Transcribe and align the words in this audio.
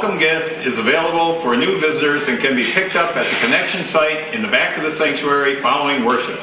welcome 0.00 0.18
gift 0.18 0.66
is 0.66 0.78
available 0.78 1.38
for 1.40 1.54
new 1.54 1.78
visitors 1.78 2.26
and 2.26 2.40
can 2.40 2.56
be 2.56 2.64
picked 2.64 2.96
up 2.96 3.14
at 3.18 3.24
the 3.28 3.36
connection 3.44 3.84
site 3.84 4.32
in 4.32 4.40
the 4.40 4.48
back 4.48 4.78
of 4.78 4.82
the 4.82 4.90
sanctuary 4.90 5.56
following 5.56 6.06
worship. 6.06 6.40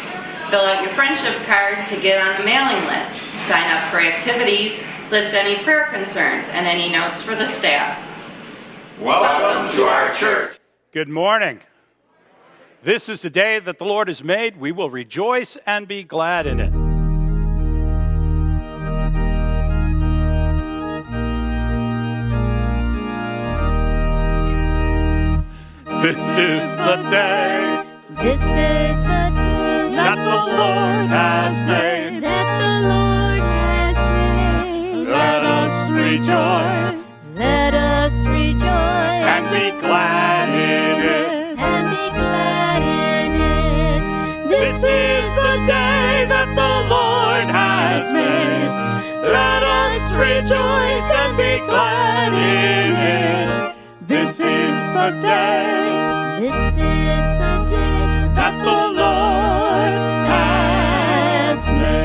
Fill 0.51 0.61
out 0.61 0.83
your 0.83 0.93
friendship 0.93 1.35
card 1.47 1.87
to 1.87 1.99
get 1.99 2.21
on 2.21 2.37
the 2.37 2.43
mailing 2.43 2.85
list. 2.85 3.19
Sign 3.47 3.67
up 3.75 3.89
for 3.89 3.99
activities, 3.99 4.79
list 5.09 5.33
any 5.33 5.55
prayer 5.63 5.87
concerns, 5.87 6.45
and 6.49 6.67
any 6.67 6.87
notes 6.87 7.19
for 7.19 7.33
the 7.33 7.47
staff. 7.47 7.97
Welcome 9.01 9.75
to 9.75 9.85
our 9.85 10.13
church. 10.13 10.59
Good 10.91 11.09
morning. 11.09 11.61
This 12.83 13.09
is 13.09 13.23
the 13.23 13.31
day 13.31 13.57
that 13.57 13.79
the 13.79 13.85
Lord 13.85 14.07
has 14.07 14.23
made. 14.23 14.57
We 14.57 14.71
will 14.71 14.91
rejoice 14.91 15.57
and 15.65 15.87
be 15.87 16.03
glad 16.03 16.45
in 16.45 16.59
it. 16.59 16.76
This 26.07 26.15
is 26.19 26.71
the 26.77 26.95
day 27.11 27.83
This 28.23 28.39
is 28.39 28.97
the 29.11 29.25
day 29.43 29.91
that 29.99 30.15
the 30.15 30.41
Lord 30.55 31.07
has 31.11 31.65
made. 31.65 32.23
that 32.23 32.47
the 32.63 32.75
Lord 32.87 33.41
has 33.43 33.97
made. 34.15 35.03
Let 35.09 35.43
us 35.43 35.75
rejoice 35.89 37.27
Let 37.35 37.73
us 37.73 38.25
rejoice 38.25 39.25
and 39.35 39.45
be 39.51 39.67
glad 39.81 40.47
in 40.47 40.95
it. 41.03 41.59
and 41.59 41.89
be 41.91 42.05
glad 42.15 42.81
in 42.83 43.31
it. 43.35 44.03
This 44.47 44.75
is 44.77 45.25
the 45.43 45.55
day 45.67 46.23
that 46.33 46.47
the 46.61 46.73
Lord 46.87 47.47
has 47.51 48.13
made. 48.13 48.71
Let 49.27 49.61
us 49.83 50.13
rejoice 50.13 51.07
and 51.19 51.35
be 51.35 51.53
glad 51.67 52.31
in 52.31 52.95
it. 52.95 53.76
This 54.07 54.39
is 54.39 54.93
the 54.93 55.19
day 55.21 56.37
This 56.39 56.55
is 56.55 56.77
the 56.77 57.65
day 57.67 58.31
that 58.35 58.63
the 58.63 58.71
Lord 58.71 59.93
has 60.29 61.69
made. 61.69 61.97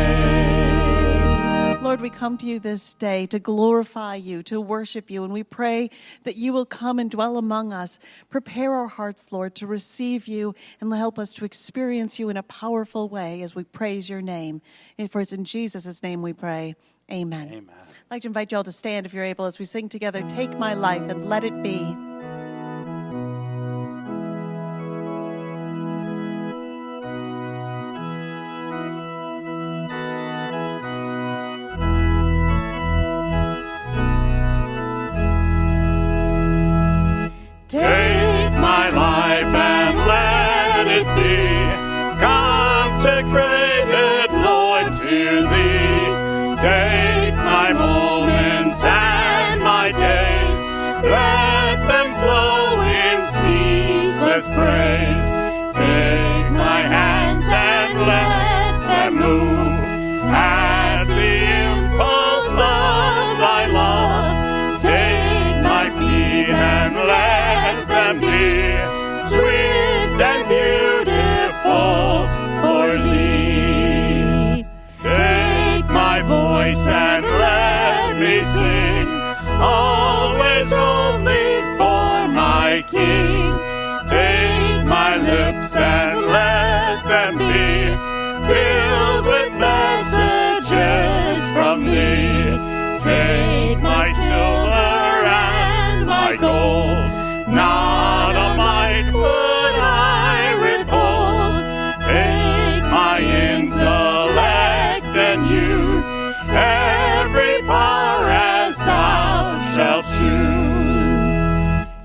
Lord, 1.81 2.01
we 2.01 2.11
come 2.11 2.37
to 2.39 2.47
you 2.47 2.59
this 2.59 2.95
day 2.95 3.27
to 3.27 3.39
glorify 3.39 4.17
you, 4.17 4.43
to 4.45 4.61
worship 4.61 5.13
you, 5.13 5.23
and 5.23 5.33
we 5.33 5.45
pray 5.45 5.91
that 6.25 6.35
you 6.35 6.53
will 6.53 6.67
come 6.67 6.99
and 6.99 7.09
dwell 7.09 7.37
among 7.37 7.73
us. 7.73 8.01
Prepare 8.31 8.75
our 8.75 8.89
hearts, 8.89 9.31
Lord, 9.31 9.55
to 9.57 9.69
receive 9.69 10.27
you 10.27 10.57
and 10.81 10.93
help 10.93 11.21
us 11.21 11.33
to 11.35 11.45
experience 11.45 12.19
you 12.19 12.29
in 12.31 12.37
a 12.37 12.43
powerful 12.43 13.09
way 13.09 13.43
as 13.43 13.55
we 13.55 13.63
praise 13.63 14.11
your 14.11 14.23
name. 14.23 14.61
And 14.99 15.09
For 15.09 15.21
it's 15.21 15.33
in 15.33 15.45
Jesus' 15.45 16.03
name 16.03 16.21
we 16.21 16.33
pray. 16.33 16.75
Amen. 17.09 17.47
Amen. 17.49 17.92
I'd 18.13 18.17
like 18.17 18.23
to 18.25 18.29
invite 18.29 18.53
you 18.53 18.59
all 18.59 18.65
to 18.65 18.73
stand 18.73 19.07
if 19.07 19.15
you're 19.15 19.25
able 19.25 19.47
as 19.47 19.59
we 19.59 19.65
sing 19.65 19.89
together, 19.89 20.21
Take 20.29 20.59
My 20.59 20.75
Life 20.75 21.01
and 21.01 21.25
Let 21.25 21.45
It 21.45 21.63
Be. 21.63 21.79
Consecrated, 42.21 44.31
Lord, 44.45 44.93
to 45.01 45.49
thee. 45.49 45.92
Voice 76.73 76.87
and 76.87 77.25
let 77.25 78.17
me 78.19 78.41
sing, 78.41 79.09
always 79.61 80.73
only 80.73 81.61
for 81.77 82.29
my 82.29 82.85
King. 82.89 83.59
Take 84.07 84.85
my 84.87 85.17
lips 85.17 85.75
and 85.75 86.27
let 86.27 87.05
them 87.05 87.39
be 87.39 87.95
filled 88.49 89.27
with 89.27 89.53
messages 89.59 90.73
from 91.53 91.85
thee. 91.85 92.59
Take 93.03 93.81
my 93.81 94.13
silver 94.13 95.27
and 95.27 96.07
my 96.07 96.37
gold, 96.37 96.99
not 97.55 98.35
a 98.37 98.57
mite 98.57 99.13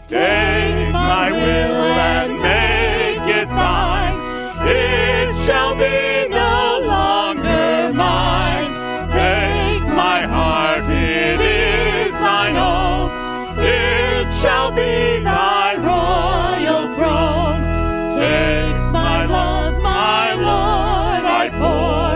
Take 0.08 0.94
my 0.94 1.32
will 1.32 1.38
and 1.38 2.40
make 2.42 3.28
it 3.36 3.50
thine. 3.50 4.16
It 4.66 5.36
shall 5.36 5.76
be 5.76 6.30
no 6.30 6.80
longer 6.88 7.92
mine. 7.94 8.72
Take 9.10 9.84
my 9.84 10.22
heart, 10.22 10.88
it 10.88 11.42
is 11.42 12.14
thine 12.14 12.56
own. 12.56 13.12
It 13.60 14.32
shall 14.34 14.72
be 14.72 15.20
thy 15.20 15.76
royal 15.76 16.94
throne. 16.96 17.62
Take 18.14 18.78
my 18.94 19.26
love, 19.26 19.74
my 19.84 20.36
Lord, 20.36 21.26
I 21.26 21.50
pour 21.60 22.16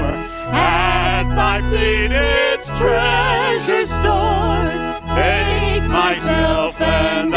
at 0.55 1.23
thy 1.35 1.59
feet 1.69 2.13
its 2.13 2.69
treasure 2.79 3.85
stored. 3.85 4.79
Take 5.13 5.83
myself 5.89 6.79
and 6.79 7.30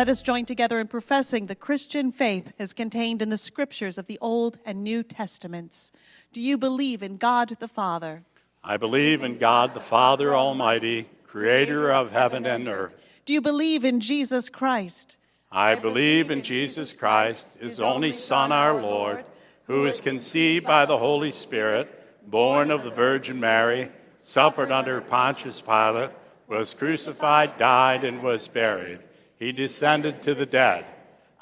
Let 0.00 0.08
us 0.08 0.22
join 0.22 0.46
together 0.46 0.80
in 0.80 0.88
professing 0.88 1.44
the 1.44 1.54
Christian 1.54 2.10
faith 2.10 2.54
as 2.58 2.72
contained 2.72 3.20
in 3.20 3.28
the 3.28 3.36
scriptures 3.36 3.98
of 3.98 4.06
the 4.06 4.16
Old 4.22 4.58
and 4.64 4.82
New 4.82 5.02
Testaments. 5.02 5.92
Do 6.32 6.40
you 6.40 6.56
believe 6.56 7.02
in 7.02 7.18
God 7.18 7.54
the 7.60 7.68
Father? 7.68 8.22
I 8.64 8.78
believe 8.78 9.22
in 9.22 9.36
God 9.36 9.74
the 9.74 9.80
Father 9.80 10.34
Almighty, 10.34 11.06
creator 11.26 11.92
of 11.92 12.12
heaven 12.12 12.46
and 12.46 12.66
earth. 12.66 12.94
Do 13.26 13.34
you 13.34 13.42
believe 13.42 13.84
in 13.84 14.00
Jesus 14.00 14.48
Christ? 14.48 15.18
I 15.52 15.74
believe 15.74 16.30
in 16.30 16.40
Jesus 16.40 16.94
Christ, 16.94 17.46
his 17.60 17.78
only 17.78 18.12
Son, 18.12 18.52
our 18.52 18.80
Lord, 18.80 19.26
who 19.64 19.82
was 19.82 20.00
conceived 20.00 20.64
by 20.64 20.86
the 20.86 20.96
Holy 20.96 21.30
Spirit, 21.30 21.92
born 22.26 22.70
of 22.70 22.84
the 22.84 22.90
Virgin 22.90 23.38
Mary, 23.38 23.90
suffered 24.16 24.72
under 24.72 24.98
Pontius 25.02 25.60
Pilate, 25.60 26.12
was 26.48 26.72
crucified, 26.72 27.58
died, 27.58 28.02
and 28.02 28.22
was 28.22 28.48
buried. 28.48 29.00
He 29.40 29.52
descended 29.52 30.20
to 30.20 30.34
the 30.34 30.46
dead. 30.46 30.84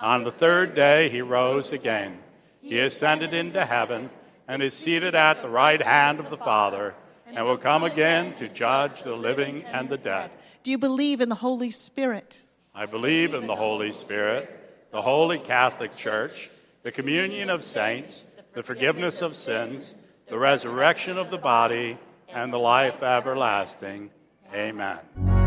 On 0.01 0.23
the 0.23 0.31
third 0.31 0.77
day, 0.77 1.09
he 1.09 1.21
rose 1.21 1.73
again. 1.73 2.21
He 2.63 2.79
ascended 2.79 3.35
into 3.35 3.67
heaven 3.67 4.09
and 4.47 4.63
is 4.63 4.73
seated 4.73 5.17
at 5.17 5.43
the 5.43 5.49
right 5.49 5.83
hand 5.83 6.21
of 6.21 6.31
the 6.31 6.37
Father 6.37 6.95
and 7.27 7.45
will 7.45 7.59
come 7.59 7.83
again 7.83 8.35
to 8.35 8.49
judge 8.49 9.03
the 9.03 9.17
living 9.17 9.65
and 9.65 9.89
the 9.89 9.99
dead. 9.99 10.31
Do 10.63 10.71
you 10.71 10.79
believe 10.79 11.21
in 11.21 11.29
the 11.29 11.35
Holy 11.35 11.73
Spirit? 11.73 12.43
I 12.73 12.87
believe 12.87 13.35
in 13.35 13.49
the 13.49 13.57
Holy 13.57 13.91
Spirit, 13.91 14.89
the 14.93 15.03
Holy 15.03 15.39
Catholic 15.39 15.97
Church, 15.97 16.51
the 16.85 16.93
communion 16.93 17.51
of 17.51 17.65
saints, 17.65 18.23
the 18.53 18.63
forgiveness 18.63 19.23
of 19.23 19.35
sins, 19.35 19.97
the 20.29 20.39
resurrection 20.39 21.19
of 21.19 21.31
the 21.31 21.39
body, 21.39 21.99
and 22.29 22.53
the 22.53 22.59
life 22.59 23.03
everlasting. 23.03 24.11
Amen. 24.55 25.38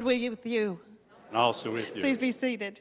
With 0.00 0.46
you. 0.46 0.80
And 1.28 1.36
also 1.36 1.70
with 1.72 1.94
you. 1.94 2.00
Please 2.00 2.16
be 2.16 2.30
seated. 2.30 2.80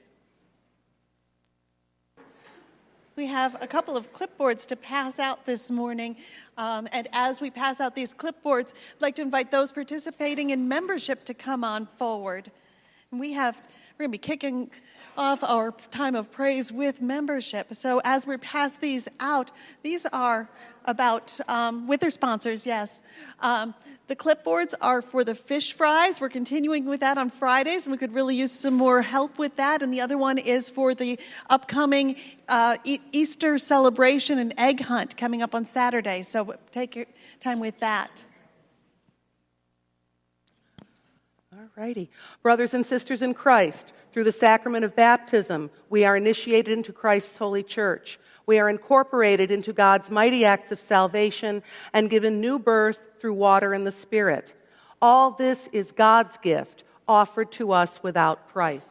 We 3.18 3.25
have 3.25 3.62
a 3.62 3.68
couple 3.68 3.98
of 3.98 4.13
clipboards 4.13 4.66
to 4.68 4.78
pass 4.78 5.19
out 5.19 5.46
this 5.46 5.69
morning. 5.69 6.16
Um, 6.58 6.88
and 6.94 7.10
as 7.12 7.42
we 7.42 7.52
pass 7.52 7.81
out 7.81 7.94
these 7.94 8.13
clipboards, 8.13 8.74
I'd 8.96 9.02
like 9.02 9.16
to 9.18 9.22
invite 9.22 9.52
those 9.52 9.74
participating 9.74 10.52
in 10.52 10.69
membership 10.69 11.25
to 11.25 11.34
come 11.34 11.66
on 11.66 11.88
forward. 11.98 12.50
And 13.12 13.19
we 13.19 13.34
have, 13.34 13.58
we're 13.98 14.04
going 14.04 14.12
to 14.12 14.13
be 14.13 14.18
kicking 14.18 14.72
off 15.18 15.44
our 15.44 15.74
time 15.92 16.16
of 16.16 16.31
praise 16.31 16.72
with 16.72 17.02
membership. 17.02 17.75
So 17.75 18.00
as 18.06 18.25
we 18.25 18.38
pass 18.38 18.75
these 18.75 19.10
out, 19.19 19.52
these 19.84 20.06
are 20.13 20.50
about, 20.86 21.38
um, 21.50 21.88
with 21.88 22.00
their 22.00 22.12
sponsors, 22.12 22.66
yes. 22.66 23.02
Um, 23.42 23.75
the 24.12 24.16
clipboards 24.18 24.74
are 24.81 25.02
for 25.02 25.24
the 25.24 25.34
fish 25.34 25.72
fries. 25.72 26.19
We're 26.19 26.28
continuing 26.28 26.84
with 26.84 27.00
that 27.00 27.18
on 27.18 27.30
Fridays, 27.30 27.88
and 27.88 27.94
we 27.94 27.98
could 27.98 28.13
really 28.13 28.36
use 28.36 28.52
some 28.52 28.74
more 28.74 29.02
help 29.02 29.38
with 29.38 29.56
that. 29.56 29.81
And 29.81 29.94
the 29.94 30.02
other 30.02 30.18
one 30.18 30.38
is 30.38 30.69
for 30.69 30.94
the 30.94 31.18
upcoming 31.50 32.18
uh, 32.50 32.75
Easter 32.84 33.58
celebration 33.58 34.38
and 34.38 34.54
egg 34.58 34.81
hunt 34.81 35.16
coming 35.16 35.42
up 35.42 35.56
on 35.56 35.63
Saturday. 35.63 36.24
So 36.24 36.56
take 36.72 36.98
your 36.98 37.06
time 37.40 37.62
with 37.62 37.80
that. 37.80 38.25
All 41.62 41.68
righty. 41.75 42.10
Brothers 42.42 42.74
and 42.74 42.84
sisters 42.84 43.22
in 43.22 43.36
Christ, 43.36 43.94
through 44.12 44.24
the 44.24 44.31
sacrament 44.31 44.84
of 44.84 44.96
baptism, 44.96 45.69
we 45.92 46.04
are 46.06 46.18
initiated 46.18 46.75
into 46.75 46.92
Christ's 46.92 47.38
holy 47.38 47.62
church. 47.62 48.19
We 48.48 48.58
are 48.58 48.68
incorporated 48.68 49.52
into 49.52 49.72
God's 49.72 50.10
mighty 50.10 50.44
acts 50.44 50.72
of 50.72 50.80
salvation 50.80 51.62
and 51.94 52.10
given 52.10 52.42
new 52.42 52.58
birth 52.58 52.98
through 53.19 53.36
water 53.36 53.75
and 53.75 53.86
the 53.86 53.92
Spirit. 53.92 54.56
All 55.04 55.30
this 55.30 55.69
is 55.72 55.92
God's 55.92 56.36
gift, 56.38 56.84
offered 57.08 57.52
to 57.52 57.74
us 57.74 58.02
without 58.02 58.50
price. 58.50 58.81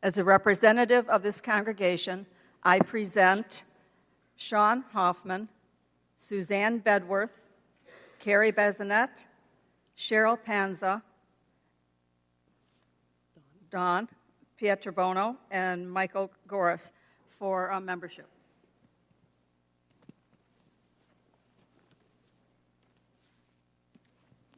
As 0.00 0.16
a 0.16 0.22
representative 0.22 1.08
of 1.08 1.24
this 1.24 1.40
congregation, 1.40 2.24
I 2.62 2.78
present 2.78 3.64
Sean 4.36 4.84
Hoffman, 4.92 5.48
Suzanne 6.16 6.78
Bedworth, 6.78 7.30
Carrie 8.20 8.52
Bazinet, 8.52 9.26
Cheryl 9.98 10.38
Panza, 10.40 11.02
Don 13.68 14.08
Pietrobono, 14.60 15.36
and 15.50 15.90
Michael 15.90 16.30
Goris 16.48 16.92
for 17.26 17.78
membership. 17.80 18.28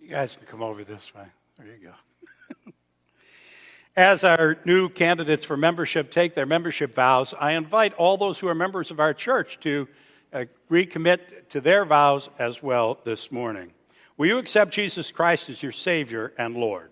You 0.00 0.08
guys 0.08 0.36
can 0.36 0.46
come 0.46 0.62
over 0.62 0.84
this 0.84 1.14
way. 1.14 1.24
There 1.56 1.66
you 1.66 1.88
go. 1.88 2.72
As 3.96 4.24
our 4.24 4.58
new 4.66 4.90
candidates 4.90 5.44
for 5.44 5.56
membership 5.56 6.10
take 6.10 6.34
their 6.34 6.46
membership 6.46 6.94
vows, 6.94 7.32
I 7.40 7.52
invite 7.52 7.94
all 7.94 8.18
those 8.18 8.38
who 8.38 8.48
are 8.48 8.54
members 8.54 8.90
of 8.90 9.00
our 9.00 9.14
church 9.14 9.58
to 9.60 9.88
uh, 10.32 10.44
recommit 10.70 11.48
to 11.48 11.60
their 11.60 11.84
vows 11.86 12.28
as 12.38 12.62
well 12.62 12.98
this 13.04 13.32
morning. 13.32 13.72
Will 14.20 14.26
you 14.26 14.36
accept 14.36 14.74
Jesus 14.74 15.10
Christ 15.10 15.48
as 15.48 15.62
your 15.62 15.72
Savior 15.72 16.34
and 16.36 16.54
Lord? 16.54 16.90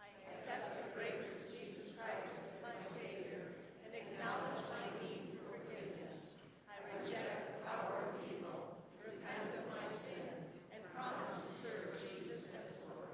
I 0.00 0.06
accept 0.26 0.82
the 0.82 0.98
grace 0.98 1.12
of 1.12 1.54
Jesus 1.54 1.92
Christ 1.96 2.26
as 2.42 2.60
my 2.60 2.84
Savior 2.84 3.54
and 3.86 3.94
acknowledge 3.94 4.66
my 4.74 5.06
need 5.06 5.38
forgiveness. 5.46 6.30
I 6.68 6.74
reject 7.04 7.62
the 7.62 7.68
power 7.70 8.10
of 8.10 8.28
evil, 8.28 8.78
repent 8.98 9.46
of 9.54 9.80
my 9.80 9.86
sins, 9.86 10.58
and 10.74 10.82
promise 10.92 11.34
to 11.38 11.68
serve 11.68 12.02
Jesus 12.02 12.48
as 12.48 12.72
Lord. 12.82 13.10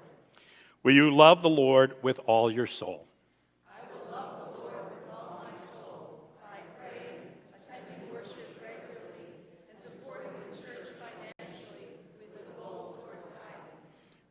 Will 0.81 0.95
you 0.95 1.15
love 1.15 1.43
the 1.43 1.49
Lord 1.51 1.93
with 2.01 2.19
all 2.25 2.49
your 2.49 2.65
soul? 2.65 3.05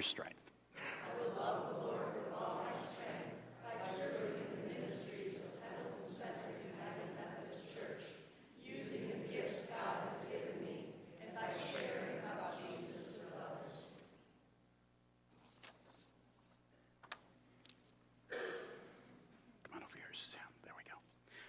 strength? 0.00 0.38
Come 19.64 19.76
on 19.76 19.82
over 19.82 19.96
here, 19.96 20.06
Suzanne. 20.14 20.40
There 20.64 20.72
we 20.76 20.84
go. 20.84 20.96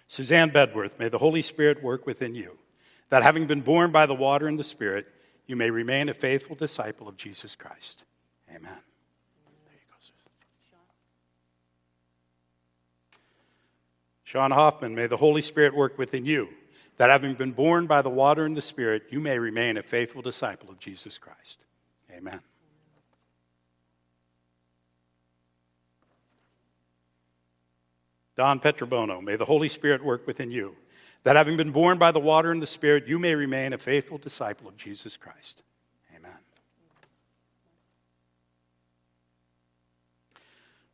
Suzanne 0.08 0.50
Bedworth, 0.50 0.98
may 0.98 1.08
the 1.08 1.18
Holy 1.18 1.40
Spirit 1.40 1.82
work 1.82 2.06
within 2.06 2.34
you, 2.34 2.58
that 3.08 3.22
having 3.22 3.46
been 3.46 3.62
born 3.62 3.92
by 3.92 4.04
the 4.04 4.14
water 4.14 4.46
and 4.46 4.58
the 4.58 4.64
Spirit, 4.64 5.06
you 5.46 5.56
may 5.56 5.70
remain 5.70 6.08
a 6.08 6.14
faithful 6.14 6.56
disciple 6.56 7.08
of 7.08 7.16
Jesus 7.16 7.54
Christ. 7.54 8.04
Amen. 8.48 8.62
There 8.62 9.74
you 9.74 9.86
go, 9.90 9.96
Susan. 10.00 10.14
Sean 14.24 14.50
Hoffman, 14.50 14.94
may 14.94 15.06
the 15.06 15.16
Holy 15.16 15.42
Spirit 15.42 15.74
work 15.74 15.98
within 15.98 16.24
you, 16.24 16.48
that 16.96 17.10
having 17.10 17.34
been 17.34 17.52
born 17.52 17.86
by 17.86 18.02
the 18.02 18.10
water 18.10 18.44
and 18.44 18.56
the 18.56 18.62
Spirit, 18.62 19.04
you 19.10 19.20
may 19.20 19.38
remain 19.38 19.76
a 19.76 19.82
faithful 19.82 20.22
disciple 20.22 20.70
of 20.70 20.78
Jesus 20.78 21.18
Christ. 21.18 21.64
Amen. 22.10 22.40
Don 28.36 28.58
Pietrobono, 28.58 29.22
may 29.22 29.36
the 29.36 29.44
Holy 29.44 29.68
Spirit 29.68 30.04
work 30.04 30.26
within 30.26 30.50
you, 30.50 30.74
that 31.24 31.36
having 31.36 31.56
been 31.56 31.72
born 31.72 31.98
by 31.98 32.12
the 32.12 32.20
water 32.20 32.52
and 32.52 32.62
the 32.62 32.66
Spirit, 32.66 33.08
you 33.08 33.18
may 33.18 33.34
remain 33.34 33.72
a 33.72 33.78
faithful 33.78 34.18
disciple 34.18 34.68
of 34.68 34.76
Jesus 34.76 35.16
Christ. 35.16 35.62
Amen. 36.16 36.38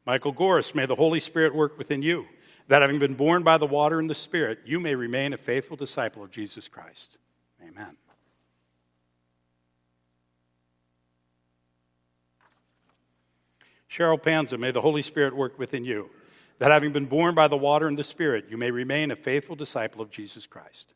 Michael 0.07 0.33
Goris, 0.33 0.75
may 0.75 0.87
the 0.87 0.95
Holy 0.95 1.21
Spirit 1.21 1.55
work 1.55 1.77
within 1.77 2.01
you, 2.01 2.27
that 2.69 2.81
having 2.81 3.01
been 3.01 3.15
born 3.15 3.43
by 3.43 3.59
the 3.59 3.67
water 3.67 3.99
and 3.99 4.09
the 4.09 4.15
Spirit, 4.15 4.61
you 4.65 4.79
may 4.79 4.95
remain 4.95 5.33
a 5.33 5.37
faithful 5.37 5.77
disciple 5.77 6.23
of 6.23 6.31
Jesus 6.31 6.69
Christ. 6.69 7.19
Amen. 7.61 7.97
Cheryl 13.91 14.23
Panza, 14.23 14.57
may 14.57 14.71
the 14.71 14.81
Holy 14.81 15.03
Spirit 15.03 15.35
work 15.35 15.59
within 15.59 15.85
you, 15.85 16.09
that 16.61 16.71
having 16.71 16.93
been 16.93 17.07
born 17.07 17.35
by 17.35 17.49
the 17.49 17.57
water 17.57 17.89
and 17.89 17.99
the 17.99 18.05
Spirit, 18.05 18.45
you 18.51 18.59
may 18.59 18.71
remain 18.71 19.11
a 19.11 19.17
faithful 19.17 19.57
disciple 19.57 20.03
of 20.03 20.11
Jesus 20.11 20.47
Christ. 20.47 20.93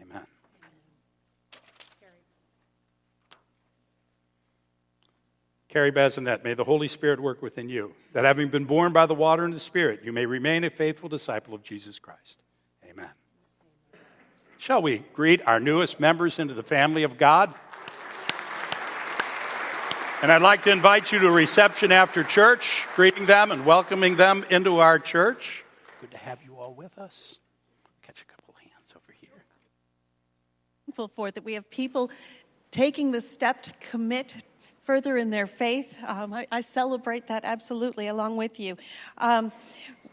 Amen. 0.00 0.22
Carrie 5.68 5.92
Bazinet, 5.92 6.44
may 6.44 6.54
the 6.54 6.64
Holy 6.64 6.88
Spirit 6.88 7.20
work 7.20 7.42
within 7.42 7.68
you, 7.68 7.94
that 8.14 8.24
having 8.24 8.48
been 8.48 8.64
born 8.64 8.92
by 8.92 9.06
the 9.06 9.14
water 9.14 9.44
and 9.44 9.52
the 9.52 9.60
Spirit, 9.60 10.00
you 10.02 10.12
may 10.12 10.24
remain 10.24 10.64
a 10.64 10.70
faithful 10.70 11.08
disciple 11.08 11.52
of 11.52 11.62
Jesus 11.62 11.98
Christ. 11.98 12.40
Amen. 12.88 13.10
Shall 14.56 14.80
we 14.80 14.98
greet 15.14 15.46
our 15.46 15.60
newest 15.60 16.00
members 16.00 16.38
into 16.38 16.54
the 16.54 16.62
family 16.62 17.02
of 17.02 17.18
God? 17.18 17.52
And 20.20 20.32
I'd 20.32 20.42
like 20.42 20.64
to 20.64 20.72
invite 20.72 21.12
you 21.12 21.20
to 21.20 21.28
a 21.28 21.30
reception 21.30 21.92
after 21.92 22.24
church, 22.24 22.84
greeting 22.96 23.24
them 23.24 23.52
and 23.52 23.64
welcoming 23.64 24.16
them 24.16 24.44
into 24.50 24.78
our 24.78 24.98
church. 24.98 25.64
Good 26.00 26.10
to 26.10 26.16
have 26.16 26.40
you 26.44 26.56
all 26.56 26.74
with 26.74 26.98
us. 26.98 27.38
Catch 28.02 28.22
a 28.22 28.24
couple 28.24 28.52
hands 28.60 28.92
over 28.96 29.14
here. 29.20 29.44
thankful 30.86 31.06
for 31.06 31.30
that 31.30 31.44
we 31.44 31.52
have 31.52 31.70
people 31.70 32.10
taking 32.72 33.12
the 33.12 33.20
step 33.20 33.62
to 33.62 33.72
commit 33.74 34.42
further 34.82 35.16
in 35.16 35.30
their 35.30 35.46
faith. 35.46 35.94
Um, 36.04 36.32
I, 36.32 36.48
I 36.50 36.62
celebrate 36.62 37.28
that 37.28 37.44
absolutely 37.44 38.08
along 38.08 38.36
with 38.36 38.58
you. 38.58 38.76
Um, 39.18 39.52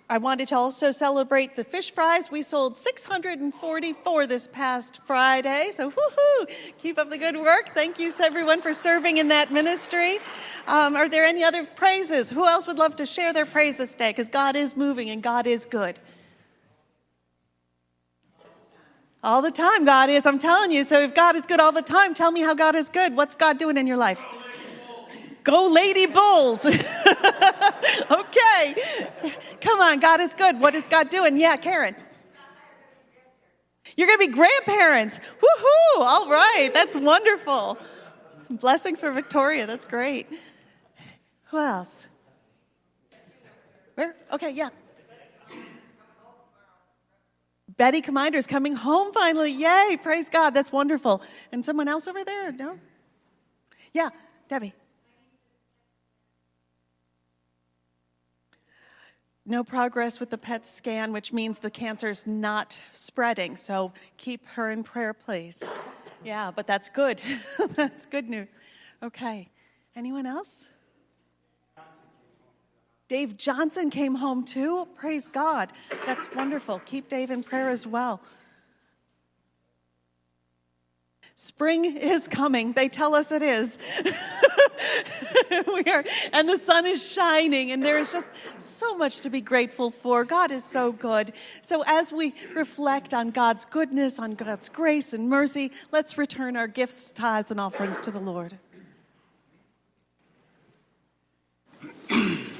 I 0.07 0.19
wanted 0.19 0.49
to 0.49 0.55
also 0.55 0.91
celebrate 0.91 1.55
the 1.55 1.63
fish 1.63 1.91
fries. 1.91 2.29
We 2.29 2.43
sold 2.43 2.77
644 2.77 4.27
this 4.27 4.47
past 4.47 5.01
Friday, 5.03 5.69
so 5.71 5.89
woohoo! 5.89 6.73
Keep 6.77 6.99
up 6.99 7.09
the 7.09 7.17
good 7.17 7.35
work. 7.35 7.71
Thank 7.73 7.97
you, 7.97 8.11
everyone, 8.21 8.61
for 8.61 8.71
serving 8.71 9.17
in 9.17 9.29
that 9.29 9.49
ministry. 9.49 10.19
Um, 10.67 10.95
are 10.95 11.09
there 11.09 11.25
any 11.25 11.43
other 11.43 11.65
praises? 11.65 12.29
Who 12.29 12.45
else 12.45 12.67
would 12.67 12.77
love 12.77 12.95
to 12.97 13.05
share 13.07 13.33
their 13.33 13.47
praise 13.47 13.77
this 13.77 13.95
day? 13.95 14.11
Because 14.11 14.29
God 14.29 14.55
is 14.55 14.77
moving 14.77 15.09
and 15.09 15.23
God 15.23 15.47
is 15.47 15.65
good. 15.65 15.99
All 19.23 19.41
the 19.41 19.49
time, 19.49 19.85
God 19.85 20.11
is. 20.11 20.27
I'm 20.27 20.37
telling 20.37 20.69
you. 20.69 20.83
So 20.83 20.99
if 20.99 21.15
God 21.15 21.35
is 21.35 21.47
good 21.47 21.59
all 21.59 21.71
the 21.71 21.81
time, 21.81 22.13
tell 22.13 22.29
me 22.29 22.41
how 22.41 22.53
God 22.53 22.75
is 22.75 22.89
good. 22.89 23.15
What's 23.15 23.33
God 23.33 23.57
doing 23.57 23.75
in 23.75 23.87
your 23.87 23.97
life? 23.97 24.23
Go, 25.45 25.69
Lady 25.71 26.07
Bulls. 26.07 26.65
okay. 28.11 28.75
Come 29.61 29.79
on, 29.79 29.99
God 29.99 30.19
is 30.19 30.33
good. 30.33 30.59
What 30.59 30.73
is 30.73 30.83
God 30.83 31.09
doing? 31.09 31.37
Yeah, 31.37 31.55
Karen. 31.55 31.95
You're 33.95 34.07
going 34.07 34.19
to 34.19 34.27
be 34.27 34.33
grandparents. 34.33 35.19
Woohoo! 35.19 36.01
All 36.01 36.29
right. 36.29 36.71
That's 36.73 36.95
wonderful. 36.95 37.77
Blessings 38.49 38.99
for 38.99 39.11
Victoria. 39.11 39.67
That's 39.67 39.85
great. 39.85 40.27
Who 41.45 41.59
else? 41.59 42.07
Where? 43.93 44.15
Okay, 44.33 44.49
yeah. 44.49 44.69
Betty 47.77 48.01
Commander 48.01 48.39
is 48.39 48.47
coming 48.47 48.75
home 48.75 49.13
finally. 49.13 49.51
Yay, 49.51 49.99
praise 50.01 50.27
God. 50.27 50.55
That's 50.55 50.71
wonderful. 50.71 51.21
And 51.51 51.63
someone 51.63 51.87
else 51.87 52.07
over 52.07 52.23
there? 52.23 52.51
No? 52.51 52.79
Yeah, 53.93 54.09
Debbie. 54.47 54.73
No 59.45 59.63
progress 59.63 60.19
with 60.19 60.31
the 60.31 60.37
PET 60.37 60.65
scan, 60.65 61.13
which 61.13 61.31
means 61.31 61.59
the 61.59 61.69
cancer's 61.69 62.25
not 62.25 62.79
spreading. 62.91 63.57
So 63.57 63.93
keep 64.17 64.45
her 64.47 64.71
in 64.71 64.83
prayer, 64.83 65.13
please. 65.13 65.63
Yeah, 66.23 66.51
but 66.55 66.65
that's 66.65 66.89
good. 66.89 67.21
that's 67.75 68.07
good 68.07 68.27
news. 68.27 68.47
Okay. 69.03 69.49
Anyone 69.95 70.25
else? 70.25 70.69
Dave 73.07 73.37
Johnson 73.37 73.91
came 73.91 74.15
home 74.15 74.43
too. 74.43 74.87
Praise 74.95 75.27
God. 75.27 75.71
That's 76.07 76.33
wonderful. 76.33 76.81
Keep 76.85 77.07
Dave 77.07 77.29
in 77.29 77.43
prayer 77.43 77.69
as 77.69 77.85
well. 77.85 78.21
Spring 81.35 81.85
is 81.85 82.27
coming. 82.27 82.73
They 82.73 82.89
tell 82.89 83.13
us 83.13 83.31
it 83.31 83.43
is. 83.43 83.77
we 85.67 85.83
are, 85.91 86.03
and 86.33 86.47
the 86.47 86.57
sun 86.57 86.85
is 86.85 87.05
shining, 87.05 87.71
and 87.71 87.83
there 87.83 87.97
is 87.97 88.11
just 88.11 88.29
so 88.57 88.97
much 88.97 89.21
to 89.21 89.29
be 89.29 89.41
grateful 89.41 89.91
for. 89.91 90.23
God 90.23 90.51
is 90.51 90.63
so 90.63 90.91
good. 90.91 91.33
So, 91.61 91.83
as 91.87 92.11
we 92.11 92.33
reflect 92.55 93.13
on 93.13 93.29
God's 93.29 93.65
goodness, 93.65 94.19
on 94.19 94.35
God's 94.35 94.69
grace 94.69 95.13
and 95.13 95.29
mercy, 95.29 95.71
let's 95.91 96.17
return 96.17 96.55
our 96.55 96.67
gifts, 96.67 97.11
tithes, 97.11 97.51
and 97.51 97.59
offerings 97.59 98.01
to 98.01 98.11
the 98.11 98.19
Lord. 98.19 98.57
pilgrims 102.07 102.55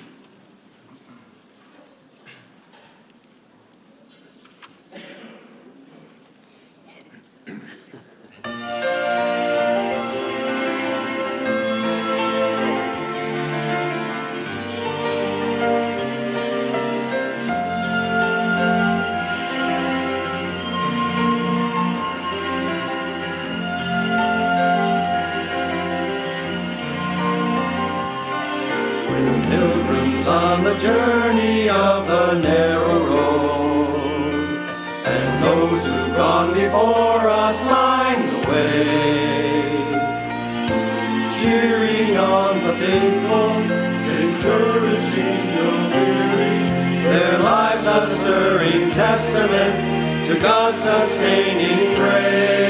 on 8.46 8.95
journey 30.80 31.70
of 31.70 32.08
the 32.08 32.34
narrow 32.40 33.00
road, 33.06 33.96
and 35.06 35.44
those 35.44 35.86
who've 35.86 36.16
gone 36.16 36.54
before 36.54 37.30
us 37.30 37.64
line 37.66 38.28
the 38.32 38.40
way, 38.50 39.66
cheering 41.40 42.18
on 42.18 42.64
the 42.66 42.74
faithful, 42.74 43.52
encouraging 44.24 45.56
the 45.56 45.72
weary, 45.94 46.60
their 47.04 47.40
lives 47.40 47.86
a 47.86 48.08
stirring 48.08 48.92
testament 48.92 50.28
to 50.28 50.40
God's 50.40 50.80
sustaining 50.80 51.96
grace, 51.96 52.65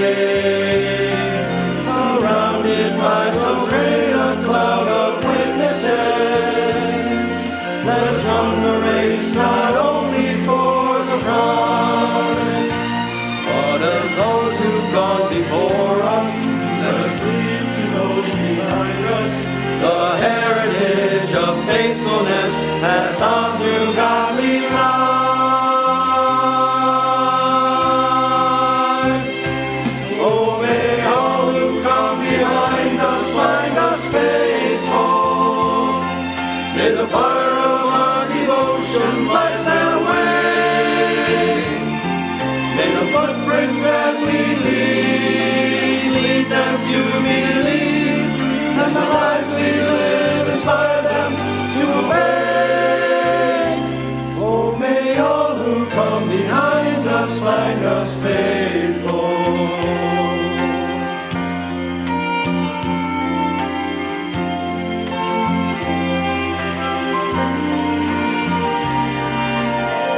faithfulness 22.15 22.55
passed 22.81 23.21
on 23.21 23.57
through 23.59 23.93
godly 23.95 24.59
lives. 24.59 24.95
Oh, 30.19 30.59
may 30.61 31.03
all 31.03 31.51
who 31.51 31.81
come 31.83 32.19
behind 32.19 32.99
us 32.99 33.33
find 33.33 33.77
us 33.77 34.07
faithful. 34.11 35.93
May 36.75 36.91
the 36.91 37.07
fire 37.07 37.57
of 37.73 37.87
our 38.03 38.27
devotion 38.27 39.27
light 39.27 39.63
their 39.69 39.97
way. 40.07 40.45
May 42.77 42.89
the 42.99 43.05
footprints 43.13 43.81
that 43.83 44.15
we 44.21 44.39
leave 44.65 46.11
lead 46.15 46.45
them 46.49 46.75
to 46.91 46.99
believe, 47.27 48.29
and 48.83 48.91
the 48.95 49.05
lives 49.19 49.55
we 49.55 49.71
live 49.81 50.14
Oh, 54.37 54.75
may 54.79 55.17
all 55.19 55.55
who 55.55 55.85
come 55.89 56.29
behind 56.29 57.07
us 57.07 57.39
find 57.39 57.83
us 57.85 58.15
faithful. 58.21 59.23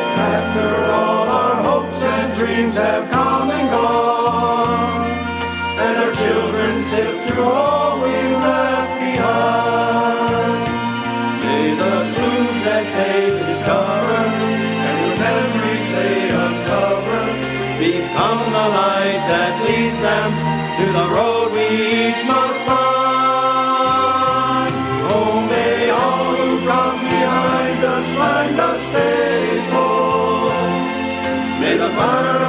After 0.04 0.70
all 0.92 1.28
our 1.42 1.56
hopes 1.64 2.02
and 2.04 2.34
dreams 2.36 2.76
have 2.78 3.10
come 3.10 3.52
and 3.52 3.70
gone, 3.70 5.12
and 5.86 5.98
our 5.98 6.14
children 6.14 6.82
sift 6.82 7.28
through 7.30 7.44
all 7.44 7.77
to 20.78 20.86
the 20.86 21.08
road 21.10 21.52
we 21.54 21.66
each 21.66 22.22
must 22.28 22.60
find. 22.70 22.86
Oh, 25.12 25.42
may 25.50 25.90
all 25.90 26.36
who've 26.36 26.66
come 26.68 27.00
behind 27.02 27.84
us 27.84 28.08
find 28.12 28.60
us 28.60 28.84
faithful. 28.96 30.52
May 31.62 31.78
the 31.78 31.90
fire 31.98 32.47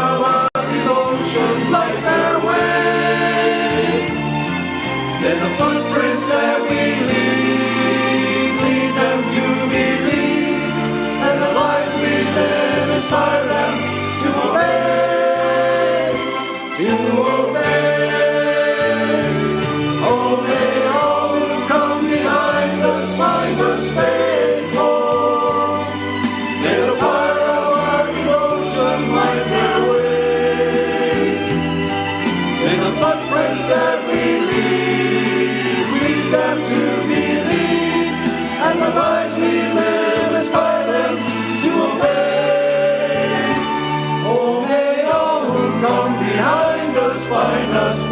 us 47.79 48.08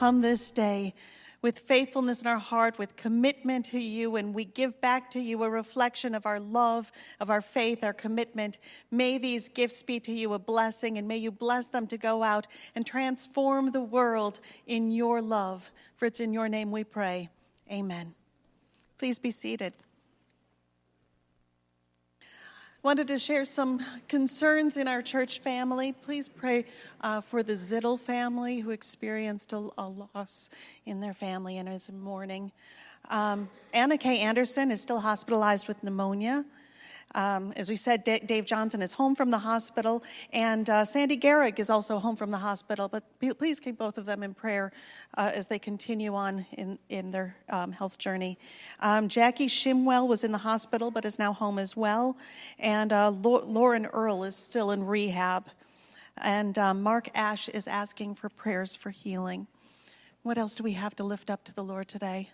come 0.00 0.22
this 0.22 0.50
day 0.50 0.94
with 1.42 1.58
faithfulness 1.58 2.22
in 2.22 2.26
our 2.26 2.38
heart, 2.38 2.78
with 2.78 2.96
commitment 2.96 3.66
to 3.66 3.78
you, 3.78 4.16
and 4.16 4.32
we 4.32 4.46
give 4.46 4.80
back 4.80 5.10
to 5.10 5.20
you 5.20 5.44
a 5.44 5.50
reflection 5.50 6.14
of 6.14 6.24
our 6.24 6.40
love, 6.40 6.90
of 7.20 7.28
our 7.28 7.42
faith, 7.42 7.84
our 7.84 7.92
commitment. 7.92 8.56
May 8.90 9.18
these 9.18 9.50
gifts 9.50 9.82
be 9.82 10.00
to 10.00 10.10
you 10.10 10.32
a 10.32 10.38
blessing, 10.38 10.96
and 10.96 11.06
may 11.06 11.18
you 11.18 11.30
bless 11.30 11.66
them 11.66 11.86
to 11.88 11.98
go 11.98 12.22
out 12.22 12.46
and 12.74 12.86
transform 12.86 13.72
the 13.72 13.82
world 13.82 14.40
in 14.66 14.90
your 14.90 15.20
love. 15.20 15.70
For 15.96 16.06
it's 16.06 16.20
in 16.20 16.32
your 16.32 16.48
name 16.48 16.70
we 16.70 16.82
pray. 16.82 17.28
Amen. 17.70 18.14
Please 18.96 19.18
be 19.18 19.30
seated. 19.30 19.74
Wanted 22.82 23.08
to 23.08 23.18
share 23.18 23.44
some 23.44 23.84
concerns 24.08 24.78
in 24.78 24.88
our 24.88 25.02
church 25.02 25.40
family. 25.40 25.92
Please 25.92 26.30
pray 26.30 26.64
uh, 27.02 27.20
for 27.20 27.42
the 27.42 27.52
Zittel 27.52 28.00
family 28.00 28.60
who 28.60 28.70
experienced 28.70 29.52
a, 29.52 29.68
a 29.76 29.86
loss 30.14 30.48
in 30.86 30.98
their 31.02 31.12
family 31.12 31.58
and 31.58 31.68
is 31.68 31.90
in 31.90 32.00
mourning. 32.00 32.52
Um, 33.10 33.50
Anna 33.74 33.98
K. 33.98 34.20
Anderson 34.20 34.70
is 34.70 34.80
still 34.80 35.00
hospitalized 35.00 35.68
with 35.68 35.84
pneumonia. 35.84 36.46
Um, 37.14 37.52
as 37.56 37.68
we 37.68 37.76
said, 37.76 38.04
D- 38.04 38.20
Dave 38.20 38.44
Johnson 38.44 38.82
is 38.82 38.92
home 38.92 39.14
from 39.14 39.30
the 39.30 39.38
hospital, 39.38 40.02
and 40.32 40.68
uh, 40.70 40.84
Sandy 40.84 41.16
Garrick 41.16 41.58
is 41.58 41.68
also 41.68 41.98
home 41.98 42.16
from 42.16 42.30
the 42.30 42.38
hospital. 42.38 42.88
But 42.88 43.02
p- 43.18 43.34
please 43.34 43.58
keep 43.58 43.78
both 43.78 43.98
of 43.98 44.06
them 44.06 44.22
in 44.22 44.34
prayer 44.34 44.72
uh, 45.16 45.32
as 45.34 45.46
they 45.46 45.58
continue 45.58 46.14
on 46.14 46.46
in, 46.52 46.78
in 46.88 47.10
their 47.10 47.36
um, 47.48 47.72
health 47.72 47.98
journey. 47.98 48.38
Um, 48.80 49.08
Jackie 49.08 49.48
Shimwell 49.48 50.06
was 50.06 50.22
in 50.24 50.32
the 50.32 50.38
hospital 50.38 50.90
but 50.90 51.04
is 51.04 51.18
now 51.18 51.32
home 51.32 51.58
as 51.58 51.76
well, 51.76 52.16
and 52.58 52.92
uh, 52.92 53.10
Lau- 53.10 53.44
Lauren 53.44 53.86
Earl 53.86 54.24
is 54.24 54.36
still 54.36 54.70
in 54.70 54.84
rehab. 54.84 55.46
And 56.22 56.58
um, 56.58 56.82
Mark 56.82 57.08
Ash 57.14 57.48
is 57.48 57.66
asking 57.66 58.16
for 58.16 58.28
prayers 58.28 58.76
for 58.76 58.90
healing. 58.90 59.46
What 60.22 60.36
else 60.36 60.54
do 60.54 60.62
we 60.62 60.72
have 60.72 60.94
to 60.96 61.04
lift 61.04 61.30
up 61.30 61.44
to 61.44 61.54
the 61.54 61.64
Lord 61.64 61.88
today? 61.88 62.28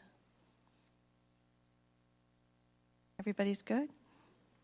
Everybody's 3.21 3.63
good? 3.63 3.89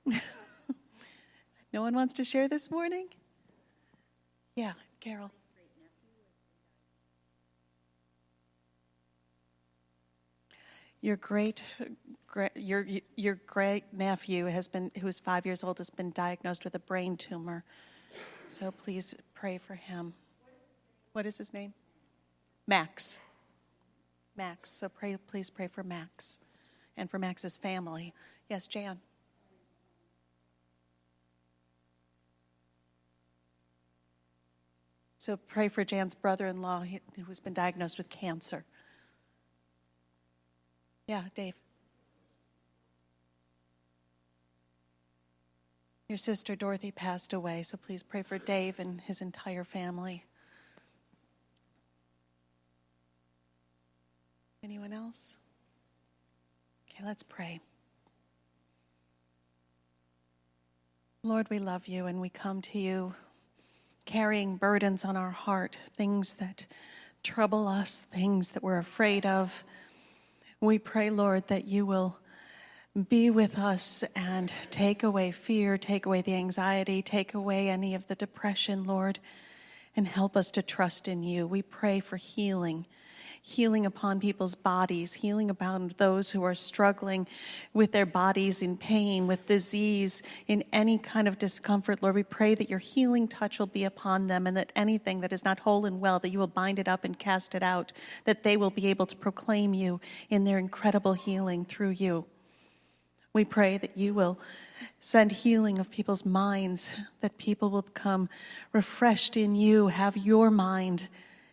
no 1.72 1.82
one 1.82 1.94
wants 1.94 2.14
to 2.14 2.24
share 2.24 2.48
this 2.48 2.70
morning? 2.70 3.08
Yeah, 4.56 4.72
Carol. 5.00 5.30
Your 11.00 11.16
great, 11.16 11.64
great 12.28 12.52
your 12.54 12.86
your 13.16 13.34
great 13.46 13.84
nephew 13.92 14.46
has 14.46 14.68
been, 14.68 14.92
who's 15.00 15.18
five 15.18 15.44
years 15.44 15.64
old, 15.64 15.78
has 15.78 15.90
been 15.90 16.10
diagnosed 16.10 16.64
with 16.64 16.74
a 16.76 16.78
brain 16.78 17.16
tumor. 17.16 17.64
So 18.46 18.70
please 18.70 19.14
pray 19.34 19.58
for 19.58 19.74
him. 19.74 20.14
What 21.12 21.26
is 21.26 21.38
his 21.38 21.52
name? 21.52 21.74
Max. 22.66 23.18
Max. 24.36 24.70
So 24.70 24.88
pray, 24.88 25.16
please 25.26 25.50
pray 25.50 25.66
for 25.66 25.82
Max, 25.82 26.38
and 26.96 27.10
for 27.10 27.18
Max's 27.18 27.56
family. 27.56 28.14
Yes, 28.48 28.66
Jan. 28.66 29.00
So 35.22 35.36
pray 35.36 35.68
for 35.68 35.84
Jan's 35.84 36.16
brother 36.16 36.48
in 36.48 36.62
law 36.62 36.84
who's 37.26 37.38
been 37.38 37.54
diagnosed 37.54 37.96
with 37.96 38.08
cancer. 38.08 38.64
Yeah, 41.06 41.22
Dave. 41.36 41.54
Your 46.08 46.18
sister 46.18 46.56
Dorothy 46.56 46.90
passed 46.90 47.32
away, 47.32 47.62
so 47.62 47.76
please 47.76 48.02
pray 48.02 48.22
for 48.22 48.36
Dave 48.36 48.80
and 48.80 49.00
his 49.00 49.20
entire 49.20 49.62
family. 49.62 50.24
Anyone 54.64 54.92
else? 54.92 55.38
Okay, 56.90 57.04
let's 57.06 57.22
pray. 57.22 57.60
Lord, 61.22 61.48
we 61.48 61.60
love 61.60 61.86
you 61.86 62.06
and 62.06 62.20
we 62.20 62.28
come 62.28 62.60
to 62.62 62.80
you 62.80 63.14
carrying 64.02 64.56
burdens 64.56 65.04
on 65.04 65.16
our 65.16 65.30
heart, 65.30 65.78
things 65.96 66.34
that 66.34 66.66
trouble 67.22 67.68
us, 67.68 68.00
things 68.00 68.52
that 68.52 68.62
we're 68.62 68.78
afraid 68.78 69.24
of. 69.24 69.64
We 70.60 70.78
pray, 70.78 71.10
Lord, 71.10 71.48
that 71.48 71.66
you 71.66 71.86
will 71.86 72.18
be 73.08 73.30
with 73.30 73.58
us 73.58 74.04
and 74.14 74.52
take 74.70 75.02
away 75.02 75.30
fear, 75.30 75.78
take 75.78 76.04
away 76.04 76.20
the 76.20 76.34
anxiety, 76.34 77.00
take 77.00 77.32
away 77.32 77.68
any 77.68 77.94
of 77.94 78.06
the 78.06 78.14
depression, 78.14 78.84
Lord, 78.84 79.18
and 79.96 80.06
help 80.06 80.36
us 80.36 80.50
to 80.52 80.62
trust 80.62 81.08
in 81.08 81.22
you. 81.22 81.46
We 81.46 81.62
pray 81.62 82.00
for 82.00 82.16
healing. 82.16 82.86
Healing 83.44 83.86
upon 83.86 84.20
people's 84.20 84.54
bodies, 84.54 85.14
healing 85.14 85.50
upon 85.50 85.92
those 85.96 86.30
who 86.30 86.44
are 86.44 86.54
struggling 86.54 87.26
with 87.74 87.90
their 87.90 88.06
bodies 88.06 88.62
in 88.62 88.76
pain, 88.76 89.26
with 89.26 89.48
disease, 89.48 90.22
in 90.46 90.62
any 90.72 90.96
kind 90.96 91.26
of 91.26 91.38
discomfort. 91.38 92.04
Lord, 92.04 92.14
we 92.14 92.22
pray 92.22 92.54
that 92.54 92.70
your 92.70 92.78
healing 92.78 93.26
touch 93.26 93.58
will 93.58 93.66
be 93.66 93.82
upon 93.82 94.28
them 94.28 94.46
and 94.46 94.56
that 94.56 94.72
anything 94.76 95.20
that 95.20 95.32
is 95.32 95.44
not 95.44 95.58
whole 95.58 95.84
and 95.86 96.00
well, 96.00 96.20
that 96.20 96.30
you 96.30 96.38
will 96.38 96.46
bind 96.46 96.78
it 96.78 96.86
up 96.86 97.02
and 97.02 97.18
cast 97.18 97.56
it 97.56 97.64
out, 97.64 97.92
that 98.24 98.44
they 98.44 98.56
will 98.56 98.70
be 98.70 98.86
able 98.86 99.06
to 99.06 99.16
proclaim 99.16 99.74
you 99.74 100.00
in 100.30 100.44
their 100.44 100.58
incredible 100.58 101.14
healing 101.14 101.64
through 101.64 101.90
you. 101.90 102.24
We 103.34 103.44
pray 103.44 103.76
that 103.76 103.98
you 103.98 104.14
will 104.14 104.38
send 105.00 105.32
healing 105.32 105.80
of 105.80 105.90
people's 105.90 106.24
minds, 106.24 106.94
that 107.22 107.38
people 107.38 107.70
will 107.70 107.82
become 107.82 108.28
refreshed 108.72 109.36
in 109.36 109.56
you, 109.56 109.88
have 109.88 110.16
your 110.16 110.48
mind, 110.48 111.08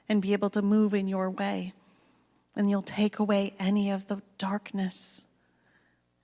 and 0.07 0.21
be 0.21 0.33
able 0.33 0.51
to 0.51 0.61
move 0.61 0.93
in 0.93 1.07
your 1.07 1.31
way. 1.31 1.73
And 2.55 2.69
you'll 2.69 2.81
take 2.81 3.19
away 3.19 3.53
any 3.59 3.91
of 3.91 4.07
the 4.07 4.21
darkness 4.37 5.25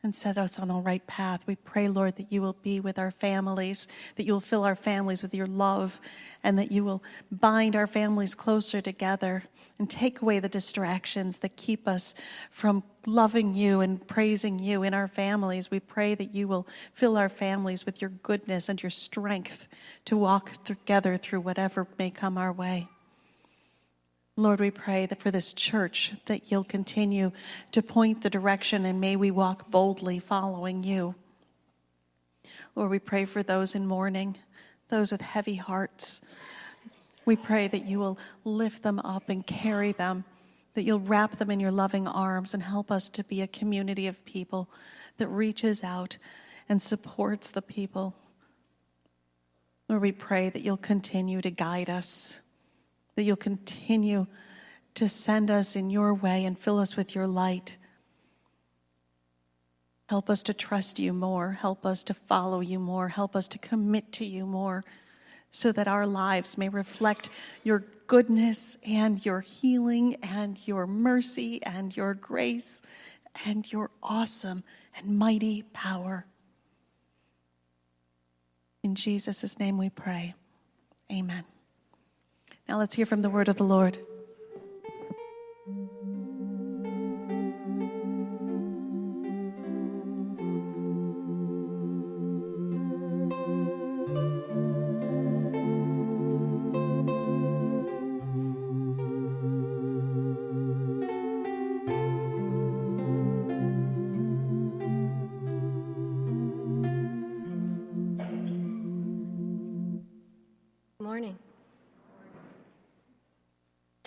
and 0.06 0.16
set 0.16 0.38
us 0.38 0.60
on 0.60 0.68
the 0.68 0.76
right 0.76 1.06
path. 1.08 1.42
We 1.48 1.56
pray, 1.56 1.88
Lord, 1.88 2.16
that 2.18 2.32
you 2.32 2.42
will 2.42 2.56
be 2.62 2.80
with 2.80 3.00
our 3.00 3.10
families, 3.12 3.88
that 4.16 4.26
you 4.26 4.34
will 4.34 4.40
fill 4.40 4.64
our 4.64 4.76
families 4.76 5.24
with 5.24 5.34
your 5.34 5.48
love, 5.48 6.00
and 6.44 6.60
that 6.60 6.72
you 6.72 6.86
will 6.86 7.04
bind 7.32 7.76
our 7.76 7.88
families 7.88 8.36
closer 8.36 8.82
together 8.82 9.44
and 9.80 9.90
take 9.90 10.22
away 10.22 10.40
the 10.40 10.48
distractions 10.48 11.40
that 11.40 11.58
keep 11.58 11.88
us 11.88 12.14
from 12.52 12.84
loving 13.08 13.56
you 13.56 13.82
and 13.82 14.08
praising 14.08 14.60
you 14.60 14.84
in 14.84 14.94
our 14.94 15.08
families. 15.08 15.72
We 15.72 15.80
pray 15.80 16.14
that 16.16 16.36
you 16.36 16.48
will 16.48 16.68
fill 16.94 17.18
our 17.18 17.30
families 17.30 17.86
with 17.86 18.00
your 18.00 18.12
goodness 18.12 18.70
and 18.70 18.82
your 18.82 18.92
strength 18.92 19.68
to 20.06 20.16
walk 20.16 20.64
together 20.64 21.18
through 21.18 21.42
whatever 21.42 21.88
may 21.98 22.12
come 22.12 22.38
our 22.38 22.54
way. 22.54 22.88
Lord, 24.38 24.60
we 24.60 24.72
pray 24.72 25.06
that 25.06 25.22
for 25.22 25.32
this 25.32 25.54
church 25.54 26.12
that 26.26 26.52
you'll 26.52 26.66
continue 26.66 27.32
to 27.72 27.82
point 27.82 28.22
the 28.22 28.30
direction 28.30 28.86
and 28.86 29.00
may 29.00 29.16
we 29.16 29.32
walk 29.32 29.72
boldly 29.72 30.20
following 30.20 30.84
you. 30.84 31.16
Lord, 32.76 32.92
we 32.92 33.00
pray 33.00 33.24
for 33.24 33.44
those 33.44 33.76
in 33.76 33.88
mourning, 33.88 34.36
those 34.90 35.14
with 35.14 35.22
heavy 35.22 35.56
hearts. 35.56 36.22
We 37.24 37.38
pray 37.38 37.70
that 37.70 37.86
you 37.86 38.00
will 38.00 38.20
lift 38.44 38.84
them 38.84 39.00
up 39.00 39.30
and 39.30 39.48
carry 39.48 39.94
them, 39.94 40.26
that 40.74 40.84
you'll 40.84 41.00
wrap 41.00 41.38
them 41.38 41.50
in 41.50 41.62
your 41.62 41.72
loving 41.72 42.06
arms 42.06 42.54
and 42.54 42.62
help 42.62 42.92
us 42.92 43.08
to 43.10 43.24
be 43.24 43.42
a 43.42 43.48
community 43.48 44.06
of 44.06 44.26
people 44.26 44.70
that 45.18 45.30
reaches 45.30 45.82
out 45.82 46.18
and 46.68 46.84
supports 46.84 47.50
the 47.50 47.62
people. 47.62 48.14
Lord, 49.88 50.02
we 50.02 50.12
pray 50.12 50.50
that 50.50 50.62
you'll 50.62 50.76
continue 50.76 51.42
to 51.42 51.52
guide 51.52 51.90
us, 51.90 52.42
that 53.16 53.24
you'll 53.24 53.36
continue 53.36 54.28
to 54.96 55.10
send 55.10 55.52
us 55.52 55.76
in 55.76 55.90
your 55.90 56.14
way 56.14 56.46
and 56.46 56.58
fill 56.58 56.80
us 56.80 56.96
with 56.96 57.16
your 57.16 57.28
light. 57.28 57.78
Help 60.08 60.30
us 60.30 60.44
to 60.44 60.54
trust 60.54 61.00
you 61.00 61.14
more. 61.14 61.54
Help 61.54 61.86
us 61.86 62.04
to 62.04 62.14
follow 62.14 62.62
you 62.62 62.80
more. 62.80 63.08
Help 63.08 63.36
us 63.36 63.48
to 63.50 63.58
commit 63.58 64.12
to 64.14 64.26
you 64.26 64.46
more 64.46 64.84
so 65.52 65.72
that 65.72 65.88
our 65.88 66.06
lives 66.06 66.58
may 66.58 66.70
reflect 66.70 67.30
your 67.64 67.86
goodness 68.08 68.78
and 68.86 69.26
your 69.26 69.40
healing 69.40 70.16
and 70.22 70.68
your 70.68 70.86
mercy 70.86 71.62
and 71.64 71.96
your 71.96 72.14
grace 72.14 72.82
and 73.46 73.72
your 73.72 73.90
awesome 74.04 74.64
and 74.98 75.18
mighty 75.18 75.64
power. 75.74 76.26
In 78.84 78.96
Jesus' 78.96 79.58
name 79.58 79.78
we 79.78 79.90
pray. 79.90 80.36
Amen. 81.12 81.55
Now 82.68 82.80
let's 82.80 82.96
hear 82.96 83.06
from 83.06 83.22
the 83.22 83.30
word 83.30 83.48
of 83.48 83.58
the 83.58 83.64
Lord. 83.64 84.00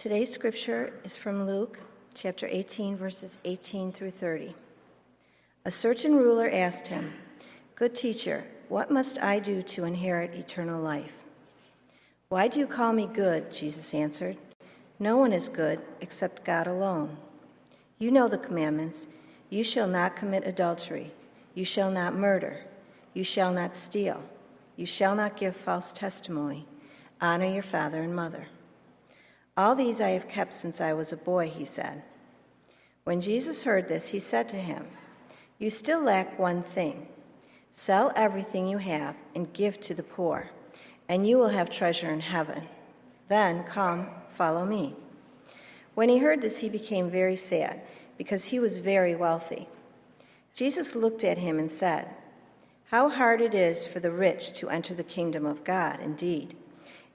Today's 0.09 0.33
scripture 0.33 0.95
is 1.05 1.19
from 1.19 1.47
Luke 1.47 1.81
chapter 2.15 2.49
18, 2.51 2.97
verses 2.97 3.37
18 3.45 3.93
through 3.93 4.13
30. 4.13 4.55
A 5.67 5.71
certain 5.71 6.17
ruler 6.17 6.49
asked 6.51 6.89
him, 6.89 7.13
Good 7.75 7.95
teacher, 7.95 8.47
what 8.71 8.91
must 8.91 9.23
I 9.23 9.39
do 9.39 9.61
to 9.65 9.85
inherit 9.85 10.35
eternal 10.35 10.81
life? 10.81 11.25
Why 12.31 12.49
do 12.49 12.59
you 12.59 12.67
call 12.67 12.95
me 12.95 13.07
good? 13.07 13.53
Jesus 13.53 13.93
answered. 13.93 14.39
No 14.99 15.19
one 15.19 15.35
is 15.35 15.51
good 15.51 15.83
except 16.01 16.43
God 16.43 16.67
alone. 16.67 17.19
You 17.99 18.11
know 18.11 18.29
the 18.29 18.39
commandments 18.39 19.09
you 19.51 19.63
shall 19.63 19.89
not 19.89 20.17
commit 20.17 20.47
adultery, 20.47 21.13
you 21.55 21.67
shall 21.67 21.91
not 21.91 22.15
murder, 22.15 22.65
you 23.13 23.25
shall 23.25 23.53
not 23.53 23.75
steal, 23.75 24.23
you 24.75 24.87
shall 24.87 25.15
not 25.15 25.37
give 25.37 25.55
false 25.55 25.93
testimony, 25.93 26.67
honor 27.21 27.53
your 27.53 27.63
father 27.63 28.01
and 28.01 28.17
mother. 28.17 28.47
All 29.59 29.75
these 29.75 30.01
I 30.01 30.11
have 30.11 30.29
kept 30.29 30.55
since 30.55 30.81
I 30.81 30.93
was 30.93 31.13
a 31.13 31.17
boy, 31.17 31.49
he 31.49 31.65
said. 31.65 32.03
When 33.03 33.21
Jesus 33.21 33.65
heard 33.65 33.89
this, 33.89 34.11
he 34.11 34.21
said 34.21 34.49
to 34.51 34.57
him, 34.57 34.87
You 35.59 35.69
still 35.69 36.01
lack 36.01 36.39
one 36.39 36.63
thing. 36.63 37.09
Sell 37.73 38.13
everything 38.15 38.69
you 38.69 38.79
have 38.79 39.17
and 39.35 39.53
give 39.53 39.81
to 39.81 39.95
the 39.95 40.05
poor, 40.05 40.51
and 41.09 41.27
you 41.27 41.39
will 41.39 41.49
have 41.49 41.71
treasure 41.71 42.09
in 42.09 42.21
heaven. 42.21 42.69
Then 43.27 43.65
come, 43.65 44.07
follow 44.29 44.65
me. 44.65 44.95
When 45.97 46.09
he 46.09 46.19
heard 46.19 46.41
this, 46.41 46.61
he 46.61 46.69
became 46.69 47.11
very 47.11 47.35
sad, 47.35 47.81
because 48.17 48.47
he 48.47 48.61
was 48.61 48.79
very 48.79 49.17
wealthy. 49.17 49.67
Jesus 50.55 50.95
looked 50.95 51.25
at 51.25 51.39
him 51.39 51.59
and 51.59 51.71
said, 51.71 52.15
How 52.91 53.09
hard 53.09 53.41
it 53.41 53.55
is 53.55 53.89
for 53.89 53.99
the 53.99 54.13
rich 54.13 54.53
to 54.53 54.71
enter 54.71 54.95
the 54.95 55.03
kingdom 55.03 55.45
of 55.45 55.65
God, 55.65 55.99
indeed. 55.99 56.55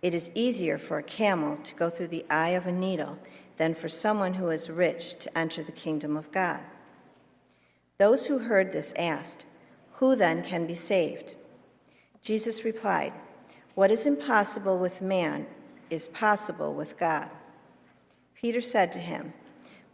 It 0.04 0.14
is 0.14 0.30
easier 0.36 0.78
for 0.78 1.00
a 1.00 1.04
camel 1.04 1.58
to 1.64 1.74
go 1.74 1.90
through 1.90 2.10
the 2.10 2.26
eye 2.30 2.50
of 2.50 2.68
a 2.68 2.72
needle 2.72 3.18
than 3.58 3.74
for 3.74 3.90
someone 3.90 4.36
who 4.36 4.52
is 4.52 4.70
rich 4.70 5.18
to 5.20 5.36
enter 5.36 5.64
the 5.64 5.72
kingdom 5.72 6.16
of 6.16 6.32
God. 6.32 6.60
Those 7.98 8.28
who 8.28 8.38
heard 8.38 8.72
this 8.72 8.94
asked, 8.96 9.48
Who 9.94 10.16
then 10.16 10.44
can 10.44 10.68
be 10.68 10.76
saved? 10.76 11.34
Jesus 12.22 12.64
replied, 12.64 13.14
What 13.74 13.90
is 13.90 14.06
impossible 14.06 14.78
with 14.78 15.02
man 15.02 15.48
is 15.90 16.08
possible 16.08 16.76
with 16.76 17.00
God. 17.00 17.30
Peter 18.36 18.62
said 18.62 18.94
to 18.94 19.00
him, 19.00 19.34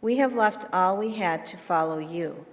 We 0.02 0.16
have 0.16 0.34
left 0.34 0.66
all 0.72 0.98
we 0.98 1.14
had 1.14 1.46
to 1.46 1.56
follow 1.56 1.98
you. 1.98 2.44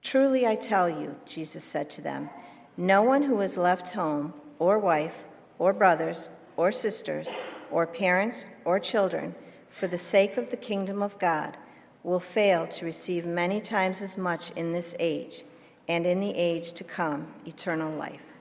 Truly 0.00 0.46
I 0.46 0.56
tell 0.56 0.88
you, 0.88 1.16
Jesus 1.26 1.64
said 1.64 1.90
to 1.90 2.00
them, 2.00 2.30
no 2.76 3.02
one 3.02 3.24
who 3.24 3.40
has 3.40 3.58
left 3.58 3.90
home, 3.90 4.32
or 4.58 4.78
wife, 4.78 5.24
or 5.58 5.72
brothers, 5.72 6.30
or 6.56 6.72
sisters, 6.72 7.30
or 7.70 7.86
parents, 7.86 8.46
or 8.64 8.78
children, 8.78 9.34
for 9.68 9.86
the 9.86 9.98
sake 9.98 10.36
of 10.36 10.50
the 10.50 10.56
kingdom 10.56 11.02
of 11.02 11.18
God, 11.18 11.56
will 12.02 12.20
fail 12.20 12.66
to 12.66 12.84
receive 12.84 13.24
many 13.24 13.60
times 13.60 14.02
as 14.02 14.18
much 14.18 14.50
in 14.52 14.72
this 14.72 14.94
age, 14.98 15.44
and 15.88 16.06
in 16.06 16.20
the 16.20 16.34
age 16.34 16.72
to 16.74 16.84
come, 16.84 17.26
eternal 17.46 17.92
life. 17.96 18.36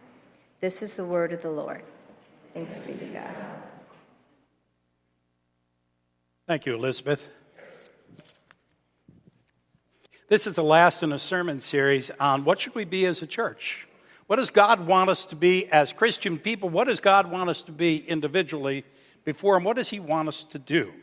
This 0.60 0.84
is 0.84 0.96
the 0.96 1.06
word 1.06 1.34
of 1.34 1.42
the 1.42 1.52
Lord. 1.52 1.84
Thanks 2.54 2.84
be 2.84 2.94
to 2.94 3.06
God. 3.06 3.36
Thank 6.48 6.66
you, 6.66 6.76
Elizabeth. 6.76 7.28
This 10.28 10.48
is 10.48 10.56
the 10.56 10.64
last 10.64 11.04
in 11.04 11.12
a 11.12 11.20
sermon 11.20 11.60
series 11.60 12.10
on 12.20 12.46
what 12.46 12.60
should 12.60 12.76
we 12.76 12.86
be 12.86 13.06
as 13.06 13.22
a 13.22 13.28
church? 13.28 13.88
What 14.32 14.38
does 14.38 14.50
God 14.50 14.88
want 14.88 15.10
us 15.10 15.26
to 15.26 15.36
be 15.36 15.68
as 15.68 15.92
Christian 15.92 16.40
people? 16.40 16.70
What 16.70 16.88
does 16.88 17.02
God 17.02 17.30
want 17.30 17.50
us 17.50 17.64
to 17.64 17.74
be 17.74 17.98
individually 17.98 18.86
before 19.26 19.58
Him? 19.58 19.66
What 19.66 19.76
does 19.76 19.90
He 19.90 20.00
want 20.00 20.30
us 20.30 20.46
to 20.46 20.58
do? 20.58 20.94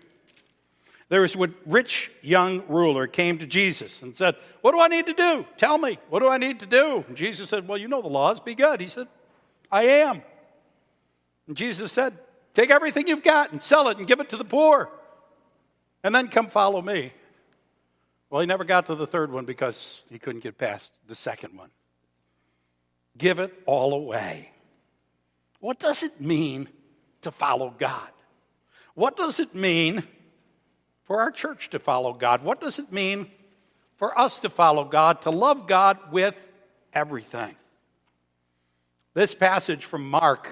There 1.11 1.21
was 1.21 1.37
a 1.37 1.51
rich 1.67 2.11
young 2.23 2.63
ruler 2.69 3.07
came 3.07 3.37
to 3.37 3.47
Jesus 3.47 4.01
and 4.01 4.17
said, 4.17 4.37
What 4.63 4.73
do 4.73 4.81
I 4.81 4.89
need 4.89 5.05
to 5.05 5.13
do? 5.13 5.45
Tell 5.59 5.77
me, 5.77 5.99
what 6.09 6.21
do 6.21 6.31
I 6.31 6.39
need 6.39 6.61
to 6.61 6.67
do? 6.67 7.05
And 7.07 7.19
Jesus 7.19 7.51
said, 7.51 7.69
Well, 7.69 7.77
you 7.77 7.87
know 7.87 8.01
the 8.01 8.09
laws, 8.09 8.41
be 8.41 8.55
good. 8.55 8.81
He 8.81 8.87
said, 8.87 9.09
I 9.71 9.83
am. 9.83 10.23
And 11.49 11.55
Jesus 11.55 11.93
said, 11.93 12.17
Take 12.55 12.71
everything 12.71 13.09
you've 13.09 13.23
got 13.23 13.53
and 13.53 13.61
sell 13.61 13.89
it 13.89 13.99
and 13.99 14.07
give 14.07 14.21
it 14.21 14.31
to 14.31 14.39
the 14.39 14.45
poor, 14.47 14.89
and 16.03 16.15
then 16.15 16.29
come 16.29 16.47
follow 16.47 16.81
me. 16.81 17.13
Well, 18.31 18.41
he 18.41 18.47
never 18.47 18.65
got 18.65 18.87
to 18.87 18.95
the 18.95 19.07
third 19.07 19.31
one 19.31 19.45
because 19.45 20.03
he 20.09 20.19
couldn't 20.19 20.43
get 20.43 20.57
past 20.57 20.95
the 21.07 21.15
second 21.15 21.59
one. 21.59 21.69
Give 23.19 23.41
it 23.41 23.53
all 23.67 23.95
away. 23.95 24.51
What 25.61 25.79
does 25.81 26.03
it 26.03 26.21
mean 26.21 26.69
to 27.23 27.33
follow 27.33 27.75
God? 27.77 28.09
What 28.95 29.17
does 29.17 29.41
it 29.41 29.55
mean 29.55 30.05
for 31.03 31.21
our 31.21 31.31
church 31.31 31.71
to 31.71 31.79
follow 31.79 32.13
God? 32.13 32.43
What 32.43 32.61
does 32.61 32.79
it 32.79 32.93
mean 32.93 33.31
for 33.97 34.17
us 34.19 34.39
to 34.41 34.49
follow 34.49 34.85
God, 34.85 35.23
to 35.23 35.31
love 35.31 35.67
God 35.67 35.99
with 36.13 36.37
everything? 36.93 37.57
This 39.15 39.35
passage 39.35 39.85
from 39.85 40.09
Mark 40.09 40.49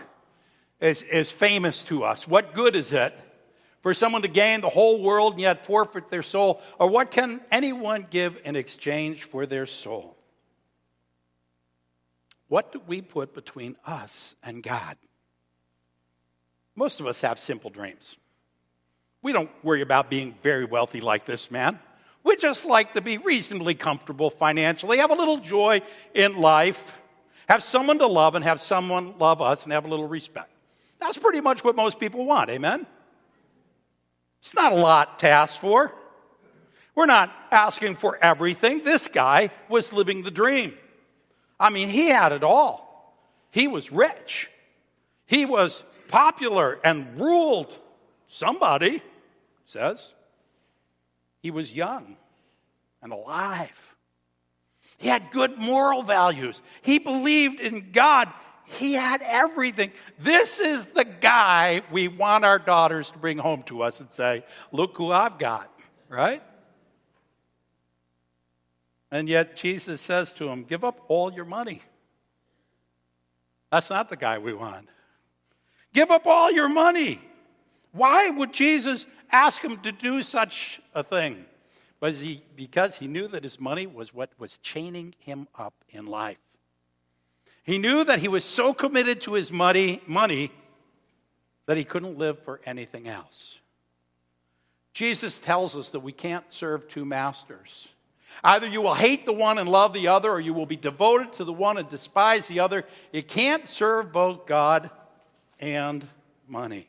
is, 0.81 1.03
is 1.03 1.31
famous 1.31 1.85
to 1.85 2.03
us. 2.03 2.27
What 2.27 2.53
good 2.53 2.75
is 2.75 2.93
it 2.93 3.17
for 3.81 3.95
someone 3.95 4.23
to 4.23 4.29
gain 4.29 4.61
the 4.61 4.69
whole 4.69 5.01
world 5.01 5.35
and 5.35 5.43
yet 5.43 5.65
forfeit 5.65 6.11
their 6.11 6.25
soul? 6.25 6.61
Or 6.81 6.89
what 6.89 7.13
can 7.13 7.41
anyone 7.53 8.09
give 8.11 8.39
in 8.45 8.57
exchange 8.57 9.23
for 9.23 9.47
their 9.47 9.67
soul? 9.67 10.16
What 12.49 12.73
do 12.73 12.81
we 12.87 13.03
put 13.03 13.35
between 13.35 13.77
us 13.85 14.37
and 14.43 14.63
God? 14.63 14.97
Most 16.75 17.01
of 17.01 17.07
us 17.07 17.23
have 17.23 17.39
simple 17.39 17.71
dreams. 17.71 18.17
We 19.23 19.33
don't 19.33 19.51
worry 19.65 19.83
about 19.83 20.11
being 20.11 20.35
very 20.43 20.65
wealthy 20.65 21.01
like 21.01 21.25
this 21.25 21.51
man. 21.51 21.81
We 22.23 22.37
just 22.37 22.65
like 22.65 22.95
to 22.95 23.01
be 23.01 23.19
reasonably 23.19 23.75
comfortable 23.75 24.31
financially, 24.31 24.99
have 24.99 25.11
a 25.11 25.15
little 25.15 25.39
joy 25.39 25.83
in 26.15 26.37
life, 26.37 27.01
have 27.49 27.63
someone 27.63 27.99
to 27.99 28.07
love, 28.07 28.35
and 28.35 28.45
have 28.45 28.61
someone 28.61 29.19
love 29.19 29.41
us 29.41 29.65
and 29.65 29.73
have 29.73 29.85
a 29.85 29.89
little 29.89 30.09
respect. 30.09 30.51
That's 31.01 31.17
pretty 31.19 31.41
much 31.41 31.65
what 31.65 31.77
most 31.77 31.99
people 31.99 32.25
want, 32.25 32.51
amen? 32.51 32.87
It's 34.41 34.55
not 34.55 34.73
a 34.73 34.77
lot 34.77 35.21
to 35.21 35.29
ask 35.29 35.59
for. 35.59 35.93
We're 36.95 37.07
not 37.07 37.33
asking 37.51 37.97
for 37.97 38.19
everything. 38.23 38.83
This 38.85 39.09
guy 39.09 39.51
was 39.69 39.93
living 39.93 40.23
the 40.23 40.31
dream. 40.31 40.75
I 41.59 41.71
mean, 41.71 41.89
he 41.89 42.09
had 42.09 42.33
it 42.33 42.45
all. 42.45 43.17
He 43.51 43.69
was 43.69 43.91
rich, 43.91 44.51
he 45.27 45.47
was 45.47 45.83
popular 46.09 46.79
and 46.85 47.19
ruled 47.19 47.73
somebody, 48.27 49.03
says. 49.65 50.15
He 51.41 51.51
was 51.53 51.73
young 51.73 52.17
and 53.03 53.13
alive. 53.13 53.95
He 54.99 55.09
had 55.09 55.31
good 55.31 55.59
moral 55.59 56.03
values. 56.03 56.61
He 56.83 56.99
believed 56.99 57.61
in 57.61 57.93
God. 57.93 58.33
He 58.65 58.95
had 58.95 59.23
everything. 59.23 59.93
This 60.19 60.59
is 60.59 60.87
the 60.87 61.05
guy 61.05 61.83
we 61.93 62.09
want 62.09 62.45
our 62.45 62.59
daughters 62.59 63.13
to 63.13 63.19
bring 63.19 63.39
home 63.39 63.63
to 63.65 63.83
us 63.83 64.01
and 64.01 64.13
say, 64.13 64.45
Look 64.73 64.97
who 64.97 65.13
I've 65.13 65.39
got, 65.39 65.71
right? 66.09 66.43
And 69.11 69.29
yet 69.29 69.57
Jesus 69.57 70.01
says 70.01 70.33
to 70.35 70.49
him, 70.49 70.65
Give 70.65 70.85
up 70.85 71.01
all 71.09 71.33
your 71.33 71.45
money. 71.45 71.83
That's 73.71 73.91
not 73.91 74.11
the 74.11 74.17
guy 74.17 74.39
we 74.39 74.53
want. 74.53 74.89
Give 75.93 76.11
up 76.11 76.27
all 76.27 76.51
your 76.51 76.69
money. 76.69 77.21
Why 77.93 78.31
would 78.31 78.53
Jesus 78.53 79.07
ask 79.31 79.63
him 79.63 79.79
to 79.79 79.93
do 79.93 80.23
such 80.23 80.81
a 80.95 81.03
thing? 81.03 81.45
Was 82.01 82.21
he, 82.21 82.43
because 82.55 82.99
he 82.99 83.07
knew 83.07 83.27
that 83.29 83.43
his 83.43 83.59
money 83.59 83.87
was 83.87 84.13
what 84.13 84.31
was 84.39 84.59
chaining 84.59 85.15
him 85.19 85.49
up 85.59 85.75
in 85.89 86.07
life. 86.07 86.39
He 87.65 87.79
knew 87.79 88.05
that 88.05 88.21
he 88.21 88.29
was 88.29 88.45
so 88.45 88.75
committed 88.75 89.23
to 89.23 89.33
his 89.33 89.51
money, 89.51 90.03
money 90.07 90.53
that 91.65 91.77
he 91.77 91.85
couldn't 91.85 92.19
live 92.19 92.39
for 92.39 92.61
anything 92.65 93.09
else. 93.09 93.59
Jesus 94.93 95.39
tells 95.39 95.77
us 95.77 95.91
that 95.91 96.01
we 96.01 96.13
can't 96.13 96.51
serve 96.53 96.89
two 96.89 97.05
masters. 97.05 97.89
Either 98.45 98.67
you 98.67 98.83
will 98.83 98.95
hate 98.95 99.27
the 99.27 99.33
one 99.33 99.59
and 99.59 99.69
love 99.69 99.93
the 99.93 100.09
other, 100.09 100.31
or 100.31 100.41
you 100.41 100.55
will 100.55 100.67
be 100.67 100.77
devoted 100.77 101.33
to 101.35 101.45
the 101.45 101.53
one 101.53 101.79
and 101.79 101.89
despise 101.89 102.47
the 102.49 102.61
other. 102.61 102.85
You 103.13 103.23
can't 103.23 103.67
serve 103.67 104.13
both 104.13 104.47
God 104.47 104.91
and 105.59 106.07
money. 106.47 106.89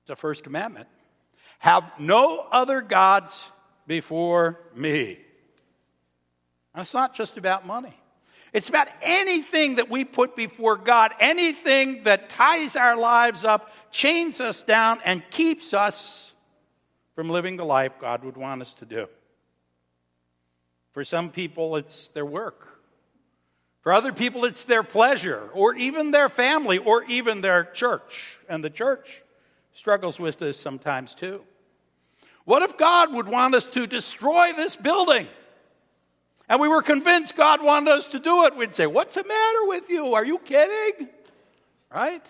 It's 0.00 0.08
the 0.08 0.16
first 0.16 0.44
commandment. 0.44 0.88
Have 1.60 1.84
no 1.98 2.46
other 2.50 2.80
gods 2.80 3.48
before 3.86 4.58
me. 4.74 5.18
Now, 6.74 6.80
it's 6.82 6.94
not 6.94 7.14
just 7.14 7.36
about 7.36 7.66
money. 7.66 7.94
It's 8.52 8.68
about 8.68 8.88
anything 9.00 9.76
that 9.76 9.88
we 9.88 10.04
put 10.04 10.36
before 10.36 10.76
God, 10.76 11.12
anything 11.20 12.02
that 12.02 12.28
ties 12.28 12.76
our 12.76 12.96
lives 12.96 13.44
up, 13.44 13.72
chains 13.90 14.40
us 14.40 14.62
down, 14.62 15.00
and 15.04 15.22
keeps 15.30 15.72
us 15.72 16.32
from 17.14 17.30
living 17.30 17.56
the 17.56 17.64
life 17.64 17.92
God 17.98 18.24
would 18.24 18.36
want 18.36 18.60
us 18.60 18.74
to 18.74 18.84
do. 18.84 19.08
For 20.92 21.04
some 21.04 21.30
people, 21.30 21.76
it's 21.76 22.08
their 22.08 22.26
work. 22.26 22.68
For 23.80 23.92
other 23.92 24.12
people, 24.12 24.44
it's 24.44 24.64
their 24.64 24.84
pleasure, 24.84 25.50
or 25.54 25.74
even 25.74 26.12
their 26.12 26.28
family, 26.28 26.78
or 26.78 27.02
even 27.04 27.40
their 27.40 27.64
church. 27.64 28.38
And 28.48 28.62
the 28.62 28.70
church 28.70 29.22
struggles 29.72 30.20
with 30.20 30.38
this 30.38 30.58
sometimes 30.58 31.14
too. 31.14 31.42
What 32.44 32.62
if 32.62 32.76
God 32.76 33.12
would 33.12 33.26
want 33.26 33.54
us 33.54 33.68
to 33.68 33.86
destroy 33.86 34.52
this 34.52 34.76
building? 34.76 35.26
And 36.48 36.60
we 36.60 36.68
were 36.68 36.82
convinced 36.82 37.36
God 37.36 37.62
wanted 37.62 37.90
us 37.90 38.08
to 38.08 38.18
do 38.18 38.44
it. 38.44 38.56
We'd 38.56 38.74
say, 38.74 38.86
What's 38.86 39.14
the 39.14 39.24
matter 39.24 39.66
with 39.66 39.88
you? 39.90 40.14
Are 40.14 40.24
you 40.24 40.38
kidding? 40.38 41.08
Right? 41.92 42.26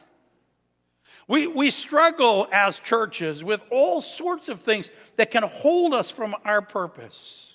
We, 1.29 1.47
we 1.47 1.71
struggle 1.71 2.49
as 2.53 2.79
churches 2.79 3.45
with 3.45 3.63
all 3.71 4.01
sorts 4.01 4.49
of 4.49 4.61
things 4.61 4.91
that 5.17 5.31
can 5.31 5.45
hold 5.45 5.95
us 5.95 6.11
from 6.11 6.35
our 6.45 6.63
purpose. 6.63 7.52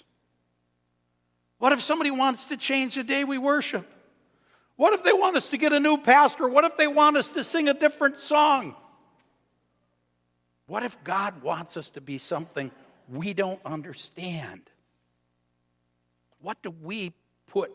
What 1.60 1.72
if 1.72 1.82
somebody 1.82 2.12
wants 2.12 2.48
to 2.48 2.58
change 2.58 2.96
the 2.96 3.04
day 3.04 3.24
we 3.24 3.38
worship? 3.38 3.86
What 4.76 4.94
if 4.94 5.04
they 5.04 5.14
want 5.14 5.36
us 5.36 5.50
to 5.50 5.58
get 5.58 5.74
a 5.74 5.80
new 5.80 5.98
pastor? 5.98 6.48
What 6.48 6.64
if 6.64 6.78
they 6.78 6.88
want 6.88 7.18
us 7.18 7.32
to 7.32 7.44
sing 7.44 7.68
a 7.68 7.74
different 7.74 8.20
song? 8.20 8.76
What 10.68 10.84
if 10.84 11.04
God 11.04 11.42
wants 11.42 11.78
us 11.78 11.92
to 11.92 12.02
be 12.02 12.20
something 12.20 12.72
we 13.10 13.34
don't 13.34 13.60
understand? 13.66 14.70
What 16.42 16.62
do 16.62 16.70
we 16.84 17.14
put 17.48 17.72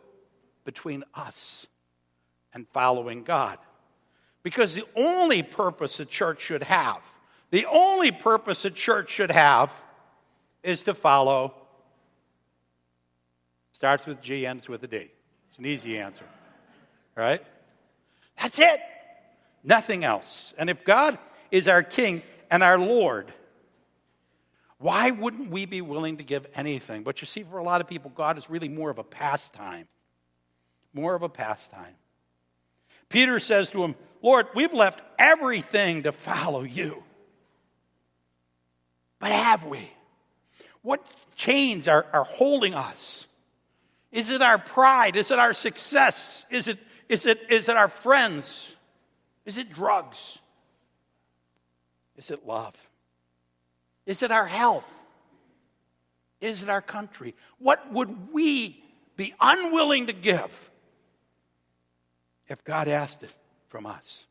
between 0.64 1.02
us 1.14 1.66
and 2.54 2.68
following 2.68 3.24
God? 3.24 3.58
Because 4.44 4.74
the 4.74 4.86
only 4.94 5.42
purpose 5.42 5.98
a 5.98 6.04
church 6.04 6.40
should 6.40 6.62
have, 6.62 7.02
the 7.50 7.66
only 7.66 8.12
purpose 8.12 8.64
a 8.64 8.70
church 8.70 9.10
should 9.10 9.30
have 9.30 9.72
is 10.62 10.82
to 10.82 10.94
follow. 10.94 11.54
Starts 13.82 14.06
with 14.06 14.22
G, 14.22 14.46
ends 14.46 14.68
with 14.68 14.84
a 14.84 14.86
D. 14.86 15.10
It's 15.48 15.58
an 15.58 15.66
easy 15.66 15.98
answer, 15.98 16.24
right? 17.16 17.44
That's 18.40 18.60
it. 18.60 18.78
Nothing 19.64 20.04
else. 20.04 20.54
And 20.56 20.70
if 20.70 20.84
God 20.84 21.18
is 21.50 21.66
our 21.66 21.82
king, 21.82 22.22
and 22.48 22.62
our 22.62 22.78
Lord, 22.78 23.32
why 24.78 25.10
wouldn't 25.10 25.50
we 25.50 25.64
be 25.64 25.80
willing 25.80 26.18
to 26.18 26.22
give 26.22 26.46
anything? 26.54 27.02
But 27.02 27.22
you 27.22 27.26
see, 27.26 27.42
for 27.42 27.58
a 27.58 27.64
lot 27.64 27.80
of 27.80 27.88
people, 27.88 28.12
God 28.14 28.38
is 28.38 28.48
really 28.48 28.68
more 28.68 28.88
of 28.88 28.98
a 28.98 29.02
pastime. 29.02 29.88
More 30.94 31.16
of 31.16 31.24
a 31.24 31.28
pastime. 31.28 31.96
Peter 33.08 33.40
says 33.40 33.70
to 33.70 33.82
him, 33.82 33.96
Lord, 34.22 34.46
we've 34.54 34.72
left 34.72 35.02
everything 35.18 36.04
to 36.04 36.12
follow 36.12 36.62
you. 36.62 37.02
But 39.18 39.32
have 39.32 39.64
we? 39.64 39.90
What 40.82 41.04
chains 41.34 41.88
are, 41.88 42.06
are 42.12 42.22
holding 42.22 42.74
us? 42.74 43.26
Is 44.12 44.30
it 44.30 44.42
our 44.42 44.58
pride? 44.58 45.16
Is 45.16 45.30
it 45.30 45.38
our 45.38 45.54
success? 45.54 46.44
Is 46.50 46.68
it, 46.68 46.78
is, 47.08 47.24
it, 47.24 47.40
is 47.48 47.68
it 47.70 47.76
our 47.76 47.88
friends? 47.88 48.76
Is 49.46 49.56
it 49.58 49.72
drugs? 49.72 50.38
Is 52.16 52.30
it 52.30 52.46
love? 52.46 52.90
Is 54.04 54.22
it 54.22 54.30
our 54.30 54.46
health? 54.46 54.88
Is 56.40 56.62
it 56.62 56.68
our 56.68 56.82
country? 56.82 57.34
What 57.58 57.90
would 57.92 58.32
we 58.32 58.84
be 59.16 59.34
unwilling 59.40 60.06
to 60.08 60.12
give 60.12 60.70
if 62.48 62.62
God 62.64 62.88
asked 62.88 63.22
it 63.22 63.32
from 63.68 63.86
us? 63.86 64.26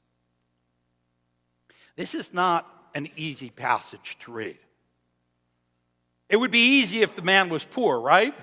This 1.96 2.13
is 2.13 2.34
not 2.34 2.67
an 2.94 3.10
easy 3.15 3.50
passage 3.50 4.17
to 4.20 4.32
read. 4.32 4.58
It 6.30 6.38
would 6.38 6.52
be 6.52 6.78
easy 6.80 7.02
if 7.02 7.15
the 7.15 7.22
man 7.22 7.50
was 7.50 7.65
poor, 7.65 8.00
right? 8.00 8.34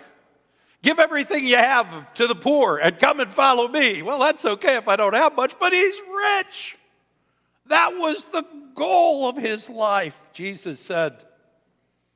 Give 0.82 0.98
everything 0.98 1.46
you 1.46 1.56
have 1.56 2.14
to 2.14 2.26
the 2.26 2.34
poor 2.34 2.78
and 2.78 2.98
come 2.98 3.20
and 3.20 3.32
follow 3.32 3.68
me. 3.68 4.02
Well, 4.02 4.20
that's 4.20 4.44
okay 4.44 4.76
if 4.76 4.86
I 4.86 4.96
don't 4.96 5.14
have 5.14 5.34
much, 5.34 5.54
but 5.58 5.72
he's 5.72 6.00
rich. 6.36 6.76
That 7.66 7.94
was 7.96 8.24
the 8.24 8.44
goal 8.74 9.28
of 9.28 9.36
his 9.36 9.68
life. 9.68 10.18
Jesus 10.32 10.80
said, 10.80 11.16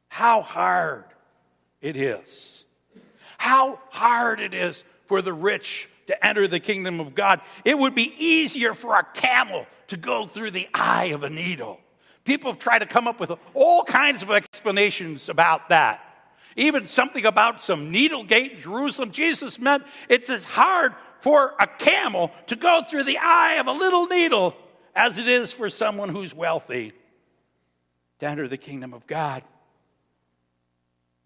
How 0.08 0.42
hard 0.42 1.04
it 1.80 1.96
is. 1.96 2.64
How 3.36 3.80
hard 3.90 4.40
it 4.40 4.54
is 4.54 4.84
for 5.06 5.20
the 5.20 5.32
rich 5.32 5.88
to 6.06 6.26
enter 6.26 6.46
the 6.46 6.60
kingdom 6.60 7.00
of 7.00 7.14
God. 7.14 7.40
It 7.64 7.78
would 7.78 7.94
be 7.94 8.14
easier 8.16 8.74
for 8.74 8.96
a 8.96 9.04
camel 9.14 9.66
to 9.88 9.96
go 9.96 10.26
through 10.26 10.52
the 10.52 10.68
eye 10.72 11.06
of 11.06 11.24
a 11.24 11.30
needle. 11.30 11.80
People 12.24 12.52
have 12.52 12.60
tried 12.60 12.80
to 12.80 12.86
come 12.86 13.08
up 13.08 13.18
with 13.18 13.32
all 13.54 13.84
kinds 13.84 14.22
of 14.22 14.30
explanations 14.30 15.28
about 15.28 15.68
that. 15.70 16.00
Even 16.56 16.86
something 16.86 17.24
about 17.24 17.62
some 17.62 17.90
needle 17.90 18.24
gate 18.24 18.52
in 18.52 18.60
Jerusalem. 18.60 19.10
Jesus 19.10 19.58
meant 19.58 19.84
it's 20.08 20.30
as 20.30 20.44
hard 20.44 20.94
for 21.20 21.54
a 21.58 21.66
camel 21.66 22.30
to 22.48 22.56
go 22.56 22.82
through 22.88 23.04
the 23.04 23.18
eye 23.18 23.54
of 23.54 23.66
a 23.66 23.72
little 23.72 24.06
needle 24.06 24.54
as 24.94 25.18
it 25.18 25.26
is 25.26 25.52
for 25.52 25.70
someone 25.70 26.08
who's 26.08 26.34
wealthy 26.34 26.92
to 28.18 28.26
enter 28.26 28.46
the 28.48 28.56
kingdom 28.56 28.92
of 28.92 29.06
God, 29.06 29.42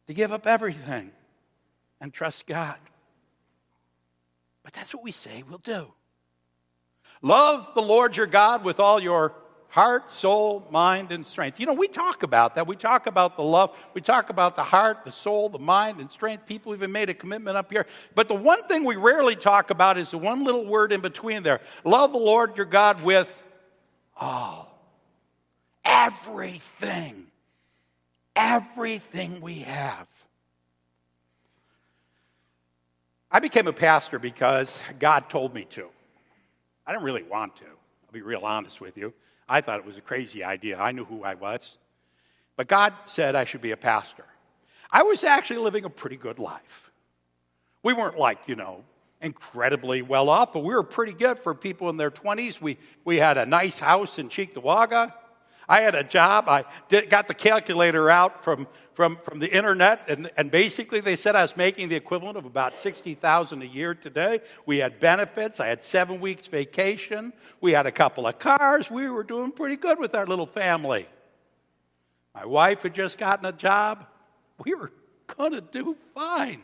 to 0.06 0.14
give 0.14 0.32
up 0.32 0.46
everything 0.46 1.10
and 2.00 2.12
trust 2.12 2.46
God. 2.46 2.76
But 4.62 4.72
that's 4.72 4.94
what 4.94 5.02
we 5.02 5.12
say 5.12 5.42
we'll 5.48 5.58
do. 5.58 5.92
Love 7.22 7.70
the 7.74 7.82
Lord 7.82 8.16
your 8.16 8.26
God 8.26 8.64
with 8.64 8.78
all 8.78 9.00
your 9.00 9.32
heart, 9.68 10.12
soul, 10.12 10.66
mind, 10.70 11.12
and 11.12 11.26
strength. 11.26 11.60
You 11.60 11.66
know, 11.66 11.74
we 11.74 11.88
talk 11.88 12.22
about 12.22 12.54
that. 12.54 12.66
We 12.66 12.76
talk 12.76 13.06
about 13.06 13.36
the 13.36 13.42
love. 13.42 13.76
We 13.94 14.00
talk 14.00 14.30
about 14.30 14.56
the 14.56 14.62
heart, 14.62 15.04
the 15.04 15.12
soul, 15.12 15.48
the 15.48 15.58
mind, 15.58 16.00
and 16.00 16.10
strength. 16.10 16.46
People 16.46 16.74
even 16.74 16.92
made 16.92 17.10
a 17.10 17.14
commitment 17.14 17.56
up 17.56 17.70
here. 17.70 17.86
But 18.14 18.28
the 18.28 18.34
one 18.34 18.66
thing 18.68 18.84
we 18.84 18.96
rarely 18.96 19.36
talk 19.36 19.70
about 19.70 19.98
is 19.98 20.10
the 20.10 20.18
one 20.18 20.44
little 20.44 20.64
word 20.64 20.92
in 20.92 21.00
between 21.00 21.42
there 21.42 21.60
love 21.84 22.12
the 22.12 22.18
Lord 22.18 22.56
your 22.56 22.66
God 22.66 23.02
with 23.02 23.42
all. 24.16 24.78
Everything. 25.84 27.26
Everything 28.34 29.40
we 29.40 29.60
have. 29.60 30.06
I 33.30 33.40
became 33.40 33.66
a 33.66 33.72
pastor 33.72 34.18
because 34.18 34.80
God 34.98 35.28
told 35.28 35.54
me 35.54 35.64
to. 35.70 35.88
I 36.86 36.92
didn't 36.92 37.04
really 37.04 37.22
want 37.22 37.56
to. 37.56 37.64
I'll 37.64 38.12
be 38.12 38.22
real 38.22 38.44
honest 38.44 38.80
with 38.80 38.96
you. 38.96 39.12
I 39.48 39.60
thought 39.60 39.78
it 39.78 39.86
was 39.86 39.96
a 39.96 40.02
crazy 40.02 40.42
idea. 40.42 40.78
I 40.78 40.92
knew 40.92 41.04
who 41.04 41.22
I 41.22 41.34
was. 41.34 41.78
But 42.56 42.68
God 42.68 42.94
said 43.04 43.34
I 43.34 43.44
should 43.44 43.60
be 43.60 43.72
a 43.72 43.76
pastor. 43.76 44.24
I 44.90 45.02
was 45.02 45.24
actually 45.24 45.58
living 45.58 45.84
a 45.84 45.90
pretty 45.90 46.16
good 46.16 46.38
life. 46.38 46.90
We 47.82 47.92
weren't 47.92 48.18
like, 48.18 48.48
you 48.48 48.56
know, 48.56 48.82
incredibly 49.20 50.02
well 50.02 50.28
off, 50.28 50.52
but 50.52 50.60
we 50.60 50.74
were 50.74 50.82
pretty 50.82 51.12
good 51.12 51.38
for 51.38 51.54
people 51.54 51.88
in 51.90 51.96
their 51.96 52.10
20s. 52.10 52.60
We, 52.60 52.78
we 53.04 53.16
had 53.18 53.36
a 53.36 53.46
nice 53.46 53.78
house 53.78 54.18
in 54.18 54.28
Cheektowaga. 54.28 55.12
I 55.68 55.80
had 55.80 55.94
a 55.94 56.04
job. 56.04 56.48
I 56.48 56.64
did, 56.88 57.10
got 57.10 57.28
the 57.28 57.34
calculator 57.34 58.08
out 58.08 58.44
from, 58.44 58.68
from, 58.94 59.16
from 59.16 59.40
the 59.40 59.48
internet, 59.48 60.08
and, 60.08 60.30
and 60.36 60.50
basically 60.50 61.00
they 61.00 61.16
said 61.16 61.34
I 61.34 61.42
was 61.42 61.56
making 61.56 61.88
the 61.88 61.96
equivalent 61.96 62.36
of 62.36 62.44
about 62.44 62.76
60000 62.76 63.62
a 63.62 63.66
year 63.66 63.94
today. 63.94 64.40
We 64.64 64.78
had 64.78 65.00
benefits. 65.00 65.58
I 65.60 65.66
had 65.66 65.82
seven 65.82 66.20
weeks 66.20 66.46
vacation. 66.46 67.32
We 67.60 67.72
had 67.72 67.86
a 67.86 67.92
couple 67.92 68.26
of 68.26 68.38
cars. 68.38 68.90
We 68.90 69.08
were 69.08 69.24
doing 69.24 69.50
pretty 69.50 69.76
good 69.76 69.98
with 69.98 70.14
our 70.14 70.26
little 70.26 70.46
family. 70.46 71.08
My 72.34 72.44
wife 72.44 72.82
had 72.82 72.94
just 72.94 73.18
gotten 73.18 73.46
a 73.46 73.52
job. 73.52 74.06
We 74.64 74.74
were 74.74 74.92
going 75.26 75.52
to 75.52 75.60
do 75.60 75.96
fine. 76.14 76.62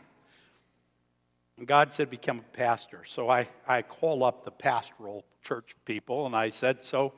And 1.57 1.67
God 1.67 1.93
said, 1.93 2.09
Become 2.09 2.39
a 2.39 2.57
pastor. 2.57 3.03
So 3.05 3.29
I, 3.29 3.47
I 3.67 3.81
call 3.81 4.23
up 4.23 4.45
the 4.45 4.51
pastoral 4.51 5.25
church 5.43 5.75
people 5.85 6.25
and 6.25 6.35
I 6.35 6.49
said, 6.49 6.83
So 6.83 7.13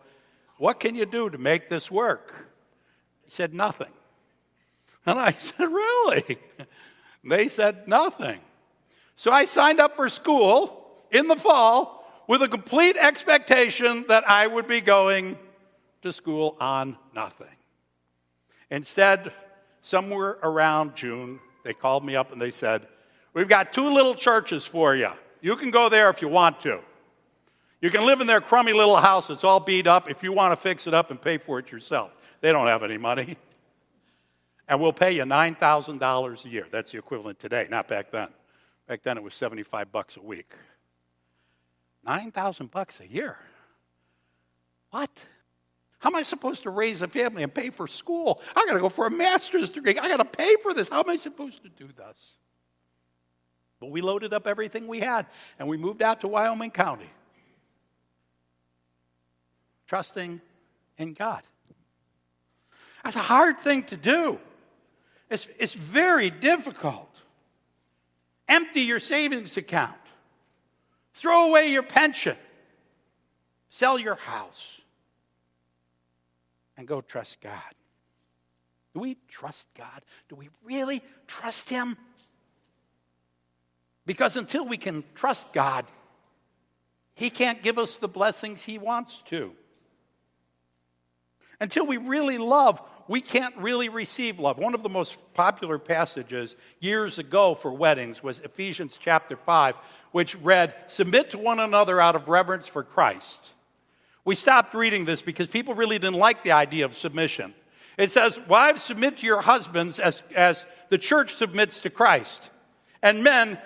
What 0.57 0.79
can 0.79 0.95
you 0.95 1.05
do 1.05 1.29
to 1.29 1.37
make 1.37 1.69
this 1.69 1.91
work? 1.91 2.33
He 3.23 3.29
said, 3.29 3.53
Nothing. 3.53 3.91
And 5.05 5.19
I 5.19 5.31
said, 5.37 5.65
Really? 5.65 6.37
They 7.23 7.47
said, 7.47 7.87
Nothing. 7.87 8.39
So 9.15 9.31
I 9.31 9.45
signed 9.45 9.79
up 9.79 9.95
for 9.95 10.09
school 10.09 10.87
in 11.11 11.27
the 11.27 11.35
fall 11.35 12.05
with 12.27 12.41
a 12.41 12.47
complete 12.47 12.97
expectation 12.97 14.05
that 14.07 14.27
I 14.29 14.47
would 14.47 14.67
be 14.67 14.81
going 14.81 15.37
to 16.01 16.11
school 16.11 16.57
on 16.59 16.97
nothing. 17.13 17.47
Instead, 18.69 19.31
somewhere 19.81 20.37
around 20.43 20.95
June, 20.95 21.39
they 21.63 21.73
called 21.73 22.03
me 22.03 22.15
up 22.15 22.31
and 22.31 22.41
they 22.41 22.51
said, 22.51 22.87
We've 23.33 23.49
got 23.49 23.73
two 23.73 23.89
little 23.89 24.15
churches 24.15 24.65
for 24.65 24.95
you. 24.95 25.09
You 25.41 25.55
can 25.55 25.69
go 25.69 25.89
there 25.89 26.09
if 26.09 26.21
you 26.21 26.27
want 26.29 26.61
to. 26.61 26.79
You 27.85 27.91
can 27.91 28.03
live 28.03 28.19
in 28.19 28.25
their 28.25 28.41
crummy 28.41 28.73
little 28.73 28.95
house 28.95 29.27
that's 29.27 29.43
all 29.43 29.59
beat 29.59 29.85
up 29.85 30.09
if 30.09 30.23
you 30.23 30.33
want 30.33 30.51
to 30.53 30.55
fix 30.55 30.87
it 30.87 30.95
up 30.95 31.11
and 31.11 31.21
pay 31.21 31.37
for 31.37 31.59
it 31.59 31.71
yourself. 31.71 32.09
They 32.41 32.51
don't 32.51 32.65
have 32.65 32.81
any 32.81 32.97
money. 32.97 33.37
And 34.67 34.81
we'll 34.81 34.93
pay 34.93 35.11
you 35.11 35.21
$9,000 35.21 36.45
a 36.45 36.49
year. 36.49 36.65
That's 36.71 36.91
the 36.91 36.97
equivalent 36.97 37.37
today, 37.37 37.67
not 37.69 37.87
back 37.87 38.09
then. 38.09 38.29
Back 38.87 39.03
then 39.03 39.15
it 39.15 39.21
was 39.21 39.35
75 39.35 39.91
bucks 39.91 40.17
a 40.17 40.21
week. 40.23 40.51
9,000 42.03 42.71
bucks 42.71 42.99
a 42.99 43.07
year. 43.07 43.37
What? 44.89 45.11
How 45.99 46.09
am 46.09 46.15
I 46.15 46.23
supposed 46.23 46.63
to 46.63 46.71
raise 46.71 47.03
a 47.03 47.07
family 47.07 47.43
and 47.43 47.53
pay 47.53 47.69
for 47.69 47.85
school? 47.85 48.41
I 48.55 48.65
got 48.65 48.73
to 48.73 48.79
go 48.79 48.89
for 48.89 49.05
a 49.05 49.11
master's 49.11 49.69
degree. 49.69 49.99
I 49.99 50.07
got 50.07 50.17
to 50.17 50.25
pay 50.25 50.55
for 50.63 50.73
this. 50.73 50.89
How 50.89 51.01
am 51.01 51.09
I 51.11 51.15
supposed 51.15 51.61
to 51.61 51.69
do 51.69 51.87
this? 51.95 52.37
But 53.79 53.91
we 53.91 54.01
loaded 54.01 54.33
up 54.33 54.47
everything 54.47 54.87
we 54.87 55.01
had 55.01 55.27
and 55.59 55.67
we 55.67 55.77
moved 55.77 56.01
out 56.01 56.21
to 56.21 56.27
Wyoming 56.27 56.71
County, 56.71 57.11
trusting 59.87 60.41
in 60.97 61.13
God. 61.13 61.43
That's 63.03 63.15
a 63.15 63.19
hard 63.19 63.59
thing 63.59 63.83
to 63.83 63.97
do. 63.97 64.39
It's, 65.29 65.47
it's 65.59 65.73
very 65.73 66.29
difficult. 66.29 67.21
Empty 68.47 68.81
your 68.81 68.99
savings 68.99 69.57
account, 69.57 69.97
throw 71.13 71.47
away 71.47 71.71
your 71.71 71.83
pension, 71.83 72.37
sell 73.69 73.97
your 73.97 74.15
house, 74.15 74.81
and 76.77 76.87
go 76.87 77.01
trust 77.01 77.41
God. 77.41 77.61
Do 78.93 79.01
we 79.01 79.17
trust 79.27 79.67
God? 79.75 80.01
Do 80.29 80.35
we 80.35 80.49
really 80.63 81.01
trust 81.27 81.69
Him? 81.69 81.97
Because 84.05 84.37
until 84.37 84.65
we 84.65 84.77
can 84.77 85.03
trust 85.15 85.51
God, 85.53 85.85
He 87.15 87.29
can't 87.29 87.61
give 87.61 87.77
us 87.77 87.97
the 87.97 88.07
blessings 88.07 88.63
He 88.63 88.77
wants 88.77 89.21
to. 89.27 89.51
Until 91.59 91.85
we 91.85 91.97
really 91.97 92.37
love, 92.37 92.81
we 93.07 93.21
can't 93.21 93.55
really 93.57 93.89
receive 93.89 94.39
love. 94.39 94.57
One 94.57 94.73
of 94.73 94.83
the 94.83 94.89
most 94.89 95.17
popular 95.33 95.77
passages 95.77 96.55
years 96.79 97.19
ago 97.19 97.55
for 97.55 97.71
weddings 97.71 98.21
was 98.23 98.39
Ephesians 98.39 98.97
chapter 98.99 99.35
5, 99.35 99.75
which 100.11 100.35
read, 100.37 100.75
Submit 100.87 101.31
to 101.31 101.37
one 101.37 101.59
another 101.59 102.01
out 102.01 102.15
of 102.15 102.27
reverence 102.27 102.67
for 102.67 102.83
Christ. 102.83 103.53
We 104.25 104.35
stopped 104.35 104.73
reading 104.73 105.05
this 105.05 105.21
because 105.21 105.47
people 105.47 105.75
really 105.75 105.99
didn't 105.99 106.19
like 106.19 106.43
the 106.43 106.51
idea 106.51 106.85
of 106.85 106.95
submission. 106.95 107.53
It 107.97 108.11
says, 108.11 108.39
Wives, 108.47 108.81
submit 108.81 109.17
to 109.17 109.25
your 109.25 109.41
husbands 109.41 109.99
as, 109.99 110.23
as 110.35 110.65
the 110.89 110.97
church 110.97 111.35
submits 111.35 111.81
to 111.81 111.89
Christ. 111.89 112.49
And 113.03 113.23
men, 113.23 113.59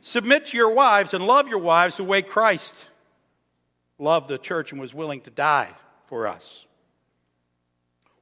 submit 0.00 0.46
to 0.46 0.56
your 0.56 0.70
wives 0.70 1.12
and 1.12 1.26
love 1.26 1.48
your 1.48 1.58
wives 1.58 1.98
the 1.98 2.04
way 2.04 2.22
Christ 2.22 2.74
loved 3.98 4.28
the 4.28 4.38
church 4.38 4.72
and 4.72 4.80
was 4.80 4.94
willing 4.94 5.20
to 5.22 5.30
die 5.30 5.70
for 6.06 6.26
us. 6.26 6.64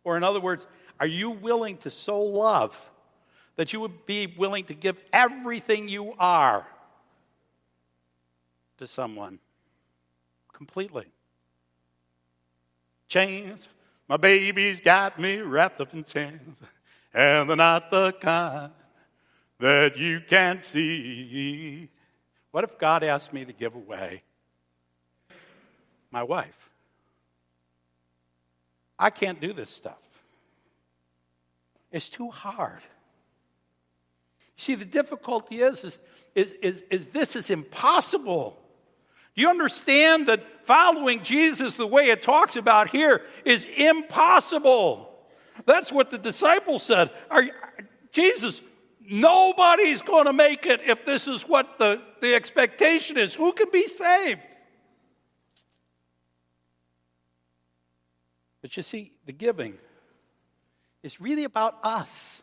Or, 0.06 0.16
in 0.16 0.22
other 0.22 0.38
words, 0.38 0.68
are 1.00 1.06
you 1.06 1.30
willing 1.30 1.78
to 1.78 1.90
so 1.90 2.20
love 2.20 2.92
that 3.56 3.72
you 3.72 3.80
would 3.80 4.06
be 4.06 4.28
willing 4.28 4.62
to 4.66 4.74
give 4.74 5.00
everything 5.12 5.88
you 5.88 6.14
are 6.20 6.64
to 8.78 8.86
someone 8.86 9.40
completely? 10.52 11.06
Chains, 13.08 13.68
my 14.08 14.16
baby's 14.16 14.80
got 14.80 15.18
me 15.18 15.38
wrapped 15.38 15.80
up 15.80 15.92
in 15.92 16.04
chains, 16.04 16.56
and 17.12 17.48
they're 17.48 17.56
not 17.56 17.90
the 17.90 18.12
kind 18.12 18.70
that 19.58 19.96
you 19.96 20.20
can't 20.20 20.62
see. 20.62 21.90
What 22.52 22.62
if 22.62 22.78
God 22.78 23.02
asked 23.02 23.32
me 23.32 23.44
to 23.44 23.52
give 23.52 23.74
away 23.74 24.22
my 26.12 26.22
wife? 26.22 26.65
I 28.98 29.10
can't 29.10 29.40
do 29.40 29.52
this 29.52 29.70
stuff. 29.70 29.98
It's 31.92 32.08
too 32.08 32.30
hard. 32.30 32.80
See, 34.56 34.74
the 34.74 34.84
difficulty 34.84 35.60
is, 35.60 35.84
is, 35.84 35.98
is, 36.34 36.52
is, 36.62 36.84
is 36.90 37.06
this 37.08 37.36
is 37.36 37.50
impossible. 37.50 38.56
Do 39.34 39.42
you 39.42 39.50
understand 39.50 40.28
that 40.28 40.66
following 40.66 41.22
Jesus 41.22 41.74
the 41.74 41.86
way 41.86 42.08
it 42.08 42.22
talks 42.22 42.56
about 42.56 42.88
here 42.88 43.22
is 43.44 43.66
impossible? 43.76 45.12
That's 45.66 45.92
what 45.92 46.10
the 46.10 46.18
disciples 46.18 46.82
said. 46.82 47.10
Are, 47.30 47.44
Jesus, 48.12 48.62
nobody's 49.08 50.00
going 50.00 50.24
to 50.24 50.32
make 50.32 50.64
it 50.64 50.80
if 50.86 51.04
this 51.04 51.28
is 51.28 51.42
what 51.42 51.78
the, 51.78 52.00
the 52.22 52.34
expectation 52.34 53.18
is. 53.18 53.34
Who 53.34 53.52
can 53.52 53.68
be 53.70 53.82
saved? 53.82 54.55
But 58.62 58.76
you 58.76 58.82
see, 58.82 59.12
the 59.26 59.32
giving 59.32 59.78
is 61.02 61.20
really 61.20 61.44
about 61.44 61.78
us, 61.82 62.42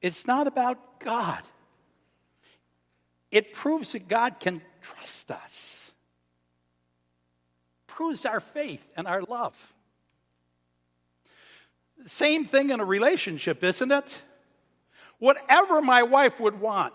it's 0.00 0.26
not 0.26 0.46
about 0.46 1.00
God. 1.00 1.42
It 3.30 3.52
proves 3.52 3.92
that 3.92 4.08
God 4.08 4.38
can 4.38 4.62
trust 4.80 5.30
us, 5.30 5.92
proves 7.86 8.24
our 8.24 8.40
faith 8.40 8.86
and 8.96 9.06
our 9.06 9.22
love. 9.22 9.74
Same 12.04 12.44
thing 12.44 12.70
in 12.70 12.78
a 12.78 12.84
relationship, 12.84 13.64
isn't 13.64 13.90
it? 13.90 14.22
Whatever 15.18 15.82
my 15.82 16.02
wife 16.02 16.38
would 16.38 16.60
want, 16.60 16.92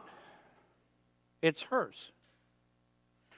it's 1.42 1.64
hers. 1.64 2.12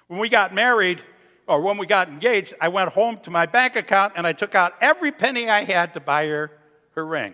When 0.08 0.20
we 0.20 0.30
got 0.30 0.54
married, 0.54 1.02
or 1.48 1.62
when 1.62 1.78
we 1.78 1.86
got 1.86 2.08
engaged, 2.08 2.54
I 2.62 2.70
went 2.70 2.92
home 2.92 3.18
to 3.24 3.32
my 3.32 3.46
bank 3.46 3.76
account 3.76 4.14
and 4.16 4.26
I 4.26 4.34
took 4.34 4.56
out 4.56 4.74
every 4.82 5.12
penny 5.12 5.50
I 5.50 5.64
had 5.64 5.94
to 5.94 6.00
buy 6.00 6.28
her 6.28 6.52
her 6.96 7.06
ring. 7.06 7.34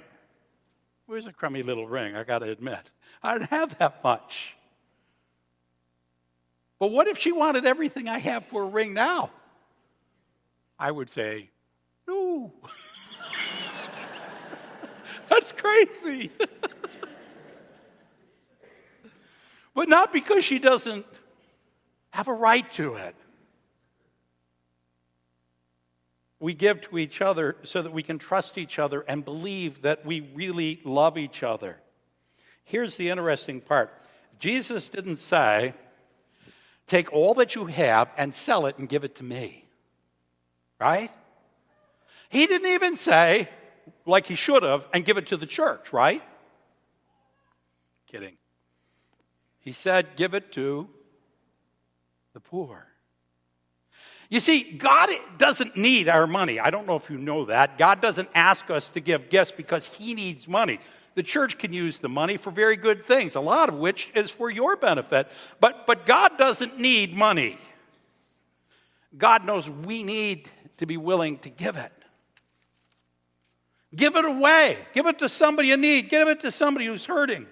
It 1.07 1.11
was 1.11 1.25
a 1.25 1.33
crummy 1.33 1.63
little 1.63 1.87
ring, 1.87 2.15
I 2.15 2.23
got 2.23 2.39
to 2.39 2.49
admit. 2.49 2.91
I 3.21 3.37
didn't 3.37 3.49
have 3.49 3.77
that 3.79 4.03
much. 4.03 4.55
But 6.79 6.91
what 6.91 7.07
if 7.07 7.17
she 7.17 7.31
wanted 7.31 7.65
everything 7.65 8.07
I 8.07 8.19
have 8.19 8.45
for 8.45 8.63
a 8.63 8.67
ring 8.67 8.93
now? 8.93 9.31
I 10.77 10.91
would 10.91 11.09
say, 11.09 11.49
no. 12.07 12.53
That's 15.29 15.51
crazy. 15.51 16.31
but 19.75 19.89
not 19.89 20.13
because 20.13 20.45
she 20.45 20.57
doesn't 20.57 21.05
have 22.11 22.29
a 22.29 22.33
right 22.33 22.71
to 22.73 22.95
it. 22.95 23.15
We 26.39 26.53
give 26.53 26.81
to 26.81 26.97
each 26.97 27.21
other 27.21 27.57
so 27.63 27.81
that 27.81 27.91
we 27.91 28.03
can 28.03 28.17
trust 28.17 28.57
each 28.57 28.79
other 28.79 29.01
and 29.01 29.25
believe 29.25 29.81
that 29.81 30.05
we 30.05 30.21
really 30.21 30.79
love 30.85 31.17
each 31.17 31.43
other. 31.43 31.77
Here's 32.63 32.97
the 32.97 33.09
interesting 33.09 33.61
part 33.61 33.91
Jesus 34.39 34.89
didn't 34.89 35.17
say, 35.17 35.73
Take 36.87 37.13
all 37.13 37.35
that 37.35 37.55
you 37.55 37.65
have 37.65 38.09
and 38.17 38.33
sell 38.33 38.65
it 38.65 38.77
and 38.79 38.89
give 38.89 39.03
it 39.03 39.15
to 39.15 39.23
me. 39.23 39.65
Right? 40.79 41.11
He 42.29 42.47
didn't 42.47 42.71
even 42.71 42.95
say, 42.95 43.49
like 44.05 44.27
he 44.27 44.35
should 44.35 44.63
have, 44.63 44.87
and 44.93 45.03
give 45.03 45.17
it 45.17 45.27
to 45.27 45.37
the 45.37 45.45
church, 45.45 45.91
right? 45.91 46.23
Kidding. 48.11 48.37
He 49.59 49.71
said, 49.71 50.15
Give 50.15 50.33
it 50.33 50.51
to 50.53 50.87
the 52.33 52.39
poor. 52.39 52.88
You 54.29 54.39
see, 54.39 54.61
God 54.63 55.09
doesn't 55.39 55.75
need 55.75 56.07
our 56.07 56.27
money. 56.27 56.59
I 56.59 56.69
don't 56.69 56.85
know 56.85 56.95
if 56.95 57.09
you 57.09 57.17
know 57.17 57.45
that. 57.45 57.79
God 57.79 57.99
doesn't 57.99 58.29
ask 58.35 58.69
us 58.69 58.91
to 58.91 58.99
give 58.99 59.29
gifts 59.29 59.51
because 59.51 59.87
He 59.87 60.13
needs 60.13 60.47
money. 60.47 60.79
The 61.15 61.23
church 61.23 61.57
can 61.57 61.73
use 61.73 61.97
the 61.97 62.09
money 62.09 62.37
for 62.37 62.51
very 62.51 62.77
good 62.77 63.03
things, 63.03 63.35
a 63.35 63.39
lot 63.39 63.69
of 63.69 63.75
which 63.75 64.11
is 64.13 64.29
for 64.29 64.49
your 64.49 64.75
benefit. 64.75 65.27
But, 65.59 65.87
but 65.87 66.05
God 66.05 66.37
doesn't 66.37 66.79
need 66.79 67.15
money. 67.15 67.57
God 69.17 69.45
knows 69.45 69.67
we 69.67 70.03
need 70.03 70.47
to 70.77 70.85
be 70.85 70.97
willing 70.97 71.39
to 71.39 71.49
give 71.49 71.75
it. 71.75 71.91
Give 73.95 74.15
it 74.15 74.25
away. 74.25 74.77
Give 74.93 75.07
it 75.07 75.17
to 75.19 75.27
somebody 75.27 75.71
in 75.71 75.81
need. 75.81 76.09
Give 76.09 76.27
it 76.27 76.41
to 76.41 76.51
somebody 76.51 76.85
who's 76.85 77.05
hurting. 77.05 77.47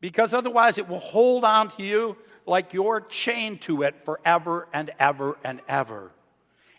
Because 0.00 0.32
otherwise, 0.32 0.78
it 0.78 0.88
will 0.88 1.00
hold 1.00 1.44
on 1.44 1.68
to 1.70 1.82
you 1.82 2.16
like 2.48 2.72
you're 2.72 3.00
chained 3.00 3.60
to 3.62 3.82
it 3.82 4.04
forever 4.04 4.66
and 4.72 4.90
ever 4.98 5.36
and 5.44 5.60
ever. 5.68 6.10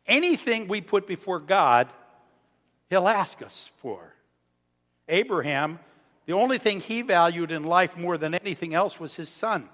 anything 0.07 0.67
we 0.67 0.81
put 0.81 1.07
before 1.07 1.39
God, 1.39 1.87
He'll 2.89 3.07
ask 3.07 3.41
us 3.41 3.69
for. 3.77 4.15
Abraham, 5.07 5.79
the 6.25 6.33
only 6.33 6.59
thing 6.59 6.79
he 6.79 7.01
valued 7.01 7.51
in 7.51 7.63
life 7.63 7.97
more 7.97 8.17
than 8.17 8.35
anything 8.35 8.73
else 8.73 8.99
was 8.99 9.15
his 9.15 9.29
son. 9.29 9.67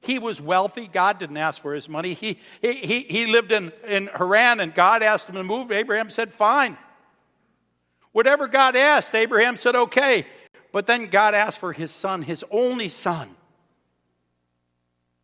He 0.00 0.18
was 0.18 0.40
wealthy. 0.40 0.88
God 0.88 1.18
didn't 1.18 1.36
ask 1.36 1.60
for 1.60 1.74
his 1.74 1.88
money. 1.88 2.14
He, 2.14 2.38
he, 2.60 3.02
he, 3.02 3.26
lived 3.26 3.52
in, 3.52 3.72
in 3.86 4.08
Haran 4.08 4.60
and 4.60 4.74
God 4.74 5.02
asked 5.02 5.28
him 5.28 5.36
to 5.36 5.44
move. 5.44 5.70
Abraham 5.70 6.10
said, 6.10 6.32
Fine. 6.32 6.76
Whatever 8.12 8.48
God 8.48 8.76
asked, 8.76 9.14
Abraham 9.14 9.56
said, 9.56 9.74
Okay. 9.74 10.26
But 10.72 10.86
then 10.86 11.06
God 11.06 11.34
asked 11.34 11.58
for 11.58 11.72
his 11.72 11.90
son, 11.90 12.22
his 12.22 12.44
only 12.50 12.88
son, 12.88 13.36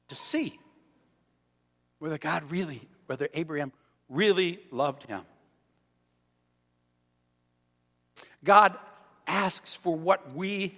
to 0.09 0.17
see 0.17 0.59
whether 1.99 2.19
God 2.19 2.51
really, 2.51 2.83
whether 3.07 3.29
Abraham 3.35 3.73
really 4.09 4.61
loved 4.71 5.05
him. 5.07 5.23
God 8.45 8.77
asks 9.27 9.75
for 9.75 9.95
what 9.97 10.35
we 10.35 10.75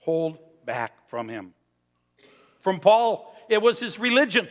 hold 0.00 0.38
back 0.66 1.08
from 1.08 1.28
him. 1.28 1.54
From 2.60 2.80
Paul, 2.80 3.34
it 3.48 3.62
was 3.62 3.80
his 3.80 3.98
religion. 3.98 4.48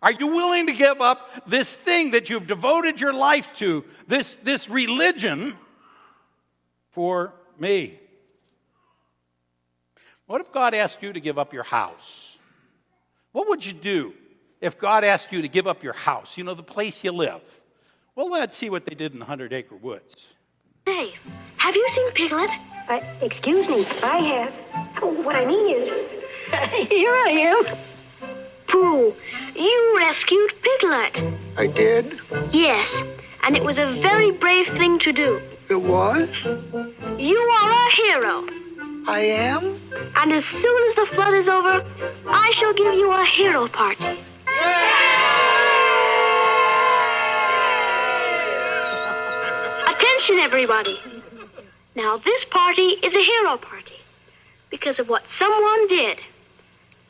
Are 0.00 0.12
you 0.12 0.28
willing 0.28 0.66
to 0.66 0.72
give 0.72 1.00
up 1.00 1.30
this 1.46 1.74
thing 1.74 2.12
that 2.12 2.30
you've 2.30 2.46
devoted 2.46 3.00
your 3.00 3.12
life 3.12 3.56
to, 3.58 3.84
this, 4.06 4.36
this 4.36 4.68
religion, 4.68 5.56
for 6.90 7.32
me? 7.58 7.98
What 10.28 10.42
if 10.42 10.52
God 10.52 10.74
asked 10.74 11.02
you 11.02 11.14
to 11.14 11.20
give 11.20 11.38
up 11.38 11.54
your 11.54 11.62
house? 11.62 12.36
What 13.32 13.48
would 13.48 13.64
you 13.64 13.72
do 13.72 14.12
if 14.60 14.76
God 14.76 15.02
asked 15.02 15.32
you 15.32 15.40
to 15.40 15.48
give 15.48 15.66
up 15.66 15.82
your 15.82 15.94
house, 15.94 16.36
you 16.36 16.44
know, 16.44 16.52
the 16.52 16.62
place 16.62 17.02
you 17.02 17.12
live? 17.12 17.40
Well, 18.14 18.30
let's 18.30 18.54
see 18.54 18.68
what 18.68 18.84
they 18.84 18.94
did 18.94 19.14
in 19.14 19.20
the 19.20 19.24
Hundred 19.24 19.54
Acre 19.54 19.76
Woods. 19.76 20.28
Hey, 20.84 21.14
have 21.56 21.74
you 21.74 21.88
seen 21.88 22.10
Piglet? 22.10 22.50
Uh, 22.90 23.00
excuse 23.22 23.66
me, 23.68 23.86
I 24.02 24.18
have. 24.18 24.52
What 25.24 25.34
I 25.34 25.46
mean 25.46 25.80
is, 25.80 25.88
here 26.90 27.14
I 27.14 27.64
am. 27.64 27.78
Pooh, 28.66 29.14
you 29.56 29.94
rescued 29.96 30.52
Piglet. 30.60 31.24
I 31.56 31.68
did? 31.68 32.20
Yes, 32.52 33.02
and 33.44 33.56
it 33.56 33.64
was 33.64 33.78
a 33.78 33.98
very 34.02 34.30
brave 34.30 34.68
thing 34.76 34.98
to 34.98 35.12
do. 35.12 35.40
It 35.70 35.80
was? 35.80 36.28
You 37.18 37.38
are 37.38 37.70
a 37.70 37.90
hero. 37.92 38.57
I 39.08 39.20
am? 39.20 39.80
And 40.16 40.32
as 40.34 40.44
soon 40.44 40.88
as 40.90 40.94
the 40.94 41.06
flood 41.06 41.32
is 41.32 41.48
over, 41.48 41.82
I 42.28 42.50
shall 42.50 42.74
give 42.74 42.92
you 42.92 43.10
a 43.10 43.24
hero 43.24 43.66
party. 43.66 44.20
Attention, 49.88 50.40
everybody. 50.40 51.00
Now, 51.94 52.18
this 52.18 52.44
party 52.44 52.98
is 53.02 53.16
a 53.16 53.22
hero 53.22 53.56
party 53.56 53.96
because 54.68 54.98
of 54.98 55.08
what 55.08 55.26
someone 55.26 55.86
did. 55.86 56.20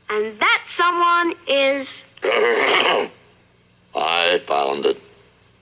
And 0.09 0.39
that 0.39 0.63
someone 0.67 1.35
is. 1.49 2.05
I 2.23 3.11
found 4.47 4.87
it. 4.87 5.03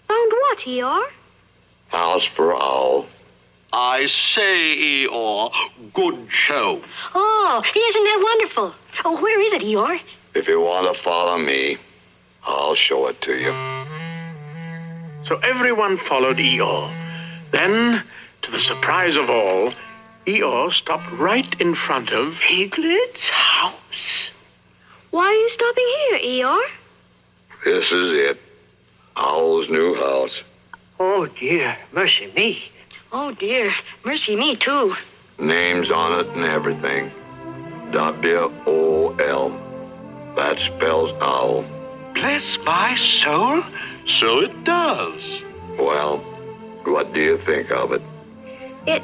Found 0.06 0.32
what, 0.32 0.58
Eeyore? 0.58 1.08
House 1.88 2.26
for 2.26 2.54
Owl. 2.54 3.06
I 3.78 4.06
say, 4.06 5.06
Eeyore, 5.06 5.52
good 5.92 6.32
show. 6.32 6.80
Oh, 7.14 7.62
isn't 7.62 8.04
that 8.04 8.20
wonderful? 8.22 8.74
Oh, 9.04 9.20
where 9.20 9.38
is 9.38 9.52
it, 9.52 9.60
Eeyore? 9.60 10.00
If 10.34 10.48
you 10.48 10.62
want 10.62 10.96
to 10.96 11.02
follow 11.02 11.36
me, 11.36 11.76
I'll 12.42 12.74
show 12.74 13.06
it 13.08 13.20
to 13.20 13.34
you. 13.34 13.52
So 15.26 15.36
everyone 15.40 15.98
followed 15.98 16.38
Eeyore. 16.38 16.90
Then, 17.50 18.02
to 18.40 18.50
the 18.50 18.58
surprise 18.58 19.16
of 19.16 19.28
all, 19.28 19.74
Eeyore 20.26 20.72
stopped 20.72 21.12
right 21.12 21.60
in 21.60 21.74
front 21.74 22.12
of 22.12 22.32
Piglet's 22.32 23.28
house. 23.28 24.30
Why 25.10 25.26
are 25.26 25.34
you 25.34 25.50
stopping 25.50 25.88
here, 25.98 26.18
Eeyore? 26.20 26.66
This 27.66 27.92
is 27.92 28.14
it. 28.14 28.40
Owl's 29.16 29.68
new 29.68 29.94
house. 29.96 30.42
Oh, 30.98 31.26
dear. 31.26 31.76
Mercy 31.92 32.32
me. 32.34 32.70
Oh, 33.12 33.32
dear. 33.32 33.72
Mercy 34.04 34.36
me, 34.36 34.56
too. 34.56 34.94
Names 35.38 35.90
on 35.90 36.20
it 36.20 36.26
and 36.34 36.44
everything. 36.44 37.10
W 37.92 38.52
O 38.66 39.14
L. 39.18 39.50
That 40.34 40.58
spells 40.58 41.12
owl. 41.20 41.64
Bless 42.14 42.58
my 42.64 42.96
soul. 42.96 43.62
So 44.06 44.40
it 44.40 44.64
does. 44.64 45.42
Well, 45.78 46.18
what 46.84 47.12
do 47.12 47.20
you 47.20 47.38
think 47.38 47.70
of 47.70 47.92
it? 47.92 48.02
It 48.86 49.02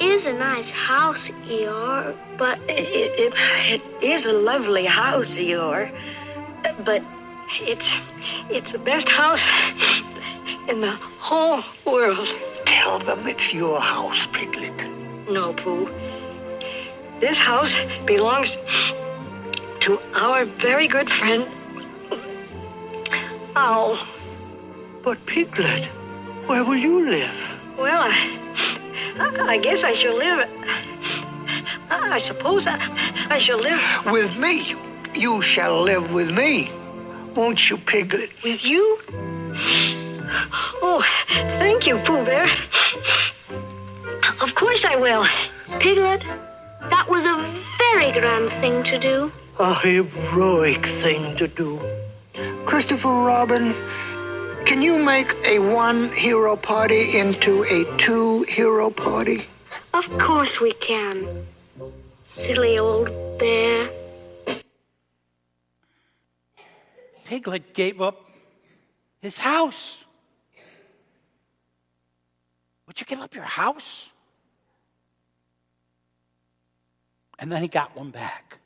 is 0.00 0.26
a 0.26 0.32
nice 0.32 0.70
house, 0.70 1.28
Eeyore, 1.46 2.14
but. 2.36 2.58
It, 2.68 3.12
it, 3.18 3.34
it 3.72 3.82
is 4.02 4.24
a 4.24 4.32
lovely 4.32 4.84
house, 4.84 5.36
Eeyore. 5.36 5.90
But 6.84 7.02
it's 7.60 7.92
it's 8.50 8.72
the 8.72 8.78
best 8.78 9.08
house 9.08 9.44
in 10.68 10.80
the 10.80 10.92
whole 11.20 11.62
world. 11.84 12.28
Tell 12.74 12.98
them 12.98 13.26
it's 13.28 13.54
your 13.54 13.80
house, 13.80 14.26
Piglet. 14.32 14.74
No, 15.30 15.54
Pooh. 15.54 15.88
This 17.20 17.38
house 17.38 17.78
belongs 18.04 18.58
to 19.80 20.00
our 20.14 20.44
very 20.44 20.88
good 20.88 21.08
friend, 21.08 21.46
Owl. 23.54 23.96
But, 25.04 25.24
Piglet, 25.24 25.84
where 26.46 26.64
will 26.64 26.76
you 26.76 27.08
live? 27.08 27.36
Well, 27.78 28.02
I, 28.02 29.54
I 29.54 29.58
guess 29.58 29.84
I 29.84 29.92
shall 29.92 30.16
live. 30.16 30.48
I 31.90 32.18
suppose 32.18 32.66
I, 32.66 32.76
I 33.30 33.38
shall 33.38 33.60
live. 33.60 33.80
With 34.06 34.36
me. 34.36 34.74
You 35.14 35.42
shall 35.42 35.80
live 35.80 36.10
with 36.10 36.32
me. 36.32 36.72
Won't 37.36 37.70
you, 37.70 37.76
Piglet? 37.78 38.30
With 38.42 38.64
you? 38.64 38.98
Oh, 40.82 41.04
thank 41.58 41.86
you, 41.86 41.98
Pooh 41.98 42.24
Bear. 42.24 42.48
Of 44.40 44.54
course 44.54 44.84
I 44.84 44.96
will. 44.96 45.26
Piglet, 45.80 46.26
that 46.90 47.08
was 47.08 47.24
a 47.26 47.36
very 47.78 48.12
grand 48.12 48.50
thing 48.60 48.84
to 48.84 48.98
do. 48.98 49.32
A 49.58 49.74
heroic 49.74 50.86
thing 50.86 51.36
to 51.36 51.48
do. 51.48 51.80
Christopher 52.66 53.08
Robin, 53.08 53.74
can 54.66 54.82
you 54.82 54.98
make 54.98 55.32
a 55.44 55.58
one 55.58 56.12
hero 56.12 56.56
party 56.56 57.18
into 57.18 57.64
a 57.64 57.96
two 57.98 58.42
hero 58.44 58.90
party? 58.90 59.46
Of 59.92 60.08
course 60.18 60.60
we 60.60 60.72
can. 60.74 61.46
Silly 62.24 62.78
old 62.78 63.08
bear. 63.38 63.88
Piglet 67.24 67.74
gave 67.74 68.02
up 68.02 68.28
his 69.20 69.38
house. 69.38 70.03
Would 72.94 73.00
you 73.00 73.06
give 73.06 73.20
up 73.20 73.34
your 73.34 73.44
house? 73.44 74.12
And 77.40 77.50
then 77.50 77.60
he 77.60 77.66
got 77.66 77.96
one 77.96 78.10
back. 78.10 78.58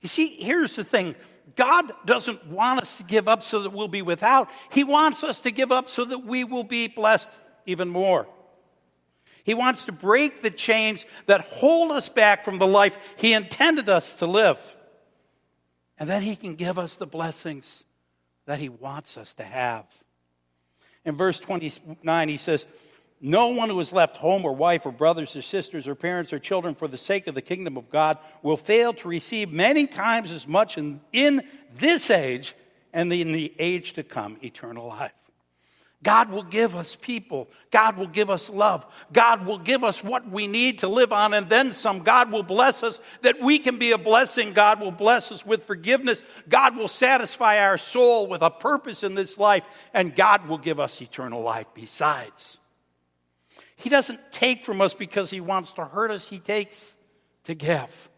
You 0.00 0.08
see, 0.08 0.28
here's 0.28 0.76
the 0.76 0.84
thing 0.84 1.14
God 1.56 1.92
doesn't 2.06 2.46
want 2.46 2.80
us 2.80 2.96
to 2.96 3.04
give 3.04 3.28
up 3.28 3.42
so 3.42 3.60
that 3.62 3.70
we'll 3.70 3.86
be 3.86 4.00
without, 4.00 4.48
He 4.70 4.82
wants 4.82 5.22
us 5.22 5.42
to 5.42 5.50
give 5.50 5.70
up 5.70 5.90
so 5.90 6.06
that 6.06 6.24
we 6.24 6.44
will 6.44 6.64
be 6.64 6.88
blessed 6.88 7.42
even 7.66 7.90
more. 7.90 8.26
He 9.44 9.52
wants 9.52 9.84
to 9.86 9.92
break 9.92 10.40
the 10.40 10.50
chains 10.50 11.04
that 11.26 11.42
hold 11.42 11.90
us 11.90 12.08
back 12.08 12.44
from 12.44 12.58
the 12.58 12.66
life 12.66 12.96
He 13.16 13.34
intended 13.34 13.90
us 13.90 14.16
to 14.20 14.26
live. 14.26 14.76
And 15.98 16.08
then 16.08 16.22
He 16.22 16.36
can 16.36 16.54
give 16.54 16.78
us 16.78 16.96
the 16.96 17.06
blessings 17.06 17.84
that 18.46 18.58
He 18.58 18.70
wants 18.70 19.18
us 19.18 19.34
to 19.34 19.44
have. 19.44 19.84
In 21.04 21.16
verse 21.16 21.40
29, 21.40 22.28
He 22.28 22.36
says, 22.36 22.66
no 23.24 23.48
one 23.48 23.68
who 23.68 23.78
has 23.78 23.92
left 23.92 24.16
home 24.16 24.44
or 24.44 24.52
wife 24.52 24.84
or 24.84 24.90
brothers 24.90 25.36
or 25.36 25.42
sisters 25.42 25.86
or 25.86 25.94
parents 25.94 26.32
or 26.32 26.40
children 26.40 26.74
for 26.74 26.88
the 26.88 26.98
sake 26.98 27.28
of 27.28 27.36
the 27.36 27.42
kingdom 27.42 27.76
of 27.76 27.88
God 27.88 28.18
will 28.42 28.56
fail 28.56 28.92
to 28.94 29.08
receive 29.08 29.52
many 29.52 29.86
times 29.86 30.32
as 30.32 30.48
much 30.48 30.76
in, 30.76 31.00
in 31.12 31.42
this 31.76 32.10
age 32.10 32.56
and 32.92 33.12
in 33.12 33.30
the 33.30 33.54
age 33.60 33.92
to 33.92 34.02
come 34.02 34.38
eternal 34.42 34.88
life. 34.88 35.12
God 36.02 36.30
will 36.30 36.42
give 36.42 36.74
us 36.74 36.96
people. 36.96 37.48
God 37.70 37.96
will 37.96 38.08
give 38.08 38.28
us 38.28 38.50
love. 38.50 38.84
God 39.12 39.46
will 39.46 39.58
give 39.58 39.84
us 39.84 40.02
what 40.02 40.28
we 40.28 40.48
need 40.48 40.78
to 40.78 40.88
live 40.88 41.12
on, 41.12 41.32
and 41.32 41.48
then 41.48 41.72
some. 41.72 42.00
God 42.00 42.32
will 42.32 42.42
bless 42.42 42.82
us 42.82 43.00
that 43.22 43.40
we 43.40 43.58
can 43.58 43.78
be 43.78 43.92
a 43.92 43.98
blessing. 43.98 44.52
God 44.52 44.80
will 44.80 44.90
bless 44.90 45.30
us 45.30 45.46
with 45.46 45.64
forgiveness. 45.64 46.22
God 46.48 46.76
will 46.76 46.88
satisfy 46.88 47.58
our 47.58 47.78
soul 47.78 48.26
with 48.26 48.42
a 48.42 48.50
purpose 48.50 49.04
in 49.04 49.14
this 49.14 49.38
life, 49.38 49.64
and 49.94 50.14
God 50.14 50.48
will 50.48 50.58
give 50.58 50.80
us 50.80 51.00
eternal 51.00 51.42
life 51.42 51.66
besides. 51.72 52.58
He 53.76 53.88
doesn't 53.88 54.32
take 54.32 54.64
from 54.64 54.80
us 54.80 54.94
because 54.94 55.30
he 55.30 55.40
wants 55.40 55.72
to 55.74 55.84
hurt 55.84 56.10
us, 56.10 56.28
he 56.28 56.40
takes 56.40 56.96
to 57.44 57.54
give. 57.54 58.10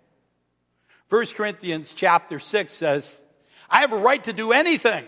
1 1.10 1.26
Corinthians 1.34 1.92
chapter 1.92 2.38
6 2.38 2.72
says, 2.72 3.20
I 3.68 3.80
have 3.80 3.92
a 3.92 3.98
right 3.98 4.22
to 4.24 4.32
do 4.32 4.52
anything. 4.52 5.06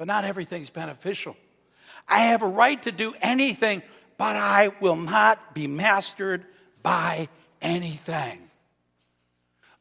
But 0.00 0.06
not 0.06 0.24
everything's 0.24 0.70
beneficial. 0.70 1.36
I 2.08 2.20
have 2.20 2.40
a 2.40 2.48
right 2.48 2.82
to 2.84 2.90
do 2.90 3.12
anything, 3.20 3.82
but 4.16 4.34
I 4.34 4.72
will 4.80 4.96
not 4.96 5.54
be 5.54 5.66
mastered 5.66 6.46
by 6.82 7.28
anything. 7.60 8.40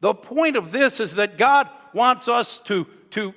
The 0.01 0.13
point 0.13 0.57
of 0.57 0.73
this 0.73 0.99
is 0.99 1.15
that 1.15 1.37
God 1.37 1.69
wants 1.93 2.27
us 2.27 2.59
to, 2.63 2.85
to 3.11 3.33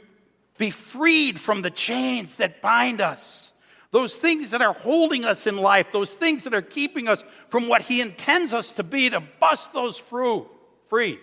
be 0.58 0.70
freed 0.70 1.38
from 1.38 1.62
the 1.62 1.70
chains 1.70 2.38
that 2.38 2.60
bind 2.60 3.00
us. 3.00 3.52
Those 3.92 4.16
things 4.16 4.50
that 4.50 4.60
are 4.60 4.74
holding 4.74 5.24
us 5.24 5.46
in 5.46 5.58
life, 5.58 5.92
those 5.92 6.16
things 6.16 6.42
that 6.42 6.52
are 6.52 6.62
keeping 6.62 7.06
us 7.06 7.22
from 7.48 7.68
what 7.68 7.82
He 7.82 8.00
intends 8.00 8.52
us 8.52 8.72
to 8.72 8.82
be, 8.82 9.08
to 9.08 9.22
bust 9.38 9.72
those 9.72 9.98
through, 9.98 10.48
free. 10.88 11.20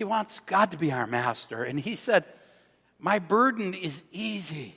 He 0.00 0.04
wants 0.04 0.40
God 0.40 0.70
to 0.70 0.78
be 0.78 0.90
our 0.92 1.06
master. 1.06 1.62
And 1.62 1.78
He 1.78 1.94
said, 1.94 2.24
My 2.98 3.18
burden 3.18 3.74
is 3.74 4.02
easy, 4.10 4.74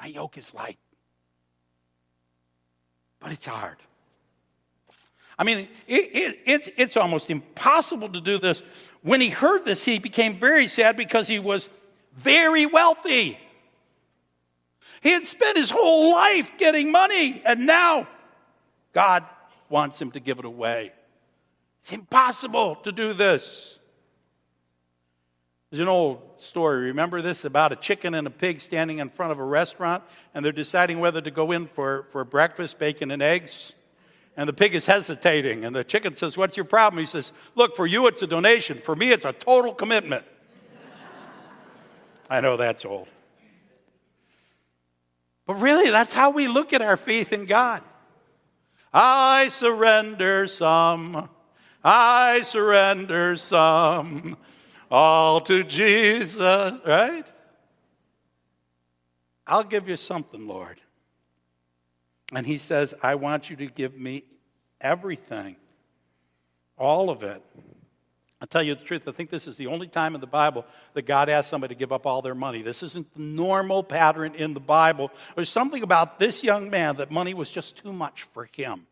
my 0.00 0.06
yoke 0.06 0.38
is 0.38 0.54
light. 0.54 0.78
But 3.20 3.32
it's 3.32 3.44
hard. 3.44 3.76
I 5.38 5.44
mean, 5.44 5.68
it, 5.86 6.10
it, 6.14 6.38
it's, 6.46 6.70
it's 6.78 6.96
almost 6.96 7.28
impossible 7.28 8.08
to 8.08 8.22
do 8.22 8.38
this. 8.38 8.62
When 9.02 9.20
he 9.20 9.28
heard 9.28 9.66
this, 9.66 9.84
he 9.84 9.98
became 9.98 10.38
very 10.38 10.66
sad 10.66 10.96
because 10.96 11.28
he 11.28 11.38
was 11.38 11.68
very 12.16 12.64
wealthy. 12.64 13.38
He 15.02 15.10
had 15.10 15.26
spent 15.26 15.58
his 15.58 15.68
whole 15.68 16.10
life 16.12 16.52
getting 16.56 16.90
money, 16.90 17.42
and 17.44 17.66
now 17.66 18.08
God 18.94 19.24
wants 19.68 20.00
him 20.00 20.12
to 20.12 20.20
give 20.20 20.38
it 20.38 20.46
away. 20.46 20.92
It's 21.88 21.94
impossible 21.94 22.74
to 22.82 22.92
do 22.92 23.14
this. 23.14 23.80
There's 25.70 25.80
an 25.80 25.88
old 25.88 26.20
story. 26.36 26.88
Remember 26.88 27.22
this 27.22 27.46
about 27.46 27.72
a 27.72 27.76
chicken 27.76 28.12
and 28.12 28.26
a 28.26 28.30
pig 28.30 28.60
standing 28.60 28.98
in 28.98 29.08
front 29.08 29.32
of 29.32 29.38
a 29.38 29.42
restaurant, 29.42 30.04
and 30.34 30.44
they're 30.44 30.52
deciding 30.52 31.00
whether 31.00 31.22
to 31.22 31.30
go 31.30 31.50
in 31.50 31.66
for, 31.66 32.04
for 32.10 32.26
breakfast, 32.26 32.78
bacon, 32.78 33.10
and 33.10 33.22
eggs. 33.22 33.72
And 34.36 34.46
the 34.46 34.52
pig 34.52 34.74
is 34.74 34.84
hesitating, 34.84 35.64
and 35.64 35.74
the 35.74 35.82
chicken 35.82 36.12
says, 36.12 36.36
What's 36.36 36.58
your 36.58 36.66
problem? 36.66 37.00
He 37.00 37.06
says, 37.06 37.32
Look, 37.54 37.74
for 37.74 37.86
you 37.86 38.06
it's 38.06 38.20
a 38.20 38.26
donation. 38.26 38.76
For 38.76 38.94
me, 38.94 39.10
it's 39.10 39.24
a 39.24 39.32
total 39.32 39.72
commitment. 39.72 40.26
I 42.28 42.42
know 42.42 42.58
that's 42.58 42.84
old. 42.84 43.08
But 45.46 45.54
really, 45.54 45.88
that's 45.88 46.12
how 46.12 46.28
we 46.28 46.48
look 46.48 46.74
at 46.74 46.82
our 46.82 46.98
faith 46.98 47.32
in 47.32 47.46
God. 47.46 47.82
I 48.92 49.48
surrender 49.48 50.46
some. 50.48 51.30
I 51.90 52.42
surrender 52.42 53.34
some. 53.36 54.36
All 54.90 55.40
to 55.40 55.64
Jesus, 55.64 56.74
right? 56.86 57.24
I'll 59.46 59.64
give 59.64 59.88
you 59.88 59.96
something, 59.96 60.46
Lord. 60.46 60.82
And 62.34 62.46
he 62.46 62.58
says, 62.58 62.92
I 63.02 63.14
want 63.14 63.48
you 63.48 63.56
to 63.56 63.66
give 63.68 63.96
me 63.96 64.24
everything, 64.82 65.56
all 66.76 67.08
of 67.08 67.22
it. 67.22 67.42
I'll 68.42 68.48
tell 68.48 68.62
you 68.62 68.74
the 68.74 68.84
truth, 68.84 69.08
I 69.08 69.12
think 69.12 69.30
this 69.30 69.46
is 69.46 69.56
the 69.56 69.68
only 69.68 69.88
time 69.88 70.14
in 70.14 70.20
the 70.20 70.26
Bible 70.26 70.66
that 70.92 71.06
God 71.06 71.30
asks 71.30 71.48
somebody 71.48 71.74
to 71.74 71.78
give 71.78 71.90
up 71.90 72.06
all 72.06 72.20
their 72.20 72.34
money. 72.34 72.60
This 72.60 72.82
isn't 72.82 73.14
the 73.14 73.22
normal 73.22 73.82
pattern 73.82 74.34
in 74.34 74.52
the 74.52 74.60
Bible. 74.60 75.10
There's 75.36 75.48
something 75.48 75.82
about 75.82 76.18
this 76.18 76.44
young 76.44 76.68
man 76.68 76.96
that 76.96 77.10
money 77.10 77.32
was 77.32 77.50
just 77.50 77.78
too 77.78 77.94
much 77.94 78.24
for 78.24 78.44
him. 78.44 78.86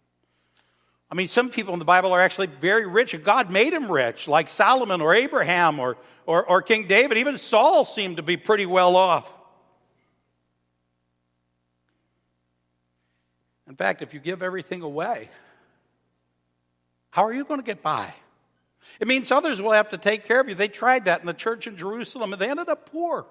I 1.11 1.15
mean, 1.15 1.29
some 1.29 1.51
people 1.51 1.73
in 1.73 1.79
the 1.79 1.85
Bible 1.85 2.13
are 2.13 2.21
actually 2.21 2.49
very 2.49 2.87
rich, 2.87 3.15
and 3.15 3.23
God 3.23 3.51
made 3.51 3.73
him 3.73 3.91
rich, 3.91 4.27
like 4.27 4.49
Solomon 4.49 5.01
or 5.01 5.15
Abraham 5.15 5.79
or, 5.79 5.97
or, 6.27 6.45
or 6.45 6.63
King 6.63 6.89
David. 6.89 7.17
Even 7.19 7.37
Saul 7.37 7.85
seemed 7.85 8.17
to 8.17 8.23
be 8.23 8.37
pretty 8.37 8.67
well 8.67 8.97
off. 8.97 9.33
In 13.69 13.77
fact, 13.77 14.03
if 14.03 14.15
you 14.15 14.21
give 14.21 14.43
everything 14.43 14.83
away, 14.83 15.29
how 17.11 17.25
are 17.25 17.33
you 17.33 17.45
going 17.45 17.61
to 17.61 17.67
get 17.67 17.83
by? 17.83 18.13
It 19.01 19.09
means 19.09 19.31
others 19.31 19.61
will 19.61 19.73
have 19.73 19.91
to 19.91 19.99
take 19.99 20.25
care 20.25 20.41
of 20.41 20.49
you. 20.49 20.55
They 20.55 20.69
tried 20.69 21.07
that 21.07 21.21
in 21.21 21.27
the 21.27 21.35
church 21.35 21.67
in 21.67 21.77
Jerusalem 21.77 22.33
and 22.33 22.41
they 22.41 22.49
ended 22.49 22.69
up 22.69 22.91
poor. 22.91 23.27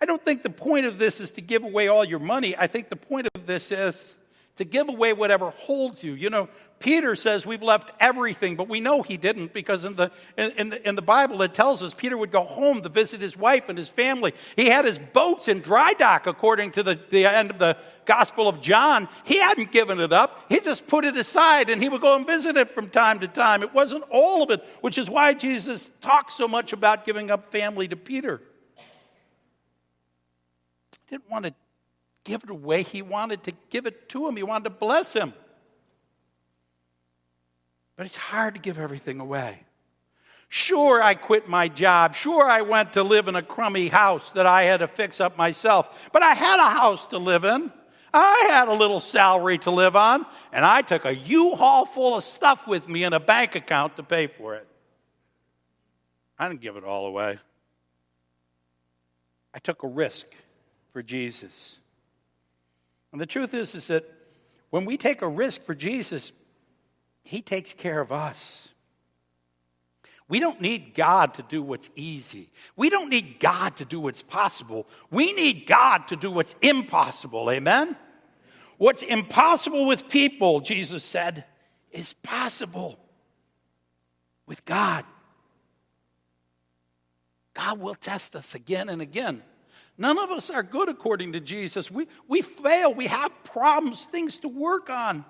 I 0.00 0.06
don't 0.06 0.24
think 0.24 0.42
the 0.42 0.50
point 0.50 0.86
of 0.86 0.98
this 0.98 1.20
is 1.20 1.32
to 1.32 1.40
give 1.40 1.62
away 1.64 1.88
all 1.88 2.04
your 2.04 2.18
money. 2.18 2.56
I 2.56 2.66
think 2.66 2.88
the 2.88 2.96
point 2.96 3.28
of 3.34 3.46
this 3.46 3.72
is 3.72 4.14
to 4.56 4.64
give 4.64 4.88
away 4.88 5.12
whatever 5.12 5.50
holds 5.50 6.04
you. 6.04 6.12
You 6.12 6.28
know, 6.28 6.48
Peter 6.78 7.14
says 7.14 7.46
we've 7.46 7.62
left 7.62 7.90
everything, 8.00 8.56
but 8.56 8.68
we 8.68 8.80
know 8.80 9.02
he 9.02 9.16
didn't 9.16 9.54
because 9.54 9.84
in 9.84 9.94
the, 9.94 10.10
in, 10.36 10.68
the, 10.68 10.88
in 10.88 10.94
the 10.94 11.02
Bible 11.02 11.40
it 11.42 11.54
tells 11.54 11.82
us 11.82 11.94
Peter 11.94 12.18
would 12.18 12.30
go 12.30 12.42
home 12.42 12.82
to 12.82 12.88
visit 12.90 13.20
his 13.20 13.36
wife 13.36 13.68
and 13.68 13.78
his 13.78 13.88
family. 13.88 14.34
He 14.56 14.66
had 14.66 14.84
his 14.84 14.98
boats 14.98 15.48
in 15.48 15.60
dry 15.60 15.94
dock, 15.94 16.26
according 16.26 16.72
to 16.72 16.82
the, 16.82 17.00
the 17.10 17.24
end 17.24 17.50
of 17.50 17.58
the 17.58 17.78
Gospel 18.04 18.46
of 18.46 18.60
John. 18.60 19.08
He 19.24 19.38
hadn't 19.38 19.72
given 19.72 20.00
it 20.00 20.12
up, 20.12 20.44
he 20.50 20.60
just 20.60 20.86
put 20.86 21.04
it 21.04 21.16
aside 21.16 21.70
and 21.70 21.80
he 21.80 21.88
would 21.88 22.02
go 22.02 22.14
and 22.14 22.26
visit 22.26 22.56
it 22.56 22.70
from 22.70 22.90
time 22.90 23.20
to 23.20 23.28
time. 23.28 23.62
It 23.62 23.72
wasn't 23.72 24.04
all 24.10 24.42
of 24.42 24.50
it, 24.50 24.62
which 24.82 24.98
is 24.98 25.08
why 25.08 25.32
Jesus 25.32 25.88
talks 26.00 26.34
so 26.34 26.46
much 26.46 26.74
about 26.74 27.06
giving 27.06 27.30
up 27.30 27.50
family 27.50 27.88
to 27.88 27.96
Peter. 27.96 28.42
He 28.76 31.16
didn't 31.16 31.30
want 31.30 31.46
to 31.46 31.54
give 32.24 32.44
it 32.44 32.50
away. 32.50 32.82
He 32.82 33.02
wanted 33.02 33.42
to 33.44 33.52
give 33.70 33.86
it 33.86 34.08
to 34.10 34.26
him, 34.26 34.36
he 34.36 34.42
wanted 34.42 34.64
to 34.64 34.70
bless 34.70 35.12
him. 35.12 35.32
But 37.96 38.06
it's 38.06 38.16
hard 38.16 38.54
to 38.54 38.60
give 38.60 38.78
everything 38.78 39.20
away. 39.20 39.60
Sure, 40.48 41.02
I 41.02 41.14
quit 41.14 41.48
my 41.48 41.68
job. 41.68 42.14
Sure, 42.14 42.44
I 42.44 42.60
went 42.60 42.94
to 42.94 43.02
live 43.02 43.28
in 43.28 43.36
a 43.36 43.42
crummy 43.42 43.88
house 43.88 44.32
that 44.32 44.44
I 44.44 44.64
had 44.64 44.78
to 44.78 44.86
fix 44.86 45.20
up 45.20 45.38
myself. 45.38 46.10
But 46.12 46.22
I 46.22 46.34
had 46.34 46.60
a 46.60 46.68
house 46.68 47.06
to 47.08 47.18
live 47.18 47.44
in. 47.44 47.72
I 48.12 48.48
had 48.50 48.68
a 48.68 48.74
little 48.74 49.00
salary 49.00 49.56
to 49.58 49.70
live 49.70 49.96
on. 49.96 50.26
And 50.52 50.64
I 50.64 50.82
took 50.82 51.06
a 51.06 51.14
U 51.14 51.54
haul 51.54 51.86
full 51.86 52.16
of 52.16 52.22
stuff 52.22 52.66
with 52.66 52.86
me 52.86 53.04
in 53.04 53.14
a 53.14 53.20
bank 53.20 53.54
account 53.54 53.96
to 53.96 54.02
pay 54.02 54.26
for 54.26 54.54
it. 54.54 54.66
I 56.38 56.48
didn't 56.48 56.60
give 56.60 56.76
it 56.76 56.84
all 56.84 57.06
away. 57.06 57.38
I 59.54 59.58
took 59.58 59.84
a 59.84 59.88
risk 59.88 60.26
for 60.92 61.02
Jesus. 61.02 61.78
And 63.12 63.20
the 63.20 63.26
truth 63.26 63.54
is, 63.54 63.74
is 63.74 63.88
that 63.88 64.04
when 64.70 64.84
we 64.84 64.96
take 64.96 65.22
a 65.22 65.28
risk 65.28 65.62
for 65.62 65.74
Jesus, 65.74 66.32
He 67.22 67.42
takes 67.42 67.72
care 67.72 68.00
of 68.00 68.10
us. 68.10 68.70
We 70.28 70.40
don't 70.40 70.62
need 70.62 70.94
God 70.94 71.34
to 71.34 71.42
do 71.42 71.62
what's 71.62 71.90
easy. 71.94 72.50
We 72.74 72.88
don't 72.88 73.10
need 73.10 73.38
God 73.38 73.76
to 73.76 73.84
do 73.84 74.00
what's 74.00 74.22
possible. 74.22 74.88
We 75.10 75.34
need 75.34 75.66
God 75.66 76.08
to 76.08 76.16
do 76.16 76.30
what's 76.30 76.54
impossible. 76.62 77.50
Amen? 77.50 77.96
What's 78.78 79.02
impossible 79.02 79.86
with 79.86 80.08
people, 80.08 80.60
Jesus 80.60 81.04
said, 81.04 81.44
is 81.90 82.14
possible 82.14 82.98
with 84.46 84.64
God. 84.64 85.04
God 87.52 87.78
will 87.78 87.94
test 87.94 88.34
us 88.34 88.54
again 88.54 88.88
and 88.88 89.02
again. 89.02 89.42
None 89.98 90.18
of 90.18 90.30
us 90.30 90.50
are 90.50 90.62
good 90.62 90.88
according 90.88 91.32
to 91.32 91.40
Jesus. 91.40 91.90
We, 91.90 92.08
we 92.26 92.42
fail. 92.42 92.94
We 92.94 93.06
have 93.06 93.30
problems, 93.44 94.04
things 94.04 94.38
to 94.40 94.48
work 94.48 94.90
on. 94.90 95.24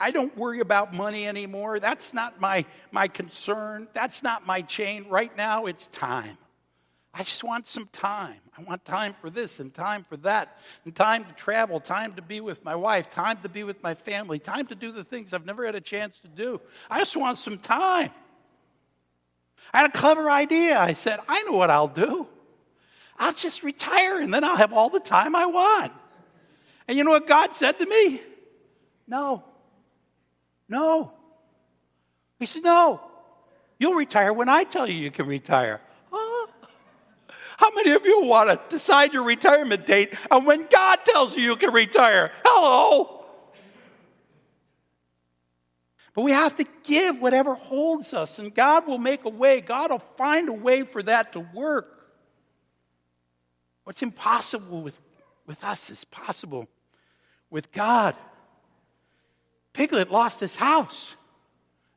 I 0.00 0.10
don't 0.10 0.36
worry 0.36 0.60
about 0.60 0.94
money 0.94 1.26
anymore. 1.26 1.78
That's 1.78 2.14
not 2.14 2.40
my, 2.40 2.64
my 2.90 3.08
concern. 3.08 3.88
That's 3.92 4.22
not 4.22 4.46
my 4.46 4.62
chain. 4.62 5.06
Right 5.08 5.36
now, 5.36 5.66
it's 5.66 5.88
time. 5.88 6.38
I 7.12 7.18
just 7.18 7.44
want 7.44 7.66
some 7.66 7.88
time. 7.92 8.40
I 8.58 8.62
want 8.62 8.84
time 8.84 9.14
for 9.20 9.30
this 9.30 9.60
and 9.60 9.72
time 9.72 10.04
for 10.08 10.16
that, 10.18 10.58
and 10.84 10.94
time 10.94 11.24
to 11.24 11.32
travel, 11.32 11.80
time 11.80 12.12
to 12.14 12.22
be 12.22 12.40
with 12.40 12.64
my 12.64 12.74
wife, 12.74 13.10
time 13.10 13.38
to 13.42 13.48
be 13.48 13.64
with 13.64 13.82
my 13.82 13.94
family, 13.94 14.38
time 14.38 14.66
to 14.68 14.74
do 14.74 14.92
the 14.92 15.04
things 15.04 15.32
I've 15.32 15.46
never 15.46 15.66
had 15.66 15.74
a 15.74 15.80
chance 15.80 16.20
to 16.20 16.28
do. 16.28 16.60
I 16.88 17.00
just 17.00 17.16
want 17.16 17.38
some 17.38 17.58
time. 17.58 18.10
I 19.72 19.80
had 19.80 19.90
a 19.90 19.92
clever 19.92 20.30
idea. 20.30 20.78
I 20.78 20.92
said, 20.92 21.20
I 21.28 21.42
know 21.42 21.56
what 21.56 21.70
I'll 21.70 21.88
do. 21.88 22.28
I'll 23.18 23.32
just 23.32 23.62
retire 23.62 24.20
and 24.20 24.32
then 24.32 24.44
I'll 24.44 24.56
have 24.56 24.72
all 24.72 24.88
the 24.88 25.00
time 25.00 25.36
I 25.36 25.46
want. 25.46 25.92
And 26.88 26.96
you 26.96 27.04
know 27.04 27.12
what 27.12 27.26
God 27.26 27.54
said 27.54 27.78
to 27.78 27.86
me? 27.86 28.20
No. 29.06 29.44
No. 30.68 31.12
He 32.38 32.46
said, 32.46 32.64
No. 32.64 33.00
You'll 33.78 33.94
retire 33.94 34.32
when 34.32 34.48
I 34.48 34.64
tell 34.64 34.88
you 34.88 34.94
you 34.94 35.10
can 35.10 35.26
retire. 35.26 35.80
Huh? 36.10 36.46
How 37.56 37.74
many 37.74 37.92
of 37.92 38.04
you 38.04 38.22
want 38.22 38.50
to 38.50 38.60
decide 38.68 39.12
your 39.12 39.24
retirement 39.24 39.86
date 39.86 40.14
and 40.30 40.46
when 40.46 40.66
God 40.68 41.00
tells 41.04 41.36
you 41.36 41.42
you 41.42 41.56
can 41.56 41.72
retire? 41.72 42.32
Hello. 42.44 43.14
But 46.14 46.22
we 46.22 46.30
have 46.30 46.54
to 46.56 46.64
give 46.84 47.20
whatever 47.20 47.54
holds 47.54 48.14
us, 48.14 48.38
and 48.38 48.54
God 48.54 48.86
will 48.86 48.98
make 48.98 49.24
a 49.24 49.28
way. 49.28 49.60
God 49.60 49.90
will 49.90 49.98
find 49.98 50.48
a 50.48 50.52
way 50.52 50.82
for 50.82 51.02
that 51.02 51.32
to 51.32 51.40
work. 51.40 51.93
What's 53.84 54.02
impossible 54.02 54.82
with, 54.82 55.00
with 55.46 55.62
us 55.62 55.90
is 55.90 56.04
possible 56.04 56.68
with 57.50 57.70
God. 57.70 58.16
Piglet 59.72 60.10
lost 60.10 60.40
his 60.40 60.56
house. 60.56 61.14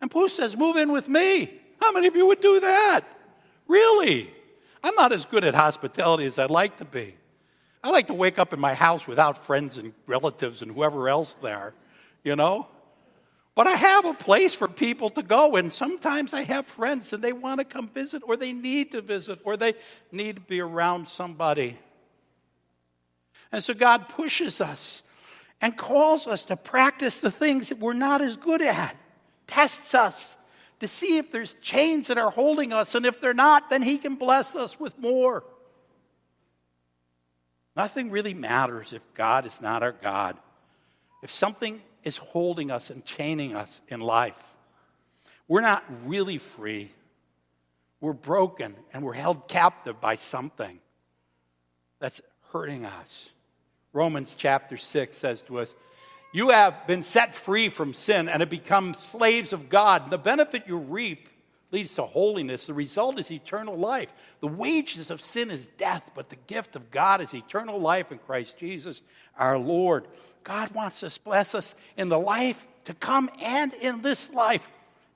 And 0.01 0.11
Pooh 0.11 0.29
says, 0.29 0.55
Move 0.55 0.77
in 0.77 0.91
with 0.91 1.09
me. 1.09 1.51
How 1.81 1.91
many 1.91 2.07
of 2.07 2.15
you 2.15 2.27
would 2.27 2.41
do 2.41 2.59
that? 2.59 3.01
Really. 3.67 4.33
I'm 4.83 4.95
not 4.95 5.11
as 5.11 5.25
good 5.25 5.43
at 5.43 5.55
hospitality 5.55 6.25
as 6.25 6.37
I'd 6.37 6.51
like 6.51 6.77
to 6.77 6.85
be. 6.85 7.15
I 7.83 7.89
like 7.89 8.07
to 8.07 8.13
wake 8.13 8.37
up 8.37 8.53
in 8.53 8.59
my 8.59 8.73
house 8.73 9.07
without 9.07 9.43
friends 9.43 9.77
and 9.77 9.93
relatives 10.05 10.61
and 10.61 10.71
whoever 10.71 11.09
else 11.09 11.33
there, 11.41 11.73
you 12.23 12.35
know? 12.35 12.67
But 13.57 13.65
I 13.65 13.71
have 13.71 14.05
a 14.05 14.13
place 14.13 14.53
for 14.53 14.67
people 14.67 15.09
to 15.09 15.23
go, 15.23 15.55
and 15.55 15.73
sometimes 15.73 16.31
I 16.31 16.43
have 16.43 16.67
friends 16.67 17.11
and 17.11 17.23
they 17.23 17.33
want 17.33 17.59
to 17.59 17.65
come 17.65 17.87
visit, 17.87 18.21
or 18.27 18.37
they 18.37 18.53
need 18.53 18.91
to 18.91 19.01
visit, 19.01 19.39
or 19.43 19.57
they 19.57 19.73
need 20.11 20.35
to 20.35 20.41
be 20.41 20.59
around 20.59 21.07
somebody. 21.07 21.79
And 23.51 23.63
so 23.63 23.73
God 23.73 24.09
pushes 24.09 24.61
us 24.61 25.01
and 25.59 25.75
calls 25.75 26.27
us 26.27 26.45
to 26.45 26.55
practice 26.55 27.19
the 27.19 27.31
things 27.31 27.69
that 27.69 27.79
we're 27.79 27.93
not 27.93 28.21
as 28.21 28.37
good 28.37 28.61
at, 28.61 28.95
tests 29.47 29.95
us 29.95 30.37
to 30.79 30.87
see 30.87 31.17
if 31.17 31.31
there's 31.31 31.55
chains 31.55 32.05
that 32.07 32.19
are 32.19 32.29
holding 32.29 32.71
us, 32.71 32.93
and 32.93 33.07
if 33.07 33.19
they're 33.19 33.33
not, 33.33 33.71
then 33.71 33.81
He 33.81 33.97
can 33.97 34.13
bless 34.13 34.55
us 34.55 34.79
with 34.79 34.99
more. 34.99 35.43
Nothing 37.75 38.11
really 38.11 38.35
matters 38.35 38.93
if 38.93 39.01
God 39.15 39.47
is 39.47 39.61
not 39.61 39.81
our 39.81 39.93
God. 39.93 40.37
If 41.23 41.31
something 41.31 41.81
is 42.07 42.17
holding 42.17 42.71
us 42.71 42.89
and 42.89 43.03
chaining 43.03 43.53
us 43.55 43.81
in 43.89 43.99
life, 43.99 44.41
we're 45.47 45.61
not 45.61 45.83
really 46.05 46.37
free. 46.37 46.91
We're 47.99 48.13
broken 48.13 48.75
and 48.93 49.03
we're 49.03 49.13
held 49.13 49.47
captive 49.47 49.99
by 49.99 50.15
something 50.15 50.79
that's 51.99 52.21
hurting 52.51 52.85
us. 52.85 53.31
Romans 53.91 54.35
chapter 54.37 54.77
6 54.77 55.17
says 55.17 55.41
to 55.43 55.59
us, 55.59 55.75
You 56.33 56.49
have 56.49 56.87
been 56.87 57.03
set 57.03 57.35
free 57.35 57.69
from 57.69 57.93
sin 57.93 58.29
and 58.29 58.39
have 58.39 58.49
become 58.49 58.93
slaves 58.93 59.51
of 59.51 59.69
God. 59.69 60.09
The 60.09 60.17
benefit 60.17 60.63
you 60.67 60.77
reap 60.77 61.27
leads 61.71 61.95
to 61.95 62.03
holiness. 62.03 62.67
The 62.67 62.73
result 62.73 63.19
is 63.19 63.31
eternal 63.31 63.75
life. 63.75 64.13
The 64.39 64.47
wages 64.47 65.11
of 65.11 65.19
sin 65.19 65.51
is 65.51 65.67
death, 65.67 66.11
but 66.15 66.29
the 66.29 66.37
gift 66.47 66.75
of 66.75 66.91
God 66.91 67.19
is 67.19 67.33
eternal 67.33 67.79
life 67.79 68.11
in 68.11 68.19
Christ 68.19 68.57
Jesus 68.57 69.01
our 69.37 69.57
Lord. 69.57 70.07
God 70.47 70.73
wants 70.73 71.03
us 71.03 71.17
to 71.17 71.23
bless 71.23 71.53
us 71.53 71.75
in 71.97 72.07
the 72.07 72.17
life 72.17 72.65
to 72.85 72.93
come 72.93 73.29
and 73.41 73.73
in 73.73 74.01
this 74.01 74.33
life 74.33 74.65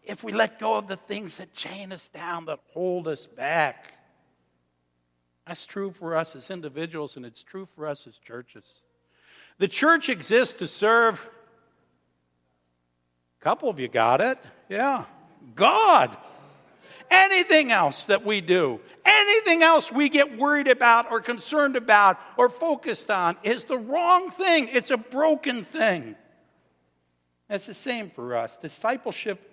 if 0.03 0.25
we 0.25 0.33
let 0.33 0.59
go 0.59 0.75
of 0.75 0.87
the 0.87 0.97
things 0.97 1.37
that 1.37 1.53
chain 1.53 1.93
us 1.93 2.09
down, 2.09 2.45
that 2.45 2.59
hold 2.73 3.07
us 3.07 3.27
back. 3.27 3.93
That's 5.47 5.65
true 5.65 5.91
for 5.91 6.17
us 6.17 6.35
as 6.35 6.49
individuals, 6.49 7.15
and 7.15 7.25
it's 7.25 7.43
true 7.43 7.65
for 7.65 7.87
us 7.87 8.07
as 8.07 8.17
churches. 8.17 8.81
The 9.57 9.69
church 9.69 10.09
exists 10.09 10.55
to 10.55 10.67
serve. 10.67 11.29
A 13.39 13.43
couple 13.43 13.69
of 13.69 13.79
you 13.79 13.87
got 13.87 14.19
it. 14.19 14.37
Yeah. 14.67 15.05
God. 15.55 16.17
Anything 17.11 17.73
else 17.73 18.05
that 18.05 18.25
we 18.25 18.39
do, 18.39 18.79
anything 19.05 19.63
else 19.63 19.91
we 19.91 20.07
get 20.07 20.37
worried 20.37 20.69
about 20.69 21.11
or 21.11 21.19
concerned 21.19 21.75
about 21.75 22.17
or 22.37 22.47
focused 22.47 23.11
on 23.11 23.35
is 23.43 23.65
the 23.65 23.77
wrong 23.77 24.31
thing. 24.31 24.69
It's 24.69 24.91
a 24.91 24.97
broken 24.97 25.65
thing. 25.65 26.15
It's 27.49 27.65
the 27.65 27.73
same 27.73 28.09
for 28.09 28.37
us. 28.37 28.55
Discipleship 28.55 29.51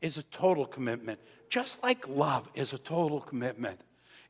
is 0.00 0.16
a 0.16 0.22
total 0.22 0.64
commitment, 0.64 1.20
just 1.50 1.82
like 1.82 2.08
love 2.08 2.48
is 2.54 2.72
a 2.72 2.78
total 2.78 3.20
commitment. 3.20 3.78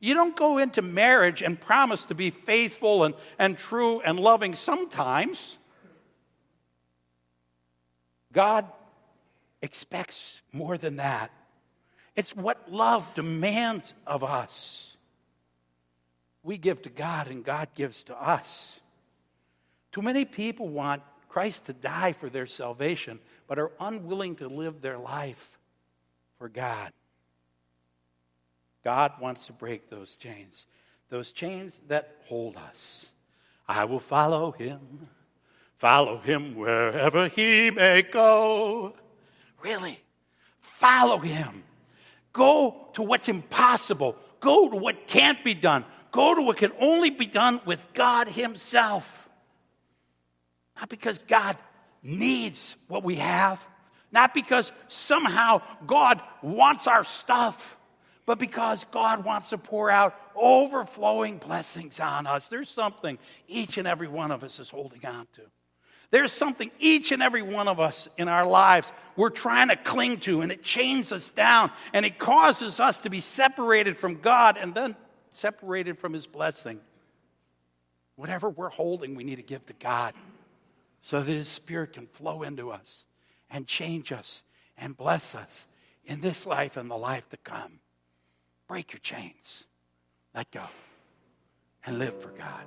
You 0.01 0.13
don't 0.13 0.35
go 0.35 0.57
into 0.57 0.81
marriage 0.81 1.41
and 1.41 1.57
promise 1.57 2.03
to 2.05 2.13
be 2.13 2.29
faithful 2.29 3.05
and, 3.05 3.15
and 3.39 3.57
true 3.57 4.01
and 4.01 4.19
loving 4.19 4.53
sometimes. 4.53 5.57
God 8.33 8.65
expects 9.61 10.41
more 10.51 10.77
than 10.77 10.97
that. 10.97 11.31
It's 12.15 12.35
what 12.35 12.71
love 12.71 13.13
demands 13.13 13.93
of 14.07 14.23
us. 14.23 14.95
We 16.43 16.57
give 16.57 16.81
to 16.83 16.89
God 16.89 17.27
and 17.27 17.43
God 17.43 17.69
gives 17.75 18.05
to 18.05 18.15
us. 18.15 18.79
Too 19.91 20.01
many 20.01 20.25
people 20.25 20.69
want 20.69 21.01
Christ 21.27 21.65
to 21.65 21.73
die 21.73 22.13
for 22.13 22.29
their 22.29 22.45
salvation, 22.45 23.19
but 23.47 23.59
are 23.59 23.71
unwilling 23.79 24.35
to 24.37 24.47
live 24.47 24.81
their 24.81 24.97
life 24.97 25.57
for 26.37 26.47
God. 26.47 26.93
God 28.83 29.13
wants 29.19 29.47
to 29.47 29.53
break 29.53 29.89
those 29.89 30.15
chains, 30.15 30.67
those 31.09 31.31
chains 31.31 31.81
that 31.87 32.17
hold 32.25 32.55
us. 32.55 33.11
I 33.67 33.85
will 33.85 33.99
follow 33.99 34.51
him, 34.51 35.09
follow 35.77 36.19
him 36.19 36.55
wherever 36.55 37.27
he 37.27 37.71
may 37.71 38.03
go. 38.03 38.95
Really, 39.61 39.99
follow 40.61 41.17
him. 41.17 41.63
Go 42.35 42.89
to 42.93 43.01
what's 43.01 43.29
impossible, 43.29 44.17
go 44.41 44.69
to 44.69 44.75
what 44.75 45.07
can't 45.07 45.41
be 45.41 45.53
done, 45.53 45.85
go 46.11 46.35
to 46.35 46.41
what 46.41 46.57
can 46.57 46.73
only 46.81 47.09
be 47.09 47.25
done 47.25 47.61
with 47.65 47.85
God 47.93 48.27
himself. 48.27 49.29
Not 50.75 50.89
because 50.89 51.19
God 51.19 51.55
needs 52.03 52.75
what 52.89 53.05
we 53.05 53.15
have, 53.15 53.65
not 54.11 54.33
because 54.33 54.73
somehow 54.89 55.61
God 55.87 56.21
wants 56.41 56.87
our 56.87 57.05
stuff 57.05 57.77
but 58.25 58.39
because 58.39 58.85
God 58.85 59.23
wants 59.23 59.49
to 59.49 59.57
pour 59.57 59.89
out 59.89 60.19
overflowing 60.35 61.37
blessings 61.37 61.99
on 61.99 62.25
us. 62.25 62.47
There's 62.47 62.69
something 62.69 63.19
each 63.47 63.77
and 63.77 63.87
every 63.87 64.07
one 64.07 64.31
of 64.31 64.43
us 64.43 64.59
is 64.59 64.69
holding 64.69 65.05
on 65.05 65.27
to. 65.33 65.41
There's 66.15 66.31
something 66.31 66.71
each 66.79 67.11
and 67.11 67.21
every 67.21 67.41
one 67.41 67.67
of 67.67 67.81
us 67.81 68.07
in 68.17 68.29
our 68.29 68.45
lives 68.45 68.89
we're 69.17 69.29
trying 69.29 69.67
to 69.67 69.75
cling 69.75 70.21
to, 70.21 70.39
and 70.39 70.49
it 70.49 70.63
chains 70.63 71.11
us 71.11 71.29
down, 71.29 71.71
and 71.91 72.05
it 72.05 72.17
causes 72.17 72.79
us 72.79 73.01
to 73.01 73.09
be 73.09 73.19
separated 73.19 73.97
from 73.97 74.21
God 74.21 74.55
and 74.57 74.73
then 74.73 74.95
separated 75.33 75.99
from 75.99 76.13
His 76.13 76.25
blessing. 76.25 76.79
Whatever 78.15 78.49
we're 78.49 78.69
holding, 78.69 79.15
we 79.15 79.25
need 79.25 79.35
to 79.35 79.41
give 79.41 79.65
to 79.65 79.73
God 79.73 80.13
so 81.01 81.21
that 81.21 81.29
His 81.29 81.49
Spirit 81.49 81.91
can 81.91 82.07
flow 82.07 82.43
into 82.43 82.71
us 82.71 83.03
and 83.49 83.67
change 83.67 84.13
us 84.13 84.45
and 84.77 84.95
bless 84.95 85.35
us 85.35 85.67
in 86.05 86.21
this 86.21 86.47
life 86.47 86.77
and 86.77 86.89
the 86.89 86.95
life 86.95 87.27
to 87.27 87.37
come. 87.43 87.81
Break 88.69 88.93
your 88.93 89.01
chains. 89.01 89.65
Let 90.33 90.49
go. 90.49 90.63
And 91.85 91.99
live 91.99 92.21
for 92.21 92.29
God. 92.29 92.63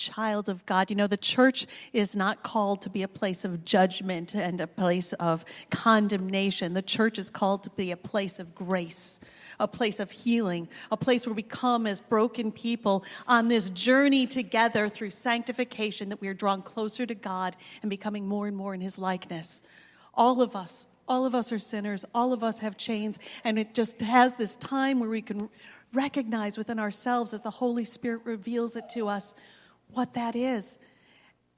Child 0.00 0.48
of 0.48 0.64
God. 0.64 0.90
You 0.90 0.96
know, 0.96 1.06
the 1.06 1.16
church 1.16 1.66
is 1.92 2.16
not 2.16 2.42
called 2.42 2.80
to 2.82 2.90
be 2.90 3.02
a 3.02 3.08
place 3.08 3.44
of 3.44 3.64
judgment 3.64 4.34
and 4.34 4.60
a 4.60 4.66
place 4.66 5.12
of 5.14 5.44
condemnation. 5.70 6.72
The 6.72 6.82
church 6.82 7.18
is 7.18 7.28
called 7.28 7.62
to 7.64 7.70
be 7.70 7.90
a 7.90 7.96
place 7.96 8.38
of 8.38 8.54
grace, 8.54 9.20
a 9.60 9.68
place 9.68 10.00
of 10.00 10.10
healing, 10.10 10.68
a 10.90 10.96
place 10.96 11.26
where 11.26 11.34
we 11.34 11.42
come 11.42 11.86
as 11.86 12.00
broken 12.00 12.50
people 12.50 13.04
on 13.28 13.48
this 13.48 13.68
journey 13.70 14.26
together 14.26 14.88
through 14.88 15.10
sanctification 15.10 16.08
that 16.08 16.20
we 16.20 16.28
are 16.28 16.34
drawn 16.34 16.62
closer 16.62 17.04
to 17.04 17.14
God 17.14 17.54
and 17.82 17.90
becoming 17.90 18.26
more 18.26 18.48
and 18.48 18.56
more 18.56 18.72
in 18.72 18.80
his 18.80 18.96
likeness. 18.96 19.62
All 20.14 20.40
of 20.40 20.56
us, 20.56 20.86
all 21.10 21.26
of 21.26 21.34
us 21.34 21.52
are 21.52 21.58
sinners. 21.58 22.04
All 22.14 22.32
of 22.32 22.42
us 22.42 22.60
have 22.60 22.76
chains. 22.76 23.18
And 23.44 23.58
it 23.58 23.74
just 23.74 24.00
has 24.00 24.36
this 24.36 24.56
time 24.56 25.00
where 25.00 25.10
we 25.10 25.22
can 25.22 25.50
recognize 25.92 26.56
within 26.56 26.78
ourselves 26.78 27.34
as 27.34 27.40
the 27.40 27.50
Holy 27.50 27.84
Spirit 27.84 28.22
reveals 28.24 28.76
it 28.76 28.88
to 28.90 29.08
us 29.08 29.34
what 29.92 30.14
that 30.14 30.36
is. 30.36 30.78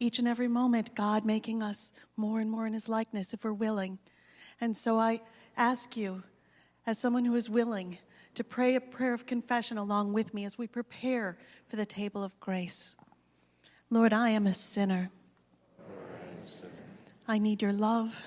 Each 0.01 0.19
and 0.19 0.27
every 0.27 0.49
moment, 0.49 0.95
God 0.95 1.25
making 1.25 1.63
us 1.63 1.93
more 2.17 2.41
and 2.41 2.51
more 2.51 2.67
in 2.67 2.73
His 2.73 2.89
likeness 2.89 3.33
if 3.33 3.45
we're 3.45 3.53
willing. 3.53 3.99
And 4.61 4.77
so 4.77 4.99
I 4.99 5.21
ask 5.57 5.97
you, 5.97 6.23
as 6.87 6.99
someone 6.99 7.25
who 7.25 7.35
is 7.35 7.49
willing, 7.49 7.99
to 8.35 8.43
pray 8.43 8.75
a 8.75 8.81
prayer 8.81 9.15
of 9.15 9.27
confession 9.27 9.79
along 9.79 10.13
with 10.13 10.33
me 10.33 10.45
as 10.45 10.57
we 10.57 10.67
prepare 10.67 11.37
for 11.69 11.77
the 11.77 11.87
table 11.87 12.25
of 12.25 12.39
grace. 12.41 12.97
Lord, 13.91 14.13
I 14.13 14.31
am 14.31 14.47
a 14.47 14.55
sinner. 14.55 15.11
I 17.29 17.39
need 17.39 17.63
your 17.63 17.73
love. 17.73 18.21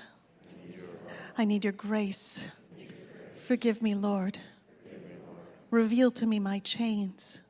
I 1.36 1.44
need 1.44 1.64
your 1.64 1.72
grace. 1.72 2.48
Forgive 3.34 3.82
me, 3.82 3.94
Lord. 3.94 4.38
Reveal 5.70 6.10
to 6.12 6.26
me 6.26 6.38
my 6.38 6.60
chains, 6.60 7.40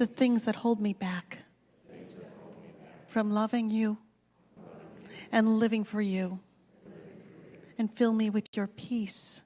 the 0.00 0.06
things 0.06 0.44
that 0.44 0.56
hold 0.56 0.80
me 0.80 0.94
back 0.94 1.40
from 3.06 3.30
loving 3.30 3.70
you 3.70 3.98
and 5.30 5.58
living 5.58 5.84
for 5.84 6.00
you. 6.00 6.40
And 7.76 7.92
fill 7.92 8.14
me 8.14 8.30
with 8.30 8.56
your 8.56 8.66
peace, 8.66 9.42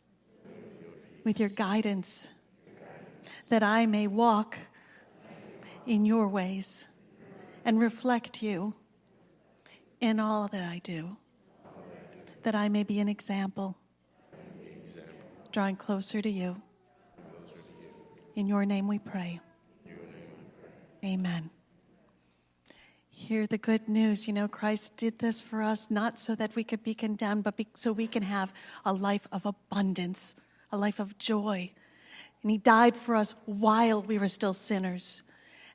with 1.24 1.40
your 1.40 1.48
guidance, 1.48 2.30
that 3.48 3.64
I 3.64 3.86
may 3.86 4.06
walk 4.06 4.56
in 5.86 6.04
your 6.04 6.28
ways 6.28 6.86
and 7.64 7.80
reflect 7.80 8.40
you 8.40 8.74
in 10.00 10.20
all 10.20 10.46
that 10.48 10.62
I 10.62 10.80
do, 10.84 11.16
that 12.44 12.54
I 12.54 12.68
may 12.68 12.84
be 12.84 13.00
an 13.00 13.08
example, 13.08 13.76
drawing 15.50 15.74
closer 15.74 16.22
to 16.22 16.30
you. 16.30 16.62
In 18.36 18.46
your 18.46 18.64
name 18.64 18.86
we 18.86 19.00
pray. 19.00 19.40
Amen. 21.04 21.50
Hear 23.10 23.46
the 23.46 23.58
good 23.58 23.88
news. 23.88 24.26
You 24.26 24.32
know, 24.32 24.48
Christ 24.48 24.96
did 24.96 25.18
this 25.18 25.40
for 25.40 25.62
us 25.62 25.90
not 25.90 26.18
so 26.18 26.34
that 26.34 26.56
we 26.56 26.64
could 26.64 26.82
be 26.82 26.94
condemned, 26.94 27.44
but 27.44 27.56
be, 27.58 27.66
so 27.74 27.92
we 27.92 28.06
can 28.06 28.22
have 28.22 28.54
a 28.86 28.92
life 28.92 29.26
of 29.30 29.44
abundance, 29.44 30.34
a 30.72 30.78
life 30.78 30.98
of 30.98 31.18
joy. 31.18 31.70
And 32.42 32.50
He 32.50 32.56
died 32.56 32.96
for 32.96 33.16
us 33.16 33.34
while 33.44 34.02
we 34.02 34.18
were 34.18 34.28
still 34.28 34.54
sinners. 34.54 35.22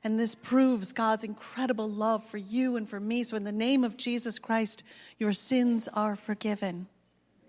And 0.02 0.18
this 0.18 0.34
proves 0.34 0.92
God's 0.92 1.24
incredible 1.24 1.88
love 1.88 2.24
for 2.24 2.38
you 2.38 2.76
and 2.76 2.88
for 2.88 2.98
me. 2.98 3.22
So, 3.22 3.36
in 3.36 3.44
the 3.44 3.52
name 3.52 3.84
of 3.84 3.96
Jesus 3.96 4.38
Christ, 4.38 4.82
your 5.18 5.32
sins 5.32 5.88
are 5.88 6.16
forgiven. 6.16 6.88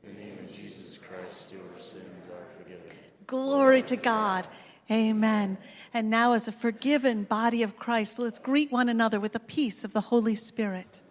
In 0.04 0.14
the 0.14 0.22
name 0.22 0.38
of 0.44 0.56
Jesus 0.56 1.00
Christ, 1.00 1.52
your 1.52 1.62
sins 1.80 2.28
are 2.32 2.64
forgiven. 2.64 2.96
Glory 3.26 3.82
to 3.84 3.96
God. 3.96 4.48
Amen. 4.92 5.58
And 5.94 6.10
now, 6.10 6.32
as 6.32 6.48
a 6.48 6.54
forgiven 6.54 7.24
body 7.24 7.64
of 7.64 7.76
Christ, 7.76 8.18
let's 8.18 8.40
greet 8.40 8.72
one 8.72 8.88
another 8.88 9.20
with 9.20 9.34
the 9.34 9.42
peace 9.42 9.84
of 9.84 9.92
the 9.92 10.00
Holy 10.00 10.36
Spirit. 10.36 11.02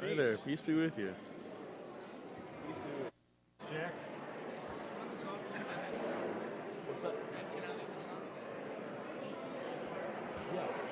Hi 0.00 0.14
there. 0.14 0.36
Peace 0.36 0.60
be 0.60 0.74
with 0.74 0.98
you. 0.98 1.14
Jack? 3.72 3.92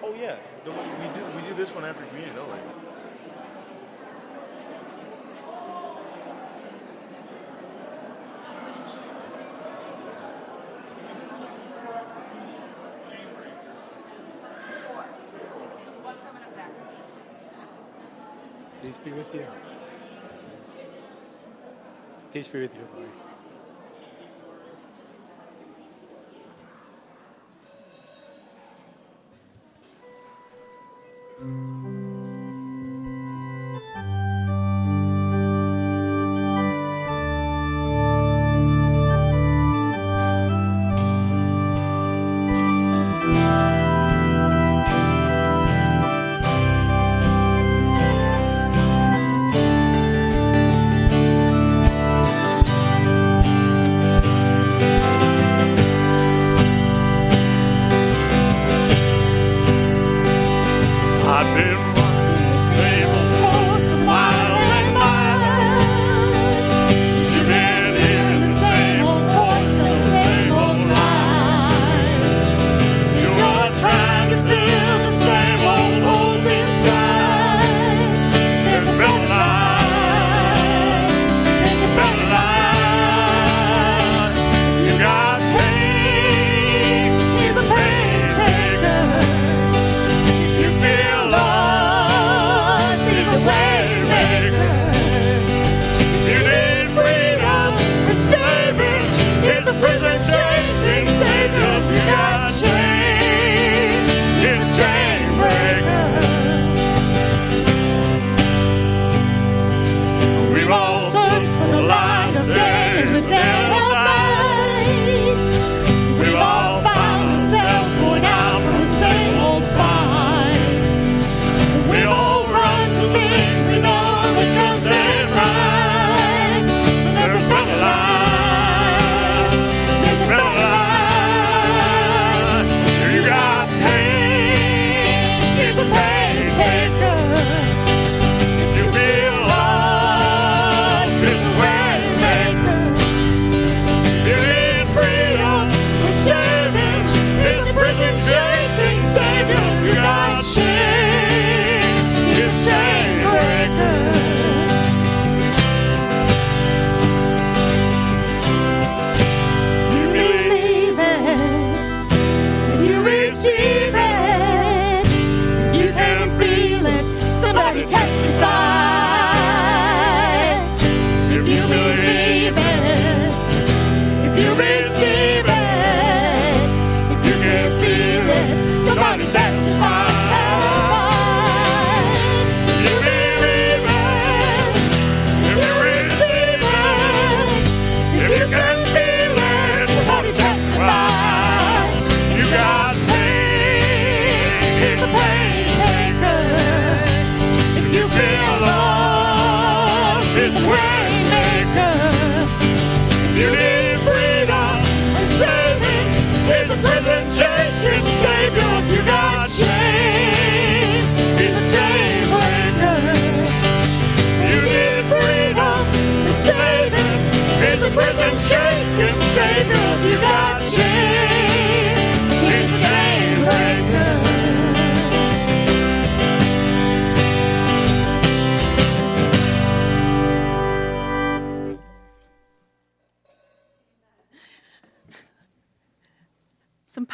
Oh 0.03 0.15
yeah. 0.19 0.37
Don't 0.65 0.77
we, 0.77 1.07
we 1.07 1.15
do 1.15 1.37
we 1.37 1.49
do 1.49 1.55
this 1.55 1.75
one 1.75 1.85
after 1.85 2.05
communion, 2.07 2.35
don't 2.35 2.49
we? 2.49 2.86
Peace 22.37 22.49
be 22.49 22.61
with 22.61 22.75
you, 22.75 22.83
boy. 22.95 23.36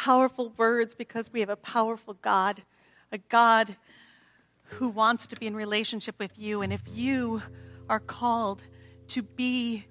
powerful 0.03 0.53
words 0.57 0.93
because 0.93 1.31
we 1.31 1.39
have 1.39 1.49
a 1.49 1.55
powerful 1.55 2.15
God, 2.15 2.61
a 3.13 3.17
God 3.17 3.73
who 4.63 4.89
wants 4.89 5.27
to 5.27 5.37
be 5.37 5.47
in 5.47 5.55
relationship 5.55 6.19
with 6.19 6.37
you. 6.37 6.61
And 6.61 6.73
if 6.73 6.81
you 6.93 7.41
are 7.87 8.01
called 8.01 8.63
to 9.07 9.21
be 9.21 9.85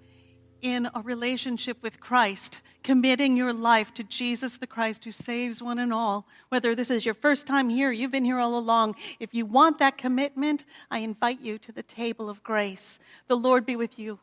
in 0.60 0.86
a 0.94 1.00
relationship 1.00 1.82
with 1.82 1.98
Christ, 1.98 2.60
committing 2.82 3.36
your 3.36 3.52
life 3.52 3.94
to 3.94 4.04
Jesus 4.04 4.56
the 4.56 4.66
Christ 4.66 5.04
who 5.04 5.12
saves 5.12 5.62
one 5.62 5.78
and 5.78 5.92
all, 5.92 6.26
whether 6.48 6.74
this 6.74 6.90
is 6.90 7.04
your 7.04 7.14
first 7.14 7.46
time 7.46 7.68
here, 7.68 7.92
you've 7.92 8.10
been 8.10 8.24
here 8.24 8.38
all 8.38 8.58
along, 8.58 8.96
if 9.20 9.34
you 9.34 9.46
want 9.46 9.78
that 9.78 9.98
commitment, 9.98 10.64
I 10.90 10.98
invite 10.98 11.40
you 11.40 11.58
to 11.58 11.72
the 11.72 11.82
table 11.82 12.28
of 12.28 12.42
grace. 12.42 12.98
The 13.28 13.36
Lord 13.36 13.64
be 13.64 13.76
with 13.76 13.98
you. 13.98 14.18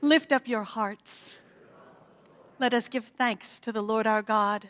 Lift 0.00 0.32
up 0.32 0.48
your 0.48 0.62
hearts. 0.62 1.38
Let 2.58 2.74
us 2.74 2.88
give 2.88 3.06
thanks 3.06 3.60
to 3.60 3.72
the 3.72 3.82
Lord 3.82 4.06
our 4.06 4.22
God. 4.22 4.68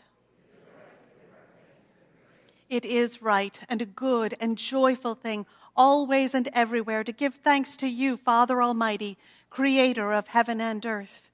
It 2.69 2.85
is 2.85 3.21
right 3.21 3.59
and 3.69 3.81
a 3.81 3.85
good 3.85 4.35
and 4.39 4.57
joyful 4.57 5.13
thing, 5.13 5.45
always 5.75 6.33
and 6.33 6.49
everywhere, 6.53 7.03
to 7.03 7.11
give 7.11 7.35
thanks 7.35 7.77
to 7.77 7.87
you, 7.87 8.17
Father 8.17 8.63
Almighty, 8.63 9.17
creator 9.49 10.11
of 10.11 10.29
heaven 10.29 10.59
and 10.59 10.83
earth. 10.85 11.29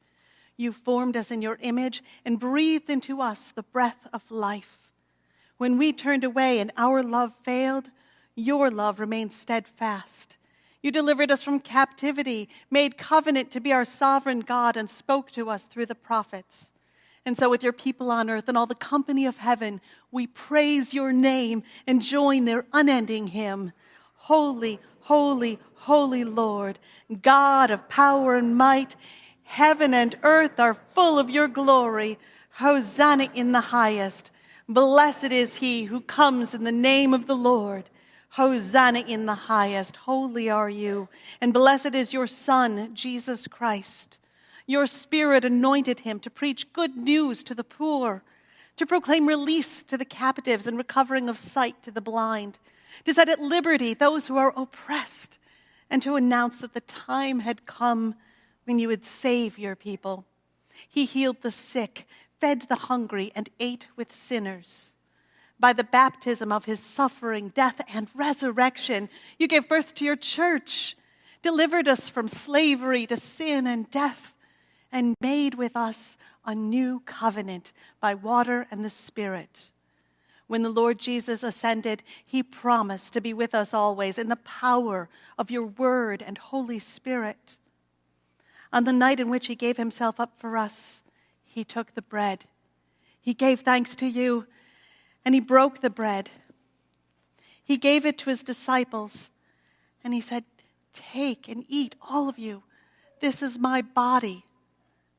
You 0.60 0.74
formed 0.74 1.16
us 1.16 1.32
in 1.32 1.42
your 1.42 1.58
image 1.62 2.04
and 2.26 2.38
breathed 2.38 2.90
into 2.90 3.22
us 3.22 3.50
the 3.50 3.64
breath 3.64 4.10
of 4.12 4.30
life. 4.30 4.92
When 5.56 5.78
we 5.78 5.94
turned 5.94 6.26
away 6.26 6.60
and 6.60 6.74
our 6.76 7.02
love 7.02 7.34
failed, 7.44 7.90
your 8.36 8.70
love 8.70 9.00
remained 9.00 9.32
steadfast. 9.32 10.36
You 10.84 10.92
delivered 10.92 11.32
us 11.32 11.42
from 11.42 11.62
captivity, 11.62 12.50
made 12.70 12.98
covenant 12.98 13.52
to 13.52 13.62
be 13.62 13.72
our 13.72 13.86
sovereign 13.86 14.42
God, 14.42 14.76
and 14.76 14.90
spoke 14.90 15.32
to 15.32 15.50
us 15.50 15.64
through 15.64 15.86
the 15.86 15.96
prophets. 15.96 16.74
And 17.26 17.38
so, 17.38 17.50
with 17.50 17.64
your 17.64 17.72
people 17.72 18.12
on 18.12 18.30
earth 18.30 18.50
and 18.50 18.58
all 18.58 18.66
the 18.66 18.76
company 18.76 19.26
of 19.26 19.38
heaven, 19.38 19.80
we 20.12 20.28
praise 20.28 20.94
your 20.94 21.14
name 21.14 21.64
and 21.88 22.02
join 22.02 22.44
their 22.44 22.66
unending 22.74 23.28
hymn 23.28 23.72
Holy, 24.16 24.82
holy, 25.00 25.58
holy 25.76 26.26
Lord, 26.26 26.80
God 27.22 27.72
of 27.72 27.88
power 27.88 28.36
and 28.36 28.58
might. 28.58 28.98
Heaven 29.50 29.96
and 29.96 30.16
earth 30.22 30.60
are 30.60 30.76
full 30.76 31.18
of 31.18 31.32
your 31.32 31.48
glory. 31.48 32.20
Hosanna 32.52 33.30
in 33.34 33.52
the 33.52 33.60
highest. 33.60 34.30
Blessed 34.70 35.32
is 35.32 35.56
he 35.56 35.86
who 35.86 36.02
comes 36.02 36.54
in 36.54 36.66
the 36.66 36.72
name 36.72 37.16
of 37.16 37.26
the 37.26 37.36
Lord. 37.36 37.90
Hosanna 38.30 39.00
in 39.00 39.26
the 39.26 39.34
highest. 39.34 39.98
Holy 39.98 40.52
are 40.52 40.70
you. 40.70 41.10
And 41.42 41.52
blessed 41.52 41.96
is 41.96 42.14
your 42.14 42.28
Son, 42.28 42.94
Jesus 42.94 43.48
Christ. 43.48 44.20
Your 44.68 44.86
Spirit 44.86 45.44
anointed 45.44 46.02
him 46.02 46.20
to 46.20 46.30
preach 46.30 46.72
good 46.72 46.96
news 46.96 47.44
to 47.46 47.56
the 47.56 47.64
poor, 47.64 48.22
to 48.78 48.86
proclaim 48.86 49.28
release 49.28 49.82
to 49.82 49.98
the 49.98 50.06
captives 50.06 50.68
and 50.68 50.78
recovering 50.78 51.28
of 51.28 51.40
sight 51.40 51.82
to 51.82 51.92
the 51.92 52.02
blind, 52.02 52.60
to 53.04 53.16
set 53.16 53.30
at 53.30 53.42
liberty 53.42 53.96
those 53.96 54.28
who 54.28 54.38
are 54.38 54.54
oppressed, 54.56 55.40
and 55.90 56.04
to 56.04 56.18
announce 56.18 56.58
that 56.60 56.76
the 56.76 56.82
time 56.82 57.40
had 57.40 57.66
come 57.66 58.14
when 58.70 58.78
you 58.78 58.88
would 58.88 59.04
save 59.04 59.58
your 59.58 59.76
people. 59.76 60.26
He 60.88 61.06
healed 61.06 61.42
the 61.42 61.52
sick, 61.52 62.06
fed 62.40 62.62
the 62.70 62.76
hungry, 62.76 63.32
and 63.34 63.50
ate 63.60 63.88
with 63.96 64.14
sinners 64.14 64.94
by 65.60 65.74
the 65.74 65.84
baptism 65.84 66.52
of 66.52 66.66
his 66.66 66.80
suffering, 66.80 67.50
death, 67.50 67.82
and 67.92 68.08
resurrection. 68.14 69.10
You 69.40 69.48
gave 69.48 69.68
birth 69.68 69.96
to 69.96 70.06
your 70.06 70.16
church, 70.16 70.96
delivered 71.42 71.88
us 71.88 72.10
from 72.10 72.28
slavery 72.28 73.08
to 73.08 73.16
sin 73.16 73.66
and 73.66 73.90
death, 73.90 74.36
and 74.92 75.16
made 75.20 75.56
with 75.56 75.76
us 75.76 76.16
a 76.46 76.54
new 76.54 77.00
covenant 77.08 77.74
by 78.00 78.14
water 78.14 78.68
and 78.70 78.86
the 78.86 78.92
Spirit. 78.92 79.72
When 80.46 80.62
the 80.62 80.70
Lord 80.70 81.00
Jesus 81.00 81.42
ascended, 81.42 82.04
he 82.24 82.44
promised 82.44 83.14
to 83.14 83.22
be 83.22 83.34
with 83.34 83.56
us 83.56 83.74
always 83.74 84.20
in 84.20 84.30
the 84.30 84.36
power 84.36 85.10
of 85.40 85.50
your 85.50 85.66
word 85.66 86.22
and 86.22 86.38
Holy 86.38 86.78
Spirit. 86.78 87.58
On 88.72 88.84
the 88.84 88.94
night 88.94 89.20
in 89.20 89.30
which 89.30 89.48
he 89.48 89.56
gave 89.56 89.78
himself 89.78 90.20
up 90.20 90.38
for 90.38 90.56
us, 90.58 91.04
he 91.44 91.64
took 91.64 91.96
the 91.96 92.02
bread. 92.02 92.46
He 93.20 93.34
gave 93.34 93.62
thanks 93.62 93.96
to 93.98 94.06
you 94.06 94.46
and 95.26 95.36
he 95.36 95.42
broke 95.42 95.82
the 95.82 95.90
bread. 95.90 96.32
He 97.64 97.78
gave 97.78 98.06
it 98.06 98.18
to 98.20 98.30
his 98.30 98.42
disciples, 98.42 99.30
and 100.04 100.14
he 100.14 100.22
said, 100.22 100.44
Take 100.94 101.48
and 101.48 101.66
eat, 101.68 101.96
all 102.02 102.30
of 102.30 102.40
you. 102.40 102.64
This 103.20 103.44
is 103.44 103.60
my 103.60 103.82
body, 103.82 104.46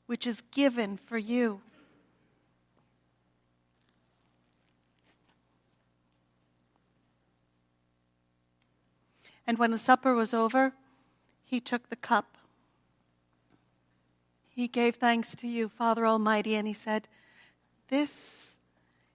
which 0.07 0.27
is 0.27 0.41
given 0.51 0.97
for 0.97 1.17
you. 1.19 1.61
And 9.47 9.59
when 9.59 9.71
the 9.71 9.79
supper 9.79 10.15
was 10.15 10.35
over, 10.35 10.73
he 11.45 11.61
took 11.61 11.89
the 11.89 11.97
cup. 11.97 12.37
He 14.61 14.69
gave 14.69 14.97
thanks 14.97 15.35
to 15.37 15.49
you, 15.49 15.71
Father 15.71 16.07
Almighty, 16.07 16.55
and 16.55 16.69
he 16.69 16.75
said, 16.75 17.09
This 17.89 18.59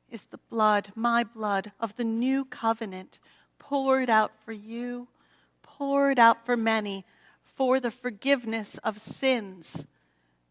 is 0.10 0.24
the 0.24 0.39
blood, 0.50 0.91
my 0.96 1.24
blood, 1.24 1.72
of 1.80 1.96
the 1.98 2.04
new 2.04 2.46
covenant, 2.46 3.20
poured 3.60 4.10
out 4.10 4.32
for 4.43 4.54
you, 4.54 5.08
poured 5.62 6.18
out 6.18 6.48
for 6.48 6.58
many, 6.58 7.06
for 7.43 7.80
the 7.80 7.91
forgiveness 7.91 8.80
of 8.80 9.00
sins. 9.00 9.86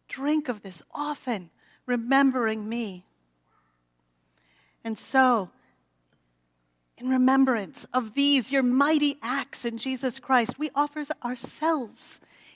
Drink 0.07 0.49
of 0.49 0.63
this 0.63 0.81
often, 0.95 1.51
remembering 1.87 2.69
me. 2.69 3.05
And 4.85 4.97
so, 4.97 5.51
in 6.99 7.11
remembrance 7.11 7.85
of 7.93 8.15
these, 8.15 8.53
your 8.53 8.63
mighty 8.63 9.19
acts 9.25 9.65
in 9.65 9.77
Jesus 9.77 10.21
Christ, 10.21 10.57
we 10.57 10.71
offer 10.73 11.03
ourselves 11.25 12.21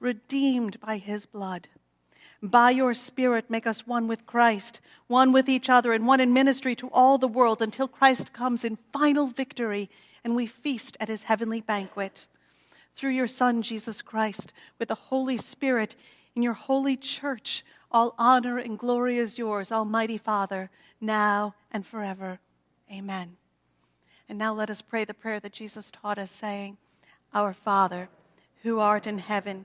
redeemed 0.00 0.80
by 0.80 0.98
his 0.98 1.26
blood. 1.26 1.68
By 2.42 2.70
your 2.70 2.94
Spirit, 2.94 3.50
make 3.50 3.66
us 3.66 3.86
one 3.86 4.06
with 4.06 4.26
Christ, 4.26 4.80
one 5.08 5.32
with 5.32 5.48
each 5.48 5.68
other, 5.68 5.92
and 5.92 6.06
one 6.06 6.20
in 6.20 6.32
ministry 6.32 6.76
to 6.76 6.88
all 6.92 7.18
the 7.18 7.26
world 7.26 7.60
until 7.60 7.88
Christ 7.88 8.32
comes 8.32 8.64
in 8.64 8.78
final 8.92 9.26
victory 9.26 9.90
and 10.22 10.36
we 10.36 10.46
feast 10.46 10.96
at 11.00 11.08
his 11.08 11.24
heavenly 11.24 11.60
banquet. 11.60 12.28
Through 12.94 13.10
your 13.10 13.26
Son, 13.26 13.62
Jesus 13.62 14.02
Christ, 14.02 14.52
with 14.78 14.88
the 14.88 14.94
Holy 14.94 15.36
Spirit 15.36 15.96
in 16.34 16.42
your 16.42 16.52
holy 16.52 16.96
church, 16.96 17.64
all 17.90 18.14
honor 18.18 18.58
and 18.58 18.78
glory 18.78 19.18
is 19.18 19.38
yours, 19.38 19.72
Almighty 19.72 20.18
Father, 20.18 20.70
now 21.00 21.54
and 21.72 21.86
forever. 21.86 22.38
Amen. 22.92 23.36
And 24.28 24.38
now 24.38 24.52
let 24.52 24.70
us 24.70 24.82
pray 24.82 25.04
the 25.04 25.14
prayer 25.14 25.40
that 25.40 25.52
Jesus 25.52 25.90
taught 25.90 26.18
us, 26.18 26.30
saying, 26.30 26.76
Our 27.32 27.52
Father, 27.52 28.08
who 28.62 28.78
art 28.78 29.06
in 29.06 29.18
heaven, 29.18 29.64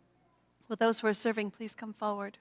Will 0.71 0.77
those 0.77 1.01
who 1.01 1.07
are 1.07 1.13
serving 1.13 1.51
please 1.51 1.75
come 1.75 1.91
forward? 1.91 2.37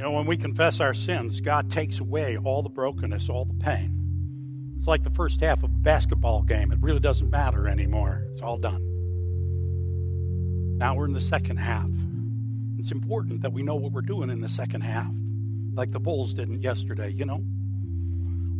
You 0.00 0.06
know, 0.06 0.12
when 0.12 0.24
we 0.24 0.38
confess 0.38 0.80
our 0.80 0.94
sins, 0.94 1.42
God 1.42 1.70
takes 1.70 1.98
away 1.98 2.38
all 2.38 2.62
the 2.62 2.70
brokenness, 2.70 3.28
all 3.28 3.44
the 3.44 3.62
pain. 3.62 4.74
It's 4.78 4.86
like 4.86 5.02
the 5.02 5.10
first 5.10 5.42
half 5.42 5.58
of 5.58 5.64
a 5.64 5.74
basketball 5.76 6.40
game. 6.40 6.72
It 6.72 6.78
really 6.80 7.00
doesn't 7.00 7.28
matter 7.28 7.68
anymore. 7.68 8.26
It's 8.32 8.40
all 8.40 8.56
done. 8.56 8.80
Now 10.78 10.94
we're 10.94 11.04
in 11.04 11.12
the 11.12 11.20
second 11.20 11.58
half. 11.58 11.90
It's 12.78 12.92
important 12.92 13.42
that 13.42 13.52
we 13.52 13.62
know 13.62 13.74
what 13.74 13.92
we're 13.92 14.00
doing 14.00 14.30
in 14.30 14.40
the 14.40 14.48
second 14.48 14.80
half, 14.80 15.12
like 15.74 15.90
the 15.90 16.00
Bulls 16.00 16.32
didn't 16.32 16.62
yesterday, 16.62 17.10
you 17.10 17.26
know? 17.26 17.44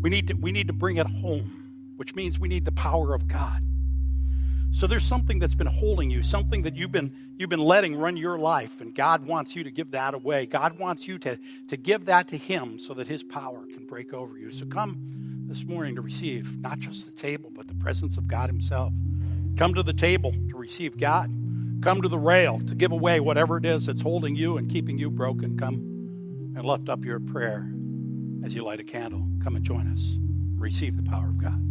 We 0.02 0.10
need 0.10 0.28
to, 0.28 0.34
we 0.34 0.52
need 0.52 0.66
to 0.66 0.74
bring 0.74 0.98
it 0.98 1.06
home, 1.06 1.72
which 1.96 2.14
means 2.14 2.38
we 2.38 2.48
need 2.48 2.66
the 2.66 2.72
power 2.72 3.14
of 3.14 3.28
God. 3.28 3.64
So 4.72 4.86
there's 4.86 5.04
something 5.04 5.38
that's 5.38 5.54
been 5.54 5.66
holding 5.66 6.10
you, 6.10 6.22
something 6.22 6.62
that 6.62 6.76
you've 6.76 6.92
been 6.92 7.14
you've 7.36 7.50
been 7.50 7.58
letting 7.58 7.96
run 7.96 8.16
your 8.16 8.38
life, 8.38 8.80
and 8.80 8.94
God 8.94 9.26
wants 9.26 9.56
you 9.56 9.64
to 9.64 9.70
give 9.70 9.90
that 9.90 10.14
away. 10.14 10.46
God 10.46 10.78
wants 10.78 11.08
you 11.08 11.18
to, 11.18 11.38
to 11.68 11.76
give 11.76 12.06
that 12.06 12.28
to 12.28 12.36
Him 12.36 12.78
so 12.78 12.94
that 12.94 13.08
His 13.08 13.22
power 13.22 13.66
can 13.66 13.86
break 13.86 14.14
over 14.14 14.38
you. 14.38 14.52
So 14.52 14.66
come 14.66 15.44
this 15.46 15.64
morning 15.64 15.96
to 15.96 16.00
receive 16.00 16.58
not 16.60 16.78
just 16.78 17.06
the 17.06 17.12
table, 17.12 17.50
but 17.52 17.66
the 17.66 17.74
presence 17.74 18.16
of 18.16 18.28
God 18.28 18.48
Himself. 18.48 18.92
Come 19.56 19.74
to 19.74 19.82
the 19.82 19.92
table 19.92 20.32
to 20.32 20.56
receive 20.56 20.96
God. 20.96 21.30
Come 21.82 22.02
to 22.02 22.08
the 22.08 22.18
rail 22.18 22.60
to 22.66 22.74
give 22.74 22.92
away 22.92 23.20
whatever 23.20 23.56
it 23.56 23.64
is 23.64 23.86
that's 23.86 24.02
holding 24.02 24.36
you 24.36 24.58
and 24.58 24.70
keeping 24.70 24.98
you 24.98 25.10
broken. 25.10 25.58
Come 25.58 26.54
and 26.56 26.64
lift 26.64 26.88
up 26.88 27.04
your 27.04 27.20
prayer 27.20 27.70
as 28.44 28.54
you 28.54 28.64
light 28.64 28.80
a 28.80 28.84
candle. 28.84 29.26
Come 29.42 29.56
and 29.56 29.64
join 29.64 29.86
us. 29.88 30.16
Receive 30.56 30.96
the 30.96 31.02
power 31.02 31.28
of 31.28 31.38
God. 31.38 31.69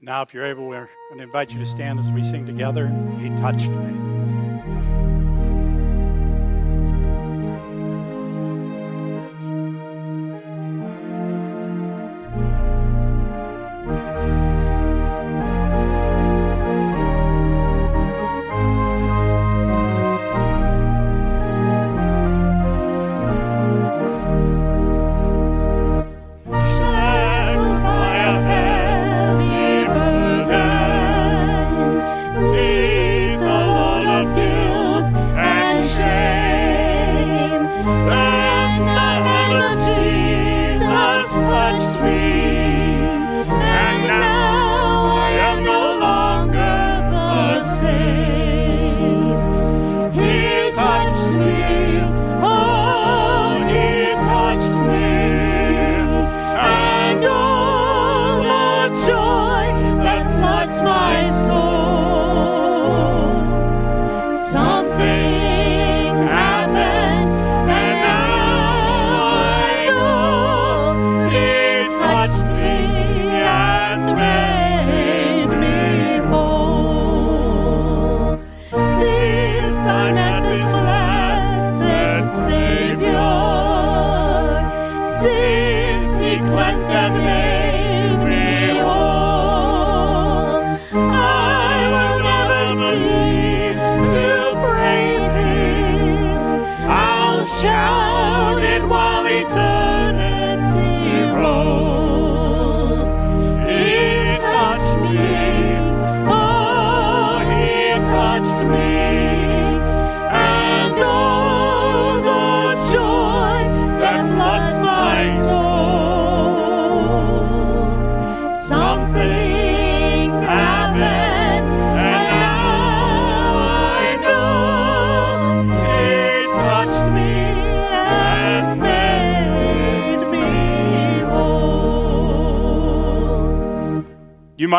Now, 0.00 0.22
if 0.22 0.32
you're 0.32 0.46
able, 0.46 0.68
we're 0.68 0.88
going 1.08 1.18
to 1.18 1.24
invite 1.24 1.52
you 1.52 1.58
to 1.58 1.66
stand 1.66 1.98
as 1.98 2.08
we 2.12 2.22
sing 2.22 2.46
together. 2.46 2.86
He 3.18 3.30
touched 3.30 3.68
me. 3.68 4.07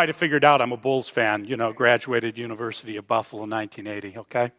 Might 0.10 0.15
have 0.15 0.19
figured 0.19 0.44
out 0.44 0.60
I'm 0.60 0.72
a 0.72 0.77
Bulls 0.77 1.07
fan, 1.07 1.45
you 1.45 1.56
know, 1.56 1.72
graduated 1.72 2.36
University 2.36 2.98
of 2.98 3.06
Buffalo 3.06 3.44
in 3.44 3.52
1980, 3.52 4.18
okay? 4.22 4.52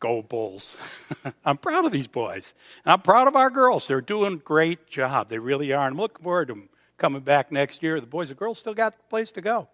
Go 0.00 0.22
Bulls. 0.22 0.76
I'm 1.44 1.56
proud 1.56 1.84
of 1.84 1.92
these 1.92 2.08
boys. 2.08 2.52
And 2.84 2.92
I'm 2.92 3.00
proud 3.00 3.28
of 3.28 3.36
our 3.36 3.48
girls. 3.48 3.86
They're 3.86 4.00
doing 4.00 4.32
a 4.32 4.36
great 4.38 4.88
job. 4.88 5.28
They 5.28 5.38
really 5.38 5.72
are. 5.72 5.86
And 5.86 5.94
I'm 5.94 6.00
looking 6.00 6.24
forward 6.24 6.48
to 6.48 6.54
them 6.54 6.68
coming 6.98 7.20
back 7.20 7.52
next 7.52 7.80
year. 7.80 8.00
The 8.00 8.08
boys 8.08 8.28
and 8.30 8.36
girls 8.36 8.58
still 8.58 8.74
got 8.74 8.94
a 8.98 9.08
place 9.08 9.30
to 9.32 9.40
go. 9.40 9.68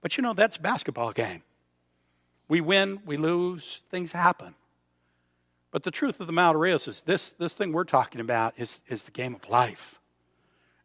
But 0.00 0.16
you 0.16 0.22
know, 0.22 0.32
that's 0.32 0.56
a 0.56 0.60
basketball 0.60 1.12
game. 1.12 1.44
We 2.48 2.60
win, 2.60 2.98
we 3.06 3.16
lose, 3.18 3.82
things 3.88 4.10
happen. 4.10 4.56
But 5.70 5.84
the 5.84 5.92
truth 5.92 6.18
of 6.18 6.26
the 6.26 6.32
matter 6.32 6.66
is, 6.66 6.88
is 6.88 7.02
this, 7.02 7.30
this 7.30 7.54
thing 7.54 7.72
we're 7.72 7.84
talking 7.84 8.20
about 8.20 8.54
is, 8.56 8.80
is 8.88 9.04
the 9.04 9.12
game 9.12 9.36
of 9.36 9.48
life. 9.48 10.00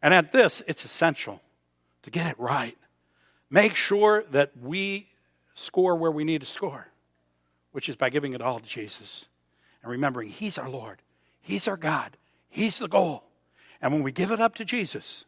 And 0.04 0.14
at 0.14 0.32
this, 0.32 0.62
it's 0.68 0.86
essential 0.86 1.42
to 2.06 2.12
get 2.12 2.28
it 2.28 2.40
right. 2.40 2.78
Make 3.50 3.76
sure 3.76 4.24
that 4.32 4.52
we 4.62 5.10
score 5.56 5.96
where 5.96 6.12
we 6.12 6.24
need 6.24 6.42
to 6.42 6.48
score, 6.48 6.88
which 7.72 7.90
is 7.90 7.96
by 7.96 8.12
giving 8.12 8.34
it 8.34 8.42
all 8.42 8.60
to 8.60 8.66
Jesus 8.66 9.28
and 9.82 9.92
remembering 9.92 10.30
He's 10.30 10.58
our 10.60 10.70
Lord, 10.70 11.02
He's 11.42 11.68
our 11.68 11.78
God, 11.78 12.16
He's 12.48 12.78
the 12.78 12.88
goal. 12.88 13.24
And 13.82 13.92
when 13.92 14.04
we 14.04 14.12
give 14.12 14.32
it 14.32 14.40
up 14.40 14.54
to 14.56 14.66
Jesus, 14.66 15.26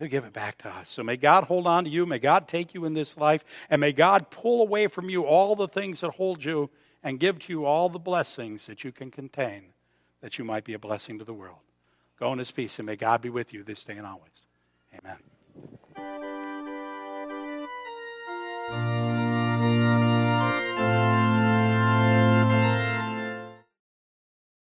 He'll 0.00 0.08
give 0.08 0.24
it 0.24 0.32
back 0.32 0.58
to 0.58 0.68
us. 0.68 0.88
So 0.88 1.04
may 1.04 1.16
God 1.16 1.44
hold 1.44 1.66
on 1.66 1.84
to 1.84 1.90
you. 1.90 2.04
May 2.04 2.18
God 2.18 2.48
take 2.48 2.74
you 2.74 2.84
in 2.84 2.94
this 2.94 3.16
life. 3.16 3.44
And 3.68 3.80
may 3.80 3.92
God 3.92 4.30
pull 4.30 4.62
away 4.62 4.88
from 4.88 5.08
you 5.08 5.24
all 5.24 5.54
the 5.54 5.68
things 5.68 6.00
that 6.00 6.12
hold 6.12 6.42
you 6.42 6.70
and 7.02 7.20
give 7.20 7.38
to 7.40 7.52
you 7.52 7.64
all 7.64 7.88
the 7.88 7.98
blessings 7.98 8.66
that 8.66 8.82
you 8.82 8.92
can 8.92 9.10
contain, 9.10 9.72
that 10.20 10.38
you 10.38 10.44
might 10.44 10.64
be 10.64 10.72
a 10.72 10.78
blessing 10.78 11.18
to 11.18 11.24
the 11.24 11.34
world. 11.34 11.58
Go 12.18 12.32
in 12.32 12.38
His 12.38 12.50
peace, 12.50 12.78
and 12.78 12.86
may 12.86 12.96
God 12.96 13.22
be 13.22 13.30
with 13.30 13.52
you 13.52 13.62
this 13.62 13.84
day 13.84 13.96
and 13.96 14.06
always. 14.06 14.46
Amen 14.98 15.18
thank 16.00 16.22
you 16.24 16.39